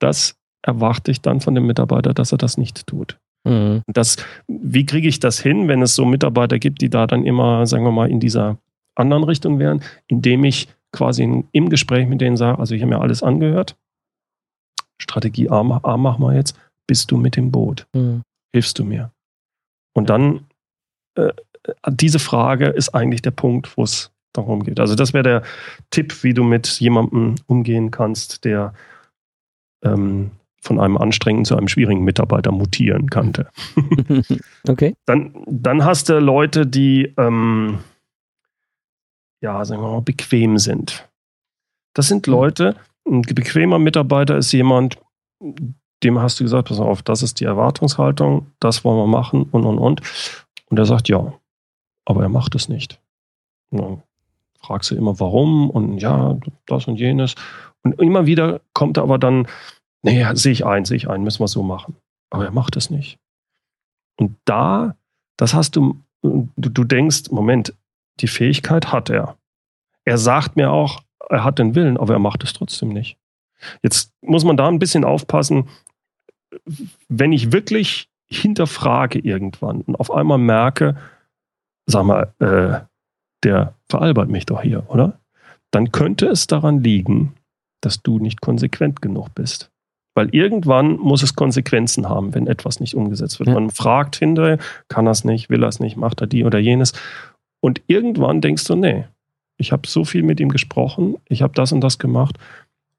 Das 0.00 0.34
erwarte 0.62 1.12
ich 1.12 1.20
dann 1.20 1.40
von 1.40 1.54
dem 1.54 1.66
Mitarbeiter, 1.66 2.12
dass 2.12 2.32
er 2.32 2.38
das 2.38 2.58
nicht 2.58 2.86
tut. 2.86 3.18
Mhm. 3.44 3.82
Das, 3.86 4.16
wie 4.48 4.84
kriege 4.84 5.08
ich 5.08 5.20
das 5.20 5.40
hin, 5.40 5.68
wenn 5.68 5.80
es 5.80 5.94
so 5.94 6.04
Mitarbeiter 6.04 6.58
gibt, 6.58 6.82
die 6.82 6.90
da 6.90 7.06
dann 7.06 7.24
immer, 7.24 7.66
sagen 7.66 7.84
wir 7.84 7.92
mal, 7.92 8.10
in 8.10 8.20
dieser 8.20 8.58
anderen 8.96 9.22
Richtung 9.24 9.58
wären, 9.58 9.82
indem 10.08 10.44
ich 10.44 10.68
quasi 10.92 11.44
im 11.52 11.68
Gespräch 11.68 12.08
mit 12.08 12.20
denen 12.20 12.36
sage, 12.36 12.58
also 12.58 12.74
ich 12.74 12.82
habe 12.82 12.90
mir 12.90 13.00
alles 13.00 13.22
angehört, 13.22 13.76
Strategie 15.00 15.48
A, 15.48 15.60
A 15.60 15.96
machen 15.96 16.22
wir 16.22 16.34
jetzt, 16.34 16.58
bist 16.86 17.10
du 17.10 17.16
mit 17.16 17.36
dem 17.36 17.50
Boot? 17.50 17.86
Mhm. 17.94 18.22
Hilfst 18.52 18.78
du 18.78 18.84
mir? 18.84 19.12
Und 19.94 20.10
dann, 20.10 20.46
äh, 21.16 21.32
diese 21.88 22.18
Frage 22.18 22.66
ist 22.66 22.90
eigentlich 22.90 23.22
der 23.22 23.30
Punkt, 23.30 23.76
wo 23.76 23.82
es 23.82 24.10
darum 24.32 24.62
geht. 24.62 24.80
Also 24.80 24.94
das 24.94 25.12
wäre 25.12 25.24
der 25.24 25.42
Tipp, 25.90 26.22
wie 26.22 26.34
du 26.34 26.44
mit 26.44 26.68
jemandem 26.80 27.36
umgehen 27.46 27.90
kannst, 27.90 28.44
der 28.44 28.74
ähm, 29.84 30.30
von 30.60 30.78
einem 30.78 30.96
anstrengenden 30.96 31.46
zu 31.46 31.56
einem 31.56 31.68
schwierigen 31.68 32.04
Mitarbeiter 32.04 32.52
mutieren 32.52 33.08
kannte. 33.08 33.48
okay. 34.68 34.94
Dann, 35.06 35.32
dann 35.46 35.84
hast 35.84 36.08
du 36.08 36.18
Leute, 36.18 36.66
die 36.66 37.12
ähm, 37.16 37.78
ja, 39.40 39.64
sagen 39.64 39.82
wir 39.82 39.90
mal, 39.90 40.02
bequem 40.02 40.58
sind. 40.58 41.08
Das 41.94 42.08
sind. 42.08 42.26
Leute, 42.26 42.76
ein 43.06 43.22
bequemer 43.22 43.78
Mitarbeiter 43.78 44.36
ist 44.36 44.52
jemand, 44.52 44.98
dem 46.02 46.18
hast 46.18 46.40
du 46.40 46.44
gesagt, 46.44 46.68
pass 46.68 46.80
auf, 46.80 47.02
das 47.02 47.22
ist 47.22 47.40
die 47.40 47.44
Erwartungshaltung, 47.44 48.46
das 48.60 48.84
wollen 48.84 48.98
wir 48.98 49.06
machen 49.06 49.44
und 49.50 49.64
und 49.64 49.78
und. 49.78 50.00
Und 50.66 50.78
er 50.78 50.86
sagt 50.86 51.08
ja, 51.08 51.32
aber 52.04 52.22
er 52.22 52.28
macht 52.28 52.54
es 52.54 52.68
nicht. 52.68 53.00
Und 53.70 53.80
dann 53.80 54.02
fragst 54.60 54.90
du 54.90 54.94
immer, 54.94 55.18
warum 55.20 55.70
und 55.70 55.98
ja, 55.98 56.38
das 56.66 56.86
und 56.86 56.96
jenes. 56.96 57.34
Und 57.82 58.00
immer 58.00 58.26
wieder 58.26 58.60
kommt 58.74 58.98
er 58.98 59.02
aber 59.02 59.18
dann, 59.18 59.46
nee, 60.02 60.24
sehe 60.34 60.52
ich 60.52 60.66
ein, 60.66 60.84
sehe 60.84 60.96
ich 60.96 61.08
ein, 61.08 61.22
müssen 61.22 61.40
wir 61.40 61.48
so 61.48 61.62
machen. 61.62 61.96
Aber 62.30 62.44
er 62.44 62.50
macht 62.50 62.76
es 62.76 62.90
nicht. 62.90 63.18
Und 64.16 64.36
da, 64.44 64.96
das 65.36 65.54
hast 65.54 65.76
du, 65.76 65.98
du, 66.22 66.48
du 66.56 66.84
denkst, 66.84 67.30
Moment, 67.30 67.74
die 68.20 68.28
Fähigkeit 68.28 68.92
hat 68.92 69.10
er. 69.10 69.36
Er 70.04 70.18
sagt 70.18 70.56
mir 70.56 70.70
auch, 70.70 71.02
er 71.28 71.44
hat 71.44 71.58
den 71.58 71.74
Willen, 71.74 71.96
aber 71.96 72.14
er 72.14 72.18
macht 72.18 72.44
es 72.44 72.52
trotzdem 72.52 72.88
nicht. 72.90 73.16
Jetzt 73.82 74.12
muss 74.22 74.44
man 74.44 74.56
da 74.56 74.68
ein 74.68 74.78
bisschen 74.78 75.04
aufpassen, 75.04 75.68
wenn 77.08 77.32
ich 77.32 77.52
wirklich 77.52 78.08
hinterfrage 78.26 79.18
irgendwann 79.18 79.82
und 79.82 79.96
auf 79.96 80.10
einmal 80.10 80.38
merke, 80.38 80.96
sag 81.86 82.04
mal, 82.04 82.32
äh, 82.38 82.80
der 83.42 83.74
veralbert 83.88 84.28
mich 84.28 84.46
doch 84.46 84.62
hier, 84.62 84.88
oder? 84.88 85.18
Dann 85.70 85.92
könnte 85.92 86.26
es 86.26 86.46
daran 86.46 86.82
liegen, 86.82 87.34
dass 87.80 88.02
du 88.02 88.18
nicht 88.18 88.40
konsequent 88.40 89.02
genug 89.02 89.34
bist. 89.34 89.70
Weil 90.14 90.28
irgendwann 90.34 90.96
muss 90.96 91.22
es 91.22 91.36
Konsequenzen 91.36 92.08
haben, 92.08 92.34
wenn 92.34 92.46
etwas 92.46 92.80
nicht 92.80 92.94
umgesetzt 92.94 93.38
wird. 93.38 93.48
Ja. 93.48 93.54
Man 93.54 93.70
fragt 93.70 94.16
hinterher, 94.16 94.58
kann 94.88 95.06
er 95.06 95.12
es 95.12 95.24
nicht, 95.24 95.50
will 95.50 95.62
er 95.62 95.68
es 95.68 95.80
nicht, 95.80 95.96
macht 95.96 96.20
er 96.20 96.26
die 96.26 96.44
oder 96.44 96.58
jenes. 96.58 96.92
Und 97.60 97.82
irgendwann 97.86 98.40
denkst 98.40 98.64
du, 98.64 98.74
nee, 98.74 99.04
ich 99.56 99.72
habe 99.72 99.86
so 99.86 100.04
viel 100.04 100.22
mit 100.22 100.40
ihm 100.40 100.48
gesprochen, 100.48 101.16
ich 101.28 101.42
habe 101.42 101.52
das 101.54 101.72
und 101.72 101.82
das 101.82 101.98
gemacht. 101.98 102.38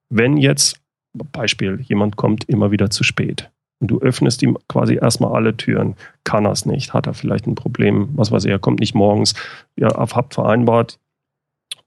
Wenn 0.09 0.37
jetzt, 0.37 0.79
Beispiel, 1.13 1.81
jemand 1.81 2.15
kommt 2.15 2.47
immer 2.47 2.71
wieder 2.71 2.89
zu 2.89 3.03
spät 3.03 3.49
und 3.79 3.89
du 3.89 3.99
öffnest 3.99 4.43
ihm 4.43 4.57
quasi 4.69 4.95
erstmal 4.95 5.33
alle 5.33 5.57
Türen, 5.57 5.95
kann 6.23 6.45
er 6.45 6.51
es 6.51 6.65
nicht, 6.65 6.93
hat 6.93 7.07
er 7.07 7.13
vielleicht 7.13 7.47
ein 7.47 7.55
Problem, 7.55 8.09
was 8.13 8.31
weiß 8.31 8.45
ich, 8.45 8.51
er 8.51 8.59
kommt 8.59 8.79
nicht 8.79 8.93
morgens, 8.93 9.33
ihr 9.75 9.87
habt 9.87 10.35
vereinbart, 10.35 10.99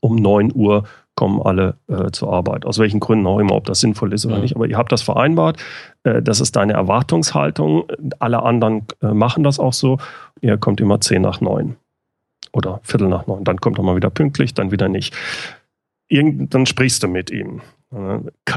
um 0.00 0.16
9 0.16 0.52
Uhr 0.54 0.84
kommen 1.14 1.40
alle 1.40 1.76
äh, 1.86 2.10
zur 2.10 2.32
Arbeit. 2.32 2.66
Aus 2.66 2.78
welchen 2.78 2.98
Gründen 2.98 3.26
auch 3.28 3.38
immer, 3.38 3.54
ob 3.54 3.66
das 3.66 3.78
sinnvoll 3.78 4.12
ist 4.12 4.26
oder 4.26 4.36
ja. 4.36 4.42
nicht. 4.42 4.56
Aber 4.56 4.66
ihr 4.66 4.76
habt 4.76 4.90
das 4.90 5.00
vereinbart. 5.00 5.62
Äh, 6.02 6.20
das 6.22 6.40
ist 6.40 6.56
deine 6.56 6.72
Erwartungshaltung. 6.72 7.84
Alle 8.18 8.42
anderen 8.42 8.84
äh, 9.00 9.14
machen 9.14 9.44
das 9.44 9.60
auch 9.60 9.72
so. 9.72 9.98
Er 10.40 10.58
kommt 10.58 10.80
immer 10.80 11.00
10 11.00 11.22
nach 11.22 11.40
9 11.40 11.76
oder 12.52 12.80
Viertel 12.82 13.08
nach 13.08 13.26
neun. 13.26 13.44
Dann 13.44 13.60
kommt 13.60 13.78
er 13.78 13.84
mal 13.84 13.96
wieder 13.96 14.10
pünktlich, 14.10 14.54
dann 14.54 14.70
wieder 14.70 14.88
nicht. 14.88 15.14
Irgend, 16.08 16.54
dann 16.54 16.66
sprichst 16.66 17.02
du 17.02 17.08
mit 17.08 17.30
ihm. 17.30 17.62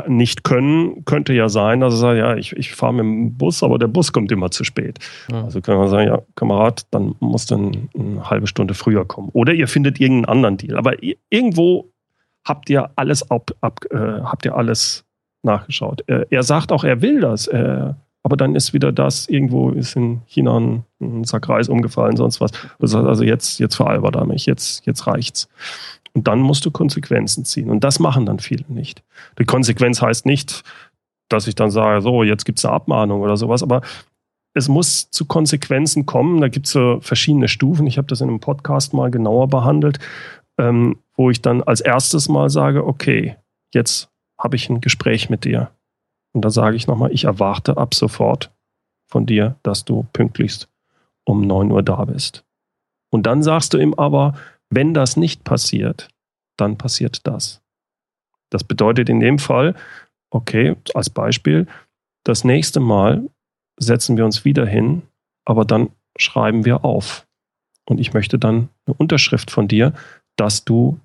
Nicht 0.07 0.43
können 0.43 1.05
könnte 1.05 1.33
ja 1.33 1.47
sein, 1.47 1.79
dass 1.79 1.93
er 1.93 1.97
sagt, 1.97 2.17
ja, 2.17 2.35
ich, 2.35 2.53
ich 2.53 2.73
fahre 2.73 2.93
mit 2.93 3.03
dem 3.03 3.37
Bus, 3.37 3.61
aber 3.61 3.77
der 3.77 3.87
Bus 3.87 4.11
kommt 4.11 4.31
immer 4.31 4.49
zu 4.49 4.63
spät. 4.63 4.97
Ja. 5.31 5.43
Also 5.43 5.61
können 5.61 5.79
wir 5.79 5.87
sagen, 5.89 6.07
ja, 6.07 6.21
Kamerad, 6.35 6.87
dann 6.91 7.15
muss 7.19 7.45
dann 7.45 7.89
eine 7.95 8.29
halbe 8.29 8.47
Stunde 8.47 8.73
früher 8.73 9.05
kommen. 9.05 9.29
Oder 9.33 9.53
ihr 9.53 9.67
findet 9.67 9.99
irgendeinen 9.99 10.25
anderen 10.25 10.57
Deal. 10.57 10.77
Aber 10.77 10.95
irgendwo 11.29 11.91
habt 12.45 12.69
ihr 12.69 12.89
alles 12.95 13.29
ab, 13.29 13.51
ab 13.61 13.79
äh, 13.91 13.97
habt 13.97 14.45
ihr 14.45 14.55
alles 14.55 15.05
nachgeschaut. 15.43 16.03
Er, 16.07 16.31
er, 16.31 16.43
sagt 16.43 16.71
auch, 16.71 16.83
er 16.83 17.01
will 17.01 17.19
das. 17.19 17.47
Er, 17.47 17.97
aber 18.27 18.35
dann 18.35 18.55
ist 18.55 18.73
wieder 18.73 18.91
das, 18.91 19.29
irgendwo 19.29 19.69
ist 19.69 19.95
in 19.95 20.19
China 20.25 20.59
ein, 20.59 20.83
ein 20.99 21.23
Sack 21.23 21.47
Reis 21.47 21.69
umgefallen, 21.69 22.17
sonst 22.17 22.41
was. 22.41 22.51
Also 22.77 23.23
jetzt, 23.23 23.57
jetzt 23.61 23.75
veralbert 23.75 24.17
er 24.17 24.25
mich, 24.25 24.45
jetzt, 24.45 24.85
jetzt 24.85 25.07
reicht's. 25.07 25.47
Und 26.11 26.27
dann 26.27 26.41
musst 26.41 26.65
du 26.65 26.71
Konsequenzen 26.71 27.45
ziehen. 27.45 27.69
Und 27.69 27.85
das 27.85 27.99
machen 27.99 28.25
dann 28.25 28.39
viele 28.39 28.65
nicht. 28.67 29.01
Die 29.39 29.45
Konsequenz 29.45 30.01
heißt 30.01 30.25
nicht, 30.25 30.65
dass 31.29 31.47
ich 31.47 31.55
dann 31.55 31.71
sage, 31.71 32.01
so, 32.01 32.21
jetzt 32.21 32.43
gibt 32.43 32.59
es 32.59 32.65
eine 32.65 32.73
Abmahnung 32.73 33.21
oder 33.21 33.37
sowas, 33.37 33.63
aber 33.63 33.79
es 34.53 34.67
muss 34.67 35.09
zu 35.09 35.23
Konsequenzen 35.23 36.05
kommen. 36.05 36.41
Da 36.41 36.49
gibt 36.49 36.65
es 36.65 36.73
so 36.73 36.99
verschiedene 36.99 37.47
Stufen. 37.47 37.87
Ich 37.87 37.97
habe 37.97 38.09
das 38.09 38.19
in 38.19 38.27
einem 38.27 38.41
Podcast 38.41 38.93
mal 38.93 39.09
genauer 39.09 39.47
behandelt, 39.47 39.99
ähm, 40.57 40.97
wo 41.15 41.29
ich 41.29 41.41
dann 41.41 41.63
als 41.63 41.79
erstes 41.79 42.27
mal 42.27 42.49
sage, 42.49 42.85
okay, 42.85 43.37
jetzt 43.73 44.09
habe 44.37 44.57
ich 44.57 44.69
ein 44.69 44.81
Gespräch 44.81 45.29
mit 45.29 45.45
dir. 45.45 45.71
Und 46.37 46.45
da 46.45 46.51
sage 46.51 46.75
ich 46.75 46.85
nochmal, 46.85 47.11
ich 47.11 47.23
erwarte 47.23 47.77
ab 47.77 47.95
sofort 47.95 48.51
von 49.09 49.25
dir, 49.25 49.55
dass 49.63 49.85
du 49.85 50.05
pünktlichst 50.13 50.69
um 51.25 51.41
9 51.41 51.71
Uhr 51.71 51.81
da 51.81 52.05
bist. 52.05 52.45
Und 53.09 53.23
dann 53.23 53.41
sagst 53.41 53.73
du 53.73 53.79
ihm 53.79 53.95
aber, 53.95 54.35
wenn 54.69 54.93
das 54.93 55.17
nicht 55.17 55.43
passiert, 55.43 56.09
dann 56.55 56.77
passiert 56.77 57.25
das. 57.25 57.63
Das 58.51 58.63
bedeutet 58.63 59.09
in 59.09 59.19
dem 59.19 59.39
Fall, 59.39 59.73
okay, 60.29 60.75
als 60.93 61.09
Beispiel, 61.09 61.65
das 62.23 62.43
nächste 62.43 62.79
Mal 62.79 63.27
setzen 63.79 64.15
wir 64.15 64.23
uns 64.23 64.45
wieder 64.45 64.67
hin, 64.67 65.01
aber 65.43 65.65
dann 65.65 65.89
schreiben 66.19 66.65
wir 66.65 66.85
auf. 66.85 67.25
Und 67.89 67.99
ich 67.99 68.13
möchte 68.13 68.37
dann 68.37 68.69
eine 68.85 68.93
Unterschrift 68.95 69.49
von 69.49 69.67
dir, 69.67 69.91
dass 70.35 70.65
du 70.65 70.99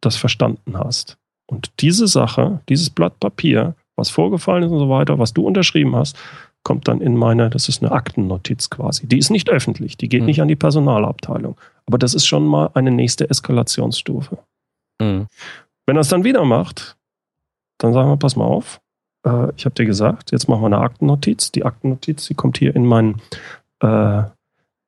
das 0.00 0.16
verstanden 0.16 0.76
hast. 0.76 1.18
Und 1.46 1.70
diese 1.78 2.08
Sache, 2.08 2.62
dieses 2.68 2.90
Blatt 2.90 3.20
Papier, 3.20 3.76
was 3.96 4.10
vorgefallen 4.10 4.64
ist 4.64 4.72
und 4.72 4.78
so 4.78 4.88
weiter, 4.88 5.18
was 5.18 5.32
du 5.32 5.46
unterschrieben 5.46 5.94
hast, 5.96 6.18
kommt 6.62 6.88
dann 6.88 7.00
in 7.00 7.16
meine, 7.16 7.50
das 7.50 7.68
ist 7.68 7.82
eine 7.82 7.92
Aktennotiz 7.92 8.70
quasi. 8.70 9.06
Die 9.06 9.18
ist 9.18 9.30
nicht 9.30 9.50
öffentlich, 9.50 9.96
die 9.96 10.08
geht 10.08 10.20
mhm. 10.20 10.26
nicht 10.26 10.40
an 10.40 10.48
die 10.48 10.56
Personalabteilung. 10.56 11.56
Aber 11.86 11.98
das 11.98 12.14
ist 12.14 12.26
schon 12.26 12.46
mal 12.46 12.70
eine 12.74 12.90
nächste 12.90 13.28
Eskalationsstufe. 13.28 14.38
Mhm. 15.00 15.26
Wenn 15.86 15.96
er 15.96 16.00
es 16.00 16.08
dann 16.08 16.24
wieder 16.24 16.44
macht, 16.44 16.96
dann 17.78 17.92
sagen 17.92 18.10
wir, 18.10 18.16
pass 18.16 18.36
mal 18.36 18.44
auf, 18.44 18.80
äh, 19.26 19.52
ich 19.56 19.64
habe 19.64 19.74
dir 19.74 19.86
gesagt, 19.86 20.30
jetzt 20.32 20.48
machen 20.48 20.62
wir 20.62 20.66
eine 20.66 20.78
Aktennotiz. 20.78 21.50
Die 21.50 21.64
Aktennotiz, 21.64 22.26
die 22.26 22.34
kommt 22.34 22.58
hier 22.58 22.74
in, 22.76 22.86
mein, 22.86 23.20
äh, 23.80 24.22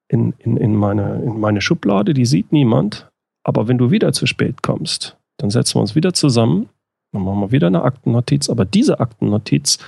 in, 0.08 0.32
in, 0.38 0.56
in, 0.56 0.74
meine, 0.74 1.22
in 1.22 1.40
meine 1.40 1.60
Schublade, 1.60 2.14
die 2.14 2.26
sieht 2.26 2.52
niemand. 2.52 3.10
Aber 3.42 3.68
wenn 3.68 3.78
du 3.78 3.90
wieder 3.90 4.12
zu 4.12 4.26
spät 4.26 4.62
kommst, 4.62 5.18
dann 5.38 5.50
setzen 5.50 5.76
wir 5.76 5.80
uns 5.80 5.94
wieder 5.94 6.14
zusammen, 6.14 6.68
dann 7.14 7.24
machen 7.24 7.40
wir 7.40 7.52
wieder 7.52 7.68
eine 7.68 7.82
Aktennotiz. 7.82 8.50
Aber 8.50 8.64
diese 8.64 9.00
Aktennotiz, 9.00 9.78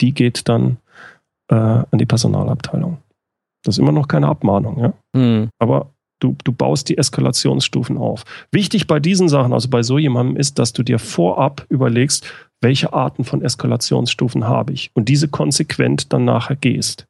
die 0.00 0.12
geht 0.12 0.48
dann 0.48 0.78
äh, 1.48 1.54
an 1.54 1.98
die 1.98 2.06
Personalabteilung. 2.06 2.98
Das 3.62 3.76
ist 3.76 3.78
immer 3.78 3.92
noch 3.92 4.08
keine 4.08 4.28
Abmahnung, 4.28 4.80
ja. 4.80 4.92
Mhm. 5.14 5.48
Aber 5.58 5.90
du, 6.20 6.36
du 6.44 6.52
baust 6.52 6.88
die 6.88 6.98
Eskalationsstufen 6.98 7.98
auf. 7.98 8.24
Wichtig 8.52 8.86
bei 8.86 9.00
diesen 9.00 9.28
Sachen, 9.28 9.52
also 9.52 9.68
bei 9.68 9.82
so 9.82 9.98
jemandem, 9.98 10.36
ist, 10.36 10.58
dass 10.58 10.72
du 10.72 10.82
dir 10.82 10.98
vorab 10.98 11.66
überlegst, 11.68 12.26
welche 12.60 12.92
Arten 12.92 13.24
von 13.24 13.42
Eskalationsstufen 13.42 14.48
habe 14.48 14.72
ich 14.72 14.90
und 14.94 15.08
diese 15.08 15.28
konsequent 15.28 16.12
dann 16.12 16.24
nachher 16.24 16.56
gehst. 16.56 17.06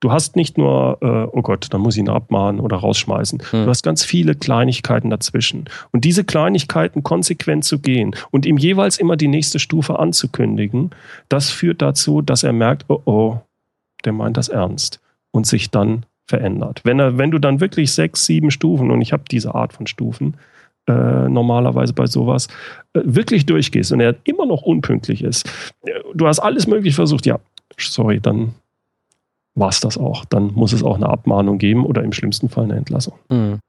Du 0.00 0.10
hast 0.10 0.34
nicht 0.34 0.56
nur, 0.56 0.98
äh, 1.02 1.36
oh 1.36 1.42
Gott, 1.42 1.68
dann 1.70 1.82
muss 1.82 1.94
ich 1.94 2.00
ihn 2.00 2.08
abmahnen 2.08 2.60
oder 2.60 2.78
rausschmeißen. 2.78 3.42
Hm. 3.50 3.64
Du 3.64 3.68
hast 3.68 3.82
ganz 3.82 4.02
viele 4.02 4.34
Kleinigkeiten 4.34 5.10
dazwischen. 5.10 5.66
Und 5.92 6.04
diese 6.04 6.24
Kleinigkeiten 6.24 7.02
konsequent 7.02 7.64
zu 7.64 7.78
gehen 7.78 8.16
und 8.30 8.46
ihm 8.46 8.56
jeweils 8.56 8.98
immer 8.98 9.16
die 9.16 9.28
nächste 9.28 9.58
Stufe 9.58 9.98
anzukündigen, 9.98 10.90
das 11.28 11.50
führt 11.50 11.82
dazu, 11.82 12.22
dass 12.22 12.42
er 12.42 12.54
merkt, 12.54 12.86
oh 12.88 13.02
oh, 13.04 13.40
der 14.04 14.12
meint 14.12 14.38
das 14.38 14.48
ernst 14.48 15.00
und 15.32 15.46
sich 15.46 15.70
dann 15.70 16.06
verändert. 16.26 16.80
Wenn, 16.84 16.98
er, 16.98 17.18
wenn 17.18 17.30
du 17.30 17.38
dann 17.38 17.60
wirklich 17.60 17.92
sechs, 17.92 18.24
sieben 18.24 18.50
Stufen, 18.50 18.90
und 18.90 19.02
ich 19.02 19.12
habe 19.12 19.24
diese 19.30 19.54
Art 19.54 19.74
von 19.74 19.86
Stufen, 19.86 20.36
äh, 20.86 21.28
normalerweise 21.28 21.92
bei 21.92 22.06
sowas, 22.06 22.48
äh, 22.94 23.00
wirklich 23.04 23.44
durchgehst 23.44 23.92
und 23.92 24.00
er 24.00 24.16
immer 24.24 24.46
noch 24.46 24.62
unpünktlich 24.62 25.22
ist, 25.22 25.46
äh, 25.84 25.90
du 26.14 26.26
hast 26.26 26.38
alles 26.38 26.66
möglich 26.66 26.94
versucht, 26.94 27.26
ja, 27.26 27.38
sorry, 27.76 28.20
dann 28.20 28.54
war 29.60 29.68
es 29.68 29.80
das 29.80 29.96
auch. 29.96 30.24
Dann 30.24 30.52
muss 30.54 30.72
es 30.72 30.82
auch 30.82 30.96
eine 30.96 31.08
Abmahnung 31.08 31.58
geben 31.58 31.86
oder 31.86 32.02
im 32.02 32.12
schlimmsten 32.12 32.48
Fall 32.48 32.64
eine 32.64 32.76
Entlassung. 32.76 33.14
Mhm. 33.28 33.60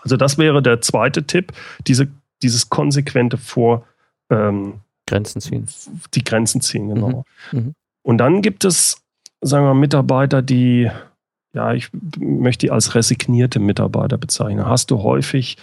Also 0.00 0.16
das 0.16 0.38
wäre 0.38 0.62
der 0.62 0.80
zweite 0.80 1.26
Tipp, 1.26 1.52
diese, 1.86 2.08
dieses 2.42 2.70
konsequente 2.70 3.36
Vor... 3.36 3.84
Ähm, 4.30 4.80
Grenzen 5.06 5.40
ziehen. 5.40 5.66
Die 6.14 6.24
Grenzen 6.24 6.60
ziehen, 6.60 6.88
genau. 6.88 7.24
Mhm. 7.52 7.58
Mhm. 7.58 7.74
Und 8.02 8.18
dann 8.18 8.42
gibt 8.42 8.64
es, 8.64 9.00
sagen 9.40 9.64
wir, 9.64 9.74
Mitarbeiter, 9.74 10.42
die, 10.42 10.90
ja, 11.52 11.72
ich 11.74 11.90
möchte 12.18 12.66
die 12.66 12.70
als 12.72 12.94
resignierte 12.94 13.60
Mitarbeiter 13.60 14.18
bezeichnen. 14.18 14.66
Hast 14.66 14.90
du 14.90 15.02
häufig 15.02 15.56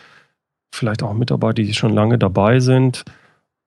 vielleicht 0.73 1.03
auch 1.03 1.13
Mitarbeiter, 1.13 1.61
die 1.61 1.73
schon 1.73 1.93
lange 1.93 2.17
dabei 2.17 2.59
sind 2.59 3.03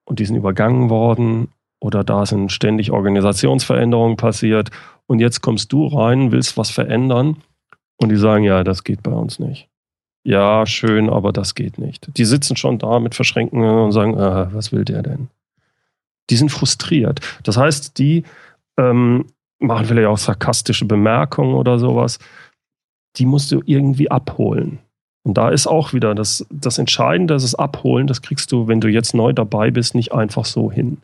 und 0.04 0.18
die 0.18 0.24
sind 0.24 0.36
übergangen 0.36 0.90
worden 0.90 1.48
oder 1.80 2.04
da 2.04 2.26
sind 2.26 2.52
ständig 2.52 2.90
Organisationsveränderungen 2.90 4.16
passiert 4.16 4.70
und 5.06 5.20
jetzt 5.20 5.40
kommst 5.40 5.72
du 5.72 5.86
rein, 5.86 6.32
willst 6.32 6.56
was 6.56 6.70
verändern 6.70 7.36
und 7.96 8.10
die 8.10 8.16
sagen, 8.16 8.44
ja, 8.44 8.64
das 8.64 8.84
geht 8.84 9.02
bei 9.02 9.12
uns 9.12 9.38
nicht. 9.38 9.68
Ja, 10.24 10.66
schön, 10.66 11.08
aber 11.08 11.32
das 11.32 11.54
geht 11.54 11.78
nicht. 11.78 12.08
Die 12.16 12.24
sitzen 12.24 12.56
schon 12.56 12.78
da 12.78 12.98
mit 12.98 13.14
Verschränkungen 13.14 13.78
und 13.78 13.92
sagen, 13.92 14.14
äh, 14.14 14.52
was 14.52 14.72
will 14.72 14.84
der 14.84 15.02
denn? 15.02 15.28
Die 16.30 16.36
sind 16.36 16.50
frustriert. 16.50 17.20
Das 17.44 17.56
heißt, 17.56 17.96
die 17.98 18.24
ähm, 18.76 19.26
machen 19.60 19.86
vielleicht 19.86 20.08
auch 20.08 20.18
sarkastische 20.18 20.84
Bemerkungen 20.84 21.54
oder 21.54 21.78
sowas. 21.78 22.18
Die 23.16 23.24
musst 23.24 23.52
du 23.52 23.62
irgendwie 23.66 24.10
abholen. 24.10 24.80
Und 25.22 25.38
da 25.38 25.50
ist 25.50 25.66
auch 25.66 25.92
wieder 25.92 26.14
das, 26.14 26.46
das 26.50 26.78
Entscheidende, 26.78 27.34
das 27.34 27.44
ist 27.44 27.54
Abholen, 27.54 28.06
das 28.06 28.22
kriegst 28.22 28.52
du, 28.52 28.68
wenn 28.68 28.80
du 28.80 28.88
jetzt 28.88 29.14
neu 29.14 29.32
dabei 29.32 29.70
bist, 29.70 29.94
nicht 29.94 30.12
einfach 30.12 30.44
so 30.44 30.70
hin. 30.70 30.98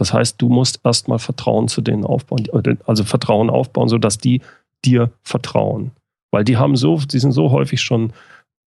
Das 0.00 0.14
heißt, 0.14 0.40
du 0.40 0.48
musst 0.48 0.80
erstmal 0.82 1.18
Vertrauen 1.18 1.68
zu 1.68 1.82
denen 1.82 2.04
aufbauen, 2.04 2.48
also 2.86 3.04
Vertrauen 3.04 3.50
aufbauen, 3.50 3.90
sodass 3.90 4.16
die 4.16 4.40
dir 4.82 5.10
vertrauen. 5.22 5.90
Weil 6.30 6.42
die 6.42 6.56
haben 6.56 6.74
so, 6.74 6.96
die 6.96 7.18
sind 7.18 7.32
so 7.32 7.50
häufig 7.50 7.82
schon 7.82 8.14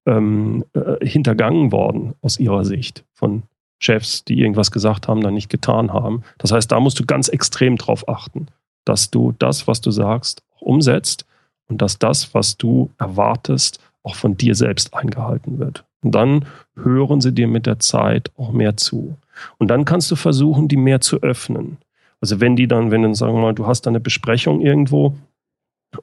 ähm, 0.05 0.65
äh, 0.73 1.07
hintergangen 1.07 1.71
worden 1.71 2.15
aus 2.21 2.37
ihrer 2.37 2.65
Sicht 2.65 3.05
von 3.13 3.43
Chefs, 3.79 4.25
die 4.25 4.41
irgendwas 4.41 4.71
gesagt 4.71 5.07
haben, 5.07 5.21
dann 5.21 5.35
nicht 5.35 5.49
getan 5.49 5.93
haben. 5.93 6.23
Das 6.37 6.51
heißt, 6.51 6.69
da 6.69 6.81
musst 6.81 6.99
du 6.99 7.05
ganz 7.05 7.29
extrem 7.29 7.77
drauf 7.77 8.09
achten, 8.09 8.47
dass 8.83 9.09
du 9.09 9.33
das, 9.39 9.69
was 9.69 9.79
du 9.79 9.89
sagst, 9.89 10.43
umsetzt 10.59 11.25
und 11.69 11.81
dass 11.81 11.97
das, 11.97 12.33
was 12.33 12.57
du 12.57 12.89
erwartest, 12.97 13.79
auch 14.03 14.15
von 14.15 14.35
dir 14.35 14.53
selbst 14.53 14.93
eingehalten 14.93 15.59
wird. 15.59 15.85
Und 16.03 16.13
dann 16.13 16.45
hören 16.75 17.21
sie 17.21 17.31
dir 17.31 17.47
mit 17.47 17.67
der 17.67 17.79
Zeit 17.79 18.31
auch 18.35 18.51
mehr 18.51 18.75
zu. 18.75 19.15
Und 19.57 19.67
dann 19.67 19.85
kannst 19.85 20.09
du 20.11 20.15
versuchen, 20.15 20.67
die 20.67 20.77
mehr 20.77 21.01
zu 21.01 21.21
öffnen. 21.21 21.77
Also 22.19 22.39
wenn 22.39 22.55
die 22.55 22.67
dann, 22.67 22.91
wenn 22.91 23.01
du 23.01 23.13
sagen 23.15 23.33
wir 23.33 23.41
mal, 23.41 23.53
du 23.53 23.67
hast 23.67 23.83
da 23.85 23.89
eine 23.89 23.99
Besprechung 23.99 24.61
irgendwo 24.61 25.15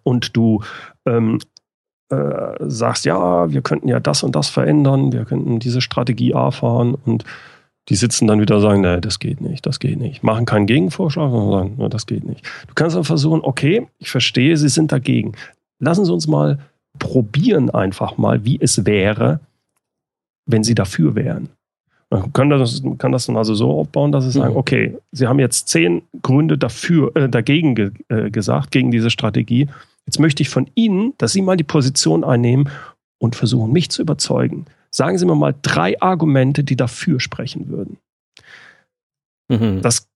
und 0.03 0.36
du 0.36 0.62
ähm, 1.07 1.39
äh, 2.11 2.55
sagst, 2.61 3.05
ja, 3.05 3.51
wir 3.53 3.62
könnten 3.62 3.89
ja 3.89 4.01
das 4.01 4.22
und 4.22 4.34
das 4.34 4.49
verändern, 4.49 5.12
wir 5.12 5.24
könnten 5.24 5.61
diese 5.61 5.80
Strategie 5.80 6.34
A 6.34 6.51
fahren 6.51 6.95
und 6.95 7.24
die 7.89 7.97
sitzen 7.97 8.26
dann 8.26 8.41
wieder 8.41 8.57
und 8.57 8.62
sagen, 8.62 8.80
nee, 8.82 9.01
das 9.01 9.18
geht 9.18 9.41
nicht, 9.41 9.64
das 9.64 9.78
geht 9.78 9.99
nicht. 9.99 10.22
Machen 10.22 10.45
keinen 10.45 10.66
Gegenvorschlag, 10.66 11.30
sondern 11.30 11.76
sagen, 11.76 11.91
das 11.91 12.07
geht 12.07 12.24
nicht. 12.24 12.45
Du 12.66 12.74
kannst 12.74 12.97
dann 12.97 13.05
versuchen, 13.05 13.41
okay, 13.43 13.86
ich 13.99 14.11
verstehe, 14.11 14.57
sie 14.57 14.68
sind 14.68 14.93
dagegen. 14.93 15.32
Lassen 15.78 16.05
Sie 16.05 16.12
uns 16.12 16.26
mal 16.26 16.59
probieren 16.99 17.70
einfach 17.70 18.18
mal, 18.18 18.45
wie 18.45 18.59
es 18.61 18.84
wäre, 18.84 19.41
wenn 20.47 20.64
sie 20.64 20.74
dafür 20.74 21.14
wären. 21.14 21.49
Man 22.11 22.33
kann 22.33 22.49
das, 22.49 22.83
kann 22.97 23.13
das 23.13 23.27
dann 23.27 23.37
also 23.37 23.55
so 23.55 23.71
aufbauen, 23.71 24.13
dass 24.13 24.25
sie 24.25 24.31
sagen, 24.31 24.53
mhm. 24.55 24.59
okay, 24.59 24.99
Sie 25.13 25.27
haben 25.27 25.39
jetzt 25.39 25.69
zehn 25.69 26.03
Gründe 26.23 26.57
dafür, 26.57 27.15
äh, 27.15 27.29
dagegen 27.29 27.75
ge, 27.75 27.91
äh, 28.09 28.31
gesagt, 28.31 28.71
gegen 28.71 28.91
diese 28.91 29.11
Strategie. 29.11 29.69
Jetzt 30.07 30.19
möchte 30.19 30.43
ich 30.43 30.49
von 30.49 30.71
Ihnen, 30.75 31.13
dass 31.19 31.33
Sie 31.33 31.43
mal 31.43 31.57
die 31.57 31.65
Position 31.65 32.25
einnehmen 32.25 32.71
und 33.19 33.37
versuchen, 33.37 33.73
mich 33.73 33.91
zu 33.91 34.01
überzeugen. 34.01 34.65
Sagen 34.91 35.19
Sie 35.19 35.27
mir 35.27 35.35
mal 35.35 35.55
drei 35.61 36.01
Argumente, 36.01 36.65
die 36.65 36.77
dafür 36.77 37.21
sprechen 37.21 37.69
würden. 37.69 37.99
Mhm. 39.49 39.83
Das 39.83 40.09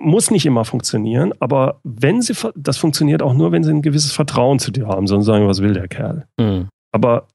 muss 0.00 0.30
nicht 0.30 0.46
immer 0.46 0.64
funktionieren, 0.64 1.32
aber 1.38 1.80
wenn 1.84 2.22
sie, 2.22 2.34
das 2.54 2.76
funktioniert 2.76 3.22
auch 3.22 3.34
nur, 3.34 3.52
wenn 3.52 3.64
sie 3.64 3.70
ein 3.70 3.82
gewisses 3.82 4.12
Vertrauen 4.12 4.58
zu 4.58 4.70
dir 4.70 4.86
haben, 4.86 5.06
sonst 5.06 5.26
sagen, 5.26 5.46
was 5.46 5.62
will 5.62 5.72
der 5.72 5.88
Kerl? 5.88 6.26
Mhm. 6.38 6.68
Aber 6.92 7.28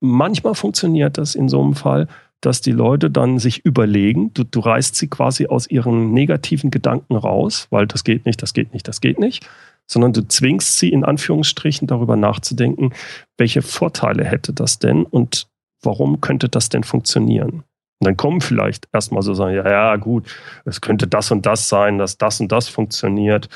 manchmal 0.00 0.54
funktioniert 0.54 1.18
das 1.18 1.34
in 1.34 1.48
so 1.48 1.60
einem 1.60 1.74
Fall, 1.74 2.08
dass 2.42 2.60
die 2.60 2.72
Leute 2.72 3.10
dann 3.10 3.38
sich 3.38 3.64
überlegen, 3.64 4.34
du, 4.34 4.44
du 4.44 4.60
reißt 4.60 4.94
sie 4.96 5.08
quasi 5.08 5.46
aus 5.46 5.70
ihren 5.70 6.12
negativen 6.12 6.70
Gedanken 6.70 7.16
raus, 7.16 7.68
weil 7.70 7.86
das 7.86 8.04
geht 8.04 8.26
nicht, 8.26 8.42
das 8.42 8.52
geht 8.52 8.74
nicht, 8.74 8.86
das 8.86 9.00
geht 9.00 9.18
nicht, 9.18 9.48
sondern 9.86 10.12
du 10.12 10.26
zwingst 10.26 10.78
sie 10.78 10.90
in 10.90 11.04
Anführungsstrichen 11.04 11.86
darüber 11.86 12.16
nachzudenken, 12.16 12.92
welche 13.38 13.62
Vorteile 13.62 14.24
hätte 14.24 14.52
das 14.52 14.78
denn 14.78 15.04
und 15.04 15.46
warum 15.82 16.20
könnte 16.20 16.48
das 16.48 16.68
denn 16.68 16.84
funktionieren? 16.84 17.62
Und 18.00 18.06
dann 18.06 18.16
kommen 18.16 18.40
vielleicht 18.40 18.88
erstmal 18.92 19.22
so 19.22 19.34
sagen, 19.34 19.54
ja, 19.54 19.70
ja, 19.70 19.96
gut, 19.96 20.26
es 20.64 20.80
könnte 20.80 21.06
das 21.06 21.30
und 21.30 21.46
das 21.46 21.68
sein, 21.68 21.98
dass 21.98 22.18
das 22.18 22.40
und 22.40 22.50
das 22.50 22.68
funktioniert. 22.68 23.48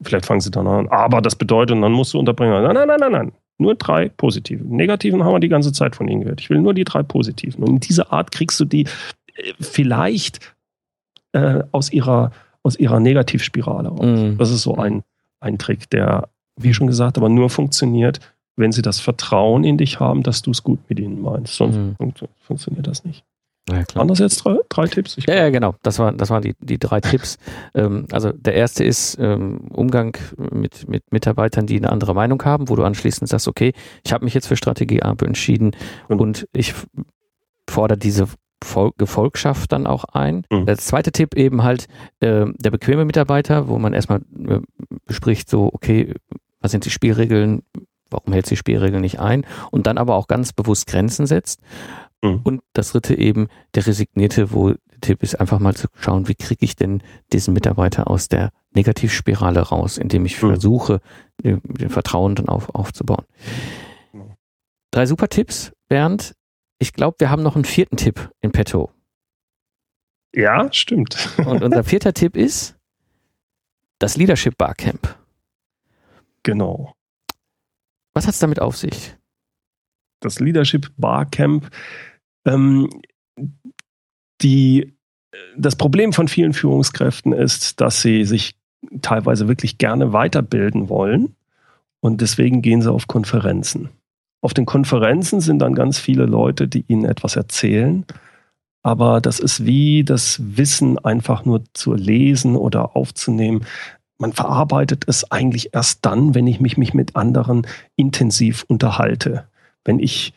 Vielleicht 0.00 0.26
fangen 0.26 0.40
sie 0.40 0.52
dann 0.52 0.68
an, 0.68 0.86
aber 0.88 1.20
das 1.20 1.34
bedeutet, 1.34 1.74
und 1.74 1.82
dann 1.82 1.92
musst 1.92 2.14
du 2.14 2.20
unterbringen, 2.20 2.62
nein, 2.62 2.74
nein, 2.74 2.86
nein, 2.86 3.00
nein, 3.00 3.12
nein, 3.12 3.32
nur 3.58 3.74
drei 3.74 4.08
positive. 4.08 4.64
Negativen 4.64 5.24
haben 5.24 5.34
wir 5.34 5.40
die 5.40 5.48
ganze 5.48 5.72
Zeit 5.72 5.96
von 5.96 6.08
ihnen 6.08 6.22
gehört. 6.22 6.40
Ich 6.40 6.50
will 6.50 6.60
nur 6.60 6.74
die 6.74 6.84
drei 6.84 7.02
positiven. 7.02 7.64
Und 7.64 7.70
in 7.70 7.80
dieser 7.80 8.12
Art 8.12 8.30
kriegst 8.30 8.58
du 8.60 8.64
die 8.64 8.84
äh, 9.34 9.52
vielleicht 9.60 10.54
äh, 11.32 11.64
aus 11.72 11.92
ihrer, 11.92 12.32
aus 12.62 12.76
ihrer 12.76 13.00
Negativspirale 13.00 13.88
raus. 13.88 14.20
Mm. 14.20 14.38
Das 14.38 14.50
ist 14.50 14.62
so 14.62 14.76
ein, 14.76 15.02
ein 15.40 15.58
Trick, 15.58 15.90
der, 15.90 16.28
wie 16.56 16.72
schon 16.72 16.86
gesagt, 16.86 17.18
aber 17.18 17.28
nur 17.28 17.50
funktioniert, 17.50 18.20
wenn 18.56 18.72
sie 18.72 18.82
das 18.82 19.00
Vertrauen 19.00 19.64
in 19.64 19.76
dich 19.76 20.00
haben, 20.00 20.22
dass 20.22 20.42
du 20.42 20.50
es 20.50 20.62
gut 20.62 20.80
mit 20.88 20.98
ihnen 20.98 21.20
meinst. 21.20 21.54
Sonst 21.54 21.76
mm. 21.76 22.12
funktioniert 22.40 22.86
das 22.86 23.04
nicht. 23.04 23.24
Ja, 23.70 23.84
Waren 23.94 24.08
das 24.08 24.18
jetzt 24.18 24.44
drei, 24.44 24.56
drei 24.68 24.86
Tipps? 24.86 25.16
Ja, 25.26 25.34
ja, 25.34 25.50
genau. 25.50 25.74
Das, 25.82 25.98
war, 25.98 26.12
das 26.12 26.30
waren 26.30 26.42
die, 26.42 26.54
die 26.60 26.78
drei 26.78 27.00
Tipps. 27.00 27.38
Ähm, 27.74 28.06
also 28.12 28.32
der 28.32 28.54
erste 28.54 28.82
ist 28.82 29.18
ähm, 29.20 29.68
Umgang 29.70 30.16
mit, 30.36 30.88
mit 30.88 31.12
Mitarbeitern, 31.12 31.66
die 31.66 31.76
eine 31.76 31.90
andere 31.90 32.14
Meinung 32.14 32.42
haben, 32.44 32.68
wo 32.68 32.76
du 32.76 32.84
anschließend 32.84 33.28
sagst, 33.28 33.46
okay, 33.46 33.72
ich 34.04 34.12
habe 34.12 34.24
mich 34.24 34.32
jetzt 34.32 34.46
für 34.46 34.56
Strategie 34.56 35.02
A 35.02 35.14
entschieden 35.22 35.72
und, 36.08 36.20
und 36.20 36.48
ich 36.52 36.74
fordere 37.68 37.98
diese 37.98 38.26
Vol 38.62 38.92
Gefolgschaft 38.96 39.70
dann 39.72 39.86
auch 39.86 40.04
ein. 40.04 40.44
Mhm. 40.50 40.66
Der 40.66 40.78
zweite 40.78 41.12
Tipp 41.12 41.34
eben 41.36 41.62
halt 41.62 41.86
äh, 42.20 42.46
der 42.56 42.70
bequeme 42.70 43.04
Mitarbeiter, 43.04 43.68
wo 43.68 43.78
man 43.78 43.92
erstmal 43.92 44.20
äh, 44.48 44.60
bespricht, 45.06 45.48
so, 45.48 45.70
okay, 45.72 46.14
was 46.60 46.72
sind 46.72 46.84
die 46.84 46.90
Spielregeln, 46.90 47.62
warum 48.10 48.32
hält 48.32 48.50
die 48.50 48.56
Spielregeln 48.56 49.02
nicht 49.02 49.20
ein 49.20 49.46
und 49.70 49.86
dann 49.86 49.98
aber 49.98 50.16
auch 50.16 50.26
ganz 50.26 50.52
bewusst 50.52 50.86
Grenzen 50.86 51.26
setzt. 51.26 51.60
Mhm. 52.22 52.40
Und 52.42 52.62
das 52.72 52.92
dritte 52.92 53.16
eben 53.16 53.48
der 53.74 53.86
Resignierte, 53.86 54.52
wo 54.52 54.70
der 54.70 55.00
Tipp 55.00 55.22
ist, 55.22 55.38
einfach 55.38 55.58
mal 55.58 55.74
zu 55.74 55.88
schauen, 55.94 56.28
wie 56.28 56.34
kriege 56.34 56.64
ich 56.64 56.76
denn 56.76 57.02
diesen 57.32 57.54
Mitarbeiter 57.54 58.10
aus 58.10 58.28
der 58.28 58.50
Negativspirale 58.72 59.60
raus, 59.60 59.98
indem 59.98 60.26
ich 60.26 60.42
mhm. 60.42 60.48
versuche, 60.48 61.00
den, 61.42 61.60
Vertrauen 61.90 62.34
dann 62.34 62.48
auf, 62.48 62.74
aufzubauen. 62.74 63.24
Mhm. 64.12 64.34
Drei 64.90 65.06
super 65.06 65.28
Tipps, 65.28 65.72
Bernd. 65.88 66.34
Ich 66.78 66.92
glaube, 66.92 67.16
wir 67.20 67.30
haben 67.30 67.42
noch 67.42 67.54
einen 67.54 67.64
vierten 67.64 67.96
Tipp 67.96 68.30
in 68.40 68.52
petto. 68.52 68.90
Ja, 70.34 70.72
stimmt. 70.72 71.16
Und 71.46 71.62
unser 71.62 71.84
vierter 71.84 72.12
Tipp 72.12 72.36
ist 72.36 72.76
das 73.98 74.16
Leadership 74.16 74.56
Barcamp. 74.56 75.16
Genau. 76.42 76.94
Was 78.14 78.26
hat 78.26 78.34
es 78.34 78.40
damit 78.40 78.60
auf 78.60 78.76
sich? 78.76 79.17
Das 80.20 80.40
Leadership 80.40 80.90
Barcamp. 80.96 81.70
Ähm, 82.44 82.88
die, 84.42 84.94
das 85.56 85.76
Problem 85.76 86.12
von 86.12 86.28
vielen 86.28 86.52
Führungskräften 86.52 87.32
ist, 87.32 87.80
dass 87.80 88.02
sie 88.02 88.24
sich 88.24 88.56
teilweise 89.02 89.48
wirklich 89.48 89.78
gerne 89.78 90.12
weiterbilden 90.12 90.88
wollen 90.88 91.34
und 92.00 92.20
deswegen 92.20 92.62
gehen 92.62 92.82
sie 92.82 92.92
auf 92.92 93.06
Konferenzen. 93.06 93.90
Auf 94.40 94.54
den 94.54 94.66
Konferenzen 94.66 95.40
sind 95.40 95.58
dann 95.58 95.74
ganz 95.74 95.98
viele 95.98 96.26
Leute, 96.26 96.68
die 96.68 96.84
ihnen 96.86 97.04
etwas 97.04 97.34
erzählen. 97.34 98.04
Aber 98.82 99.20
das 99.20 99.40
ist 99.40 99.66
wie 99.66 100.04
das 100.04 100.40
Wissen 100.40 100.98
einfach 100.98 101.44
nur 101.44 101.64
zu 101.74 101.94
lesen 101.94 102.54
oder 102.54 102.96
aufzunehmen. 102.96 103.66
Man 104.18 104.32
verarbeitet 104.32 105.04
es 105.08 105.30
eigentlich 105.30 105.74
erst 105.74 106.06
dann, 106.06 106.34
wenn 106.34 106.46
ich 106.46 106.60
mich, 106.60 106.76
mich 106.76 106.94
mit 106.94 107.16
anderen 107.16 107.66
intensiv 107.96 108.64
unterhalte. 108.68 109.48
Wenn 109.88 110.00
ich 110.00 110.34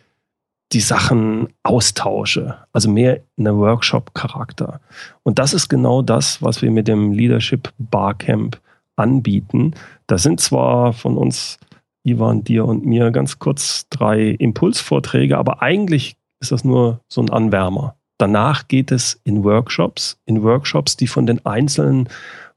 die 0.71 0.79
Sachen 0.79 1.49
austausche, 1.63 2.55
also 2.71 2.89
mehr 2.89 3.19
in 3.35 3.43
der 3.43 3.57
Workshop-Charakter. 3.57 4.79
Und 5.23 5.39
das 5.39 5.53
ist 5.53 5.67
genau 5.67 6.01
das, 6.01 6.41
was 6.41 6.61
wir 6.61 6.71
mit 6.71 6.87
dem 6.87 7.11
Leadership 7.11 7.73
Barcamp 7.77 8.61
anbieten. 8.95 9.73
Da 10.07 10.17
sind 10.17 10.39
zwar 10.39 10.93
von 10.93 11.17
uns 11.17 11.59
Ivan, 12.03 12.45
dir 12.45 12.65
und 12.65 12.85
mir 12.85 13.11
ganz 13.11 13.39
kurz 13.39 13.87
drei 13.89 14.29
Impulsvorträge, 14.29 15.37
aber 15.37 15.61
eigentlich 15.61 16.15
ist 16.39 16.53
das 16.53 16.63
nur 16.63 17.01
so 17.09 17.21
ein 17.21 17.29
Anwärmer. 17.29 17.95
Danach 18.17 18.69
geht 18.69 18.91
es 18.91 19.19
in 19.25 19.43
Workshops, 19.43 20.17
in 20.25 20.41
Workshops, 20.43 20.95
die 20.95 21.07
von 21.07 21.25
den 21.25 21.45
einzelnen, 21.45 22.07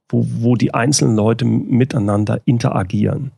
wo, 0.09 0.25
wo 0.39 0.55
die 0.55 0.73
einzelnen 0.73 1.17
Leute 1.17 1.45
miteinander 1.45 2.41
interagieren. 2.45 3.33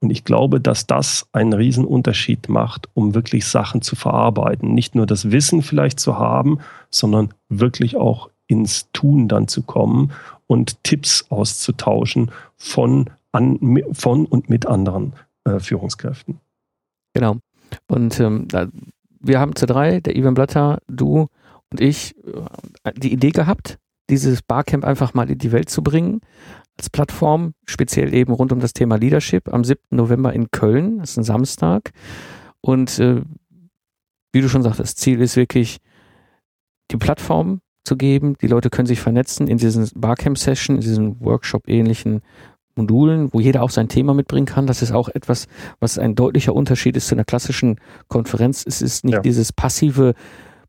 Und 0.00 0.10
ich 0.10 0.24
glaube, 0.24 0.60
dass 0.60 0.86
das 0.86 1.28
einen 1.32 1.52
Riesenunterschied 1.52 2.48
macht, 2.48 2.88
um 2.94 3.14
wirklich 3.14 3.46
Sachen 3.46 3.82
zu 3.82 3.96
verarbeiten. 3.96 4.72
Nicht 4.72 4.94
nur 4.94 5.06
das 5.06 5.30
Wissen 5.30 5.62
vielleicht 5.62 6.00
zu 6.00 6.18
haben, 6.18 6.58
sondern 6.90 7.34
wirklich 7.48 7.96
auch 7.96 8.30
ins 8.46 8.88
Tun 8.92 9.28
dann 9.28 9.46
zu 9.46 9.62
kommen 9.62 10.12
und 10.46 10.82
Tipps 10.82 11.26
auszutauschen 11.30 12.30
von, 12.56 13.10
an, 13.32 13.82
von 13.92 14.24
und 14.26 14.48
mit 14.48 14.66
anderen 14.66 15.12
äh, 15.44 15.60
Führungskräften. 15.60 16.40
Genau. 17.14 17.36
Und 17.86 18.18
ähm, 18.20 18.48
wir 19.20 19.38
haben 19.38 19.54
zu 19.54 19.66
drei, 19.66 20.00
der 20.00 20.16
Ivan 20.16 20.34
Blatter, 20.34 20.78
du 20.88 21.28
und 21.70 21.80
ich, 21.80 22.16
äh, 22.84 22.92
die 22.96 23.12
Idee 23.12 23.30
gehabt, 23.30 23.78
dieses 24.08 24.42
Barcamp 24.42 24.84
einfach 24.84 25.14
mal 25.14 25.30
in 25.30 25.38
die 25.38 25.52
Welt 25.52 25.70
zu 25.70 25.82
bringen, 25.82 26.20
Plattform, 26.88 27.52
speziell 27.66 28.14
eben 28.14 28.32
rund 28.32 28.52
um 28.52 28.60
das 28.60 28.72
Thema 28.72 28.96
Leadership 28.96 29.52
am 29.52 29.64
7. 29.64 29.80
November 29.90 30.32
in 30.32 30.50
Köln, 30.50 31.00
das 31.00 31.10
ist 31.10 31.18
ein 31.18 31.24
Samstag. 31.24 31.90
Und 32.62 32.98
äh, 32.98 33.22
wie 34.32 34.40
du 34.40 34.48
schon 34.48 34.62
sagst, 34.62 34.80
das 34.80 34.94
Ziel 34.94 35.20
ist 35.20 35.36
wirklich, 35.36 35.78
die 36.90 36.96
Plattform 36.96 37.60
zu 37.84 37.96
geben. 37.96 38.36
Die 38.40 38.46
Leute 38.46 38.70
können 38.70 38.86
sich 38.86 39.00
vernetzen 39.00 39.48
in 39.48 39.58
diesen 39.58 39.88
Barcamp-Session, 39.94 40.76
in 40.76 40.82
diesen 40.82 41.20
Workshop-ähnlichen 41.20 42.22
Modulen, 42.76 43.32
wo 43.32 43.40
jeder 43.40 43.62
auch 43.62 43.70
sein 43.70 43.88
Thema 43.88 44.14
mitbringen 44.14 44.46
kann. 44.46 44.66
Das 44.66 44.82
ist 44.82 44.92
auch 44.92 45.08
etwas, 45.08 45.46
was 45.80 45.98
ein 45.98 46.14
deutlicher 46.14 46.54
Unterschied 46.54 46.96
ist 46.96 47.08
zu 47.08 47.14
einer 47.14 47.24
klassischen 47.24 47.80
Konferenz. 48.08 48.64
Es 48.66 48.80
ist 48.80 49.04
nicht 49.04 49.14
ja. 49.14 49.20
dieses 49.20 49.52
passive 49.52 50.14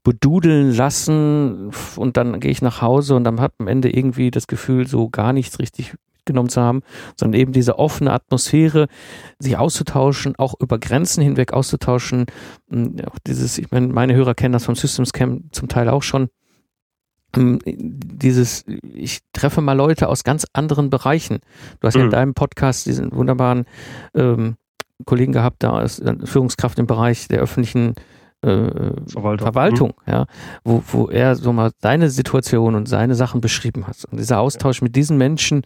bedudeln 0.04 0.74
lassen 0.74 1.72
und 1.96 2.18
dann 2.18 2.40
gehe 2.40 2.52
ich 2.52 2.62
nach 2.62 2.82
Hause 2.82 3.16
und 3.16 3.24
dann 3.24 3.40
hat 3.40 3.54
am 3.60 3.68
Ende 3.68 3.96
irgendwie 3.96 4.32
das 4.32 4.48
Gefühl, 4.48 4.88
so 4.88 5.10
gar 5.10 5.32
nichts 5.32 5.60
richtig 5.60 5.94
mitgenommen 6.22 6.50
zu 6.50 6.62
haben, 6.62 6.82
sondern 7.16 7.40
eben 7.40 7.52
diese 7.52 7.80
offene 7.80 8.12
Atmosphäre, 8.12 8.88
sich 9.40 9.58
auszutauschen, 9.58 10.36
auch 10.38 10.54
über 10.60 10.80
Grenzen 10.80 11.22
hinweg 11.22 11.54
auszutauschen. 11.54 12.26
Auch 13.06 13.18
dieses, 13.26 13.58
ich 13.58 13.72
meine, 13.72 13.88
meine 13.88 14.14
Hörer 14.14 14.34
kennen 14.36 14.54
das 14.54 14.66
vom 14.66 14.76
Systems 14.76 15.14
Camp 15.14 15.54
zum 15.54 15.68
Teil 15.68 15.90
auch 15.90 16.04
schon 16.04 16.30
ähm, 17.36 17.60
dieses, 17.66 18.66
ich 18.94 19.20
treffe 19.34 19.62
mal 19.62 19.74
Leute 19.74 20.10
aus 20.10 20.24
ganz 20.24 20.46
anderen 20.54 20.90
Bereichen. 20.90 21.40
Du 21.80 21.88
hast 21.88 21.96
mhm. 21.96 22.00
ja 22.00 22.04
in 22.06 22.10
mhm. 22.10 22.12
deinem 22.12 22.34
Podcast 22.34 22.86
diesen 22.86 23.12
wunderbaren 23.14 23.66
ähm, 24.14 24.58
Kollegen 25.06 25.32
gehabt, 25.32 25.64
da 25.64 25.82
ist 25.82 26.04
Führungskraft 26.26 26.78
im 26.78 26.86
Bereich 26.86 27.28
der 27.28 27.40
öffentlichen 27.40 27.96
äh, 28.42 28.94
Verwaltung, 29.08 29.46
Verwaltung 29.46 29.94
mhm. 30.06 30.12
ja, 30.12 30.26
wo, 30.64 30.84
wo 30.92 31.08
er 31.08 31.36
so 31.36 31.54
mal 31.54 31.72
seine 31.80 32.10
Situation 32.10 32.76
und 32.76 32.88
seine 32.88 33.16
Sachen 33.16 33.42
beschrieben 33.42 33.88
hat. 33.88 34.06
Und 34.10 34.20
dieser 34.20 34.40
Austausch 34.40 34.82
mit 34.82 34.96
diesen 34.96 35.18
Menschen 35.18 35.64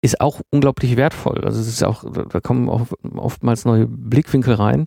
ist 0.00 0.20
auch 0.20 0.40
unglaublich 0.50 0.96
wertvoll. 0.96 1.44
Also 1.44 1.60
es 1.60 1.68
ist 1.68 1.82
auch, 1.82 2.04
da 2.04 2.40
kommen 2.40 2.68
auch 2.68 2.86
oftmals 3.16 3.64
neue 3.64 3.86
Blickwinkel 3.86 4.54
rein. 4.54 4.86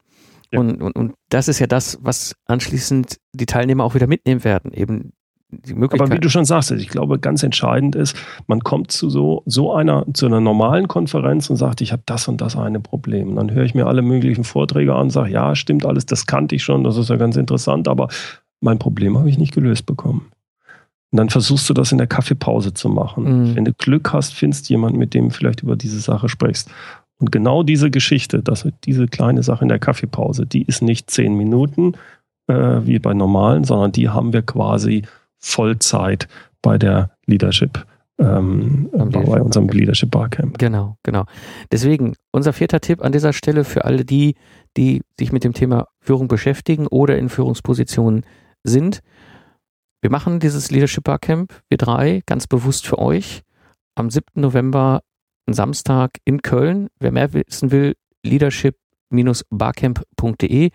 Ja. 0.51 0.59
Und, 0.59 0.81
und, 0.81 0.95
und 0.95 1.13
das 1.29 1.47
ist 1.47 1.59
ja 1.59 1.67
das, 1.67 1.97
was 2.01 2.33
anschließend 2.45 3.17
die 3.33 3.45
Teilnehmer 3.45 3.83
auch 3.83 3.95
wieder 3.95 4.07
mitnehmen 4.07 4.43
werden. 4.43 4.71
Eben 4.73 5.11
die 5.51 5.73
Möglichkeit. 5.73 6.01
Aber 6.01 6.15
wie 6.15 6.19
du 6.19 6.29
schon 6.29 6.45
sagst, 6.45 6.71
ich 6.71 6.87
glaube, 6.87 7.19
ganz 7.19 7.43
entscheidend 7.43 7.95
ist, 7.95 8.15
man 8.47 8.61
kommt 8.61 8.91
zu 8.91 9.09
so, 9.09 9.43
so 9.45 9.73
einer, 9.73 10.05
zu 10.13 10.25
einer 10.25 10.39
normalen 10.39 10.87
Konferenz 10.87 11.49
und 11.49 11.57
sagt, 11.57 11.81
ich 11.81 11.91
habe 11.91 12.03
das 12.05 12.27
und 12.27 12.41
das 12.41 12.55
eine 12.55 12.79
Problem. 12.79 13.29
Und 13.29 13.35
dann 13.35 13.51
höre 13.51 13.63
ich 13.63 13.75
mir 13.75 13.87
alle 13.87 14.01
möglichen 14.01 14.43
Vorträge 14.43 14.93
an 14.93 15.03
und 15.03 15.09
sage, 15.11 15.31
ja, 15.31 15.55
stimmt 15.55 15.85
alles, 15.85 16.05
das 16.05 16.25
kannte 16.25 16.55
ich 16.55 16.63
schon, 16.63 16.83
das 16.83 16.97
ist 16.97 17.09
ja 17.09 17.17
ganz 17.17 17.35
interessant, 17.35 17.87
aber 17.87 18.07
mein 18.61 18.79
Problem 18.79 19.17
habe 19.17 19.29
ich 19.29 19.37
nicht 19.37 19.53
gelöst 19.53 19.85
bekommen. 19.85 20.31
Und 21.11 21.17
dann 21.17 21.29
versuchst 21.29 21.69
du 21.69 21.73
das 21.73 21.91
in 21.91 21.97
der 21.97 22.07
Kaffeepause 22.07 22.73
zu 22.73 22.87
machen. 22.87 23.49
Mhm. 23.49 23.55
Wenn 23.55 23.65
du 23.65 23.73
Glück 23.73 24.13
hast, 24.13 24.33
findest 24.33 24.69
du 24.69 24.73
jemanden, 24.73 24.97
mit 24.97 25.13
dem 25.13 25.27
du 25.27 25.33
vielleicht 25.33 25.61
über 25.61 25.75
diese 25.75 25.99
Sache 25.99 26.29
sprichst. 26.29 26.69
Und 27.19 27.31
genau 27.31 27.63
diese 27.63 27.91
Geschichte, 27.91 28.41
dass 28.41 28.67
diese 28.85 29.07
kleine 29.07 29.43
Sache 29.43 29.63
in 29.63 29.69
der 29.69 29.79
Kaffeepause, 29.79 30.47
die 30.47 30.63
ist 30.63 30.81
nicht 30.81 31.11
zehn 31.11 31.35
Minuten 31.35 31.93
äh, 32.47 32.79
wie 32.85 32.97
bei 32.97 33.13
normalen, 33.13 33.63
sondern 33.63 33.91
die 33.91 34.09
haben 34.09 34.33
wir 34.33 34.41
quasi 34.41 35.03
Vollzeit 35.41 36.27
bei 36.61 36.77
der 36.77 37.11
Leadership 37.25 37.85
ähm, 38.21 38.89
bei 38.91 39.41
unserem 39.41 39.67
Leadership 39.67 40.11
Barcamp. 40.11 40.59
Genau, 40.59 40.97
genau. 41.03 41.25
Deswegen 41.71 42.13
unser 42.31 42.53
vierter 42.53 42.79
Tipp 42.79 43.03
an 43.03 43.11
dieser 43.11 43.33
Stelle 43.33 43.63
für 43.63 43.85
alle 43.85 44.05
die, 44.05 44.35
die 44.77 45.01
sich 45.19 45.31
mit 45.31 45.43
dem 45.43 45.53
Thema 45.53 45.87
Führung 45.99 46.27
beschäftigen 46.27 46.85
oder 46.87 47.17
in 47.17 47.29
Führungspositionen 47.29 48.23
sind. 48.63 48.99
Wir 50.01 50.11
machen 50.11 50.39
dieses 50.39 50.69
Leadership 50.71 51.03
Barcamp, 51.03 51.61
wir 51.69 51.77
drei, 51.77 52.21
ganz 52.25 52.47
bewusst 52.47 52.87
für 52.87 52.97
euch, 52.99 53.41
am 53.95 54.09
7. 54.09 54.25
November, 54.35 55.01
Samstag 55.47 56.11
in 56.25 56.41
Köln. 56.41 56.87
Wer 56.99 57.11
mehr 57.11 57.33
wissen 57.33 57.71
will, 57.71 57.95
leadership-barcamp.de. 58.23 60.71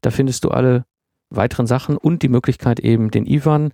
Da 0.00 0.10
findest 0.10 0.44
du 0.44 0.50
alle 0.50 0.84
weiteren 1.30 1.66
Sachen 1.66 1.96
und 1.96 2.22
die 2.22 2.28
Möglichkeit 2.28 2.78
eben 2.80 3.10
den 3.10 3.26
Ivan 3.26 3.72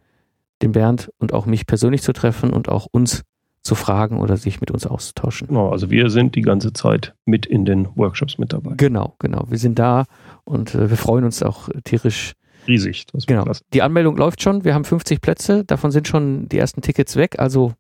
den 0.63 0.73
Bernd 0.73 1.11
und 1.19 1.33
auch 1.33 1.47
mich 1.47 1.67
persönlich 1.67 2.03
zu 2.03 2.13
treffen 2.13 2.53
und 2.53 2.69
auch 2.69 2.87
uns 2.91 3.23
zu 3.63 3.75
fragen 3.75 4.21
oder 4.21 4.37
sich 4.37 4.61
mit 4.61 4.71
uns 4.71 4.87
auszutauschen. 4.87 5.49
Genau, 5.49 5.71
also 5.71 5.91
wir 5.91 6.09
sind 6.09 6.37
die 6.37 6.43
ganze 6.43 6.73
Zeit 6.73 7.15
mit 7.25 7.47
in 7.47 7.65
den 7.65 7.89
Workshops 7.97 8.39
mit 8.39 8.53
dabei. 8.53 8.75
Genau, 8.77 9.17
genau. 9.19 9.45
Wir 9.49 9.59
sind 9.59 9.79
da 9.79 10.05
und 10.45 10.75
äh, 10.75 10.89
wir 10.89 10.97
freuen 10.97 11.25
uns 11.25 11.43
auch 11.43 11.69
tierisch. 11.85 12.35
Riesig. 12.69 13.07
Das 13.13 13.27
genau. 13.27 13.45
Klasse. 13.45 13.63
Die 13.73 13.83
Anmeldung 13.83 14.17
läuft 14.17 14.43
schon. 14.43 14.65
Wir 14.65 14.75
haben 14.75 14.85
50 14.85 15.21
Plätze. 15.21 15.65
Davon 15.65 15.91
sind 15.91 16.09
schon 16.09 16.49
die 16.49 16.59
ersten 16.59 16.81
Tickets 16.81 17.17
weg. 17.17 17.39
Also 17.39 17.75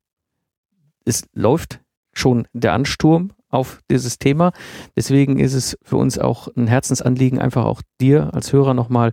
es 1.05 1.25
läuft 1.33 1.81
schon 2.13 2.47
der 2.53 2.73
Ansturm. 2.73 3.33
auf 3.49 3.81
dieses 3.91 4.19
Thema. 4.19 4.53
Deswegen 4.97 5.39
ist 5.39 5.55
es 5.55 5.79
für 5.83 5.97
uns 5.97 6.19
auch 6.19 6.49
ein 6.57 6.67
Herzensanliegen, 6.67 7.39
einfach 7.39 7.65
auch 7.65 7.81
dir 8.01 8.35
als 8.35 8.53
Hörer 8.53 8.75
nochmal 8.75 9.13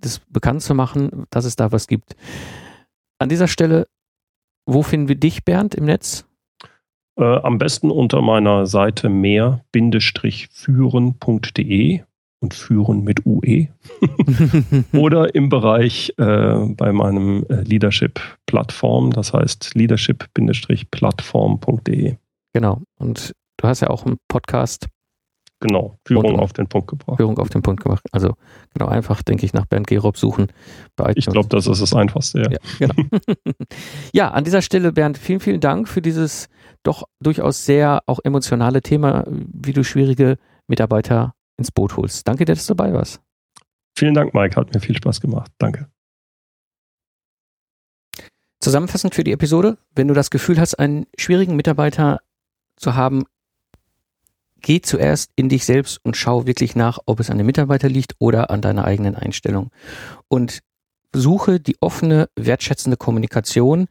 das 0.00 0.20
bekannt 0.28 0.62
zu 0.62 0.74
machen, 0.74 1.26
dass 1.30 1.44
es 1.44 1.56
da 1.56 1.72
was 1.72 1.86
gibt. 1.86 2.14
An 3.18 3.28
dieser 3.28 3.48
Stelle, 3.48 3.88
wo 4.66 4.82
finden 4.82 5.08
wir 5.08 5.16
dich, 5.16 5.44
Bernd, 5.44 5.74
im 5.74 5.86
Netz? 5.86 6.28
Äh, 7.18 7.24
am 7.24 7.58
besten 7.58 7.90
unter 7.90 8.22
meiner 8.22 8.66
Seite 8.66 9.08
mehr-führen.de 9.08 12.00
und 12.40 12.54
führen 12.54 13.02
mit 13.02 13.26
UE. 13.26 13.66
Oder 14.92 15.34
im 15.34 15.48
Bereich 15.48 16.14
äh, 16.16 16.66
bei 16.68 16.92
meinem 16.92 17.44
äh, 17.48 17.62
Leadership-Plattform, 17.62 19.10
das 19.10 19.32
heißt 19.32 19.74
leadership-plattform.de. 19.74 22.14
Genau. 22.52 22.80
Und 23.00 23.32
du 23.56 23.66
hast 23.66 23.80
ja 23.80 23.90
auch 23.90 24.06
einen 24.06 24.18
Podcast. 24.28 24.86
Genau, 25.60 25.98
Führung 26.06 26.34
und, 26.34 26.40
auf 26.40 26.52
den 26.52 26.68
Punkt 26.68 26.88
gebracht. 26.88 27.16
Führung 27.16 27.38
auf 27.38 27.48
den 27.48 27.62
Punkt 27.62 27.82
gemacht. 27.82 28.04
Also 28.12 28.34
genau, 28.74 28.88
einfach, 28.88 29.22
denke 29.22 29.44
ich, 29.44 29.52
nach 29.52 29.66
Bernd 29.66 29.88
Gerob 29.88 30.16
suchen. 30.16 30.52
ich 31.16 31.26
glaube, 31.26 31.48
das 31.48 31.66
ist 31.66 31.82
das 31.82 31.92
Einfachste, 31.94 32.42
ja. 32.42 32.50
Ja, 32.50 32.58
genau. 32.78 32.94
ja, 34.12 34.30
an 34.30 34.44
dieser 34.44 34.62
Stelle, 34.62 34.92
Bernd, 34.92 35.18
vielen, 35.18 35.40
vielen 35.40 35.60
Dank 35.60 35.88
für 35.88 36.00
dieses 36.00 36.48
doch 36.84 37.08
durchaus 37.20 37.64
sehr 37.64 38.02
auch 38.06 38.20
emotionale 38.22 38.82
Thema, 38.82 39.24
wie 39.26 39.72
du 39.72 39.82
schwierige 39.82 40.38
Mitarbeiter 40.68 41.34
ins 41.56 41.72
Boot 41.72 41.96
holst. 41.96 42.28
Danke 42.28 42.44
dir, 42.44 42.54
dass 42.54 42.66
du 42.66 42.74
dabei 42.74 42.92
warst. 42.92 43.20
Vielen 43.96 44.14
Dank, 44.14 44.34
Mike. 44.34 44.54
Hat 44.54 44.72
mir 44.72 44.80
viel 44.80 44.96
Spaß 44.96 45.20
gemacht. 45.20 45.50
Danke. 45.58 45.88
Zusammenfassend 48.60 49.14
für 49.14 49.24
die 49.24 49.32
Episode, 49.32 49.78
wenn 49.94 50.08
du 50.08 50.14
das 50.14 50.30
Gefühl 50.30 50.60
hast, 50.60 50.76
einen 50.76 51.06
schwierigen 51.16 51.56
Mitarbeiter 51.56 52.20
zu 52.76 52.94
haben, 52.94 53.24
geh 54.60 54.80
zuerst 54.80 55.30
in 55.36 55.48
dich 55.48 55.64
selbst 55.64 55.98
und 56.02 56.16
schau 56.16 56.46
wirklich 56.46 56.76
nach, 56.76 56.98
ob 57.06 57.20
es 57.20 57.30
an 57.30 57.38
dem 57.38 57.46
Mitarbeiter 57.46 57.88
liegt 57.88 58.14
oder 58.18 58.50
an 58.50 58.60
deiner 58.60 58.84
eigenen 58.84 59.14
Einstellung. 59.14 59.70
Und 60.28 60.60
suche 61.14 61.60
die 61.60 61.76
offene, 61.80 62.28
wertschätzende 62.36 62.96
Kommunikation 62.96 63.86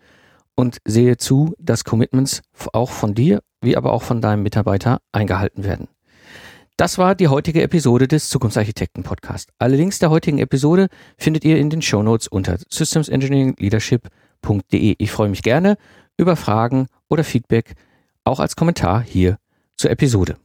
und 0.56 0.78
sehe 0.86 1.18
zu, 1.18 1.54
dass 1.60 1.84
Commitments 1.84 2.42
auch 2.74 2.92
von 2.92 3.14
dir, 3.14 3.42
wie 3.62 3.78
aber 3.78 3.94
auch 3.94 4.04
von 4.04 4.22
deinem 4.22 4.44
Mitarbeiter 4.44 5.00
eingehalten 5.12 5.64
werden. 5.64 5.88
Das 6.78 6.98
war 7.00 7.16
die 7.16 7.28
heutige 7.28 7.64
Episode 7.64 8.08
des 8.08 8.30
Zukunftsarchitekten 8.30 9.04
Podcast. 9.04 9.50
Alle 9.58 9.76
Links 9.78 9.98
der 9.98 10.12
heutigen 10.12 10.38
Episode 10.38 10.90
findet 11.18 11.44
ihr 11.44 11.58
in 11.58 11.72
den 11.72 11.82
Show 11.82 12.04
Notes 12.04 12.28
unter 12.28 12.60
systemengineeringleadership.de. 12.70 14.96
Ich 15.00 15.12
freue 15.12 15.30
mich 15.30 15.42
gerne 15.42 15.78
über 16.18 16.36
Fragen 16.36 16.86
oder 17.10 17.24
Feedback, 17.24 17.74
auch 18.24 18.40
als 18.40 18.56
Kommentar 18.56 19.02
hier 19.02 19.40
zur 19.76 19.90
Episode. 19.90 20.38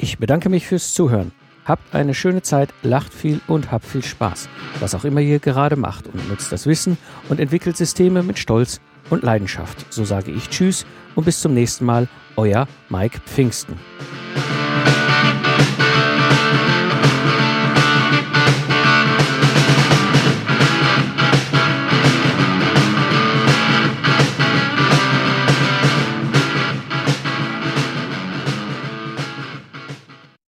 Ich 0.00 0.18
bedanke 0.18 0.48
mich 0.48 0.64
fürs 0.66 0.94
Zuhören. 0.94 1.32
Habt 1.64 1.92
eine 1.92 2.14
schöne 2.14 2.40
Zeit, 2.40 2.72
lacht 2.82 3.12
viel 3.12 3.40
und 3.48 3.72
habt 3.72 3.84
viel 3.84 4.04
Spaß, 4.04 4.48
was 4.78 4.94
auch 4.94 5.04
immer 5.04 5.20
ihr 5.20 5.40
gerade 5.40 5.74
macht 5.74 6.06
und 6.06 6.28
nutzt 6.28 6.52
das 6.52 6.66
Wissen 6.66 6.96
und 7.28 7.40
entwickelt 7.40 7.76
Systeme 7.76 8.22
mit 8.22 8.38
Stolz 8.38 8.80
und 9.10 9.24
Leidenschaft. 9.24 9.92
So 9.92 10.04
sage 10.04 10.30
ich 10.30 10.48
Tschüss 10.48 10.86
und 11.16 11.24
bis 11.24 11.40
zum 11.40 11.52
nächsten 11.52 11.84
Mal, 11.84 12.08
euer 12.36 12.68
Mike 12.88 13.18
Pfingsten. 13.26 13.74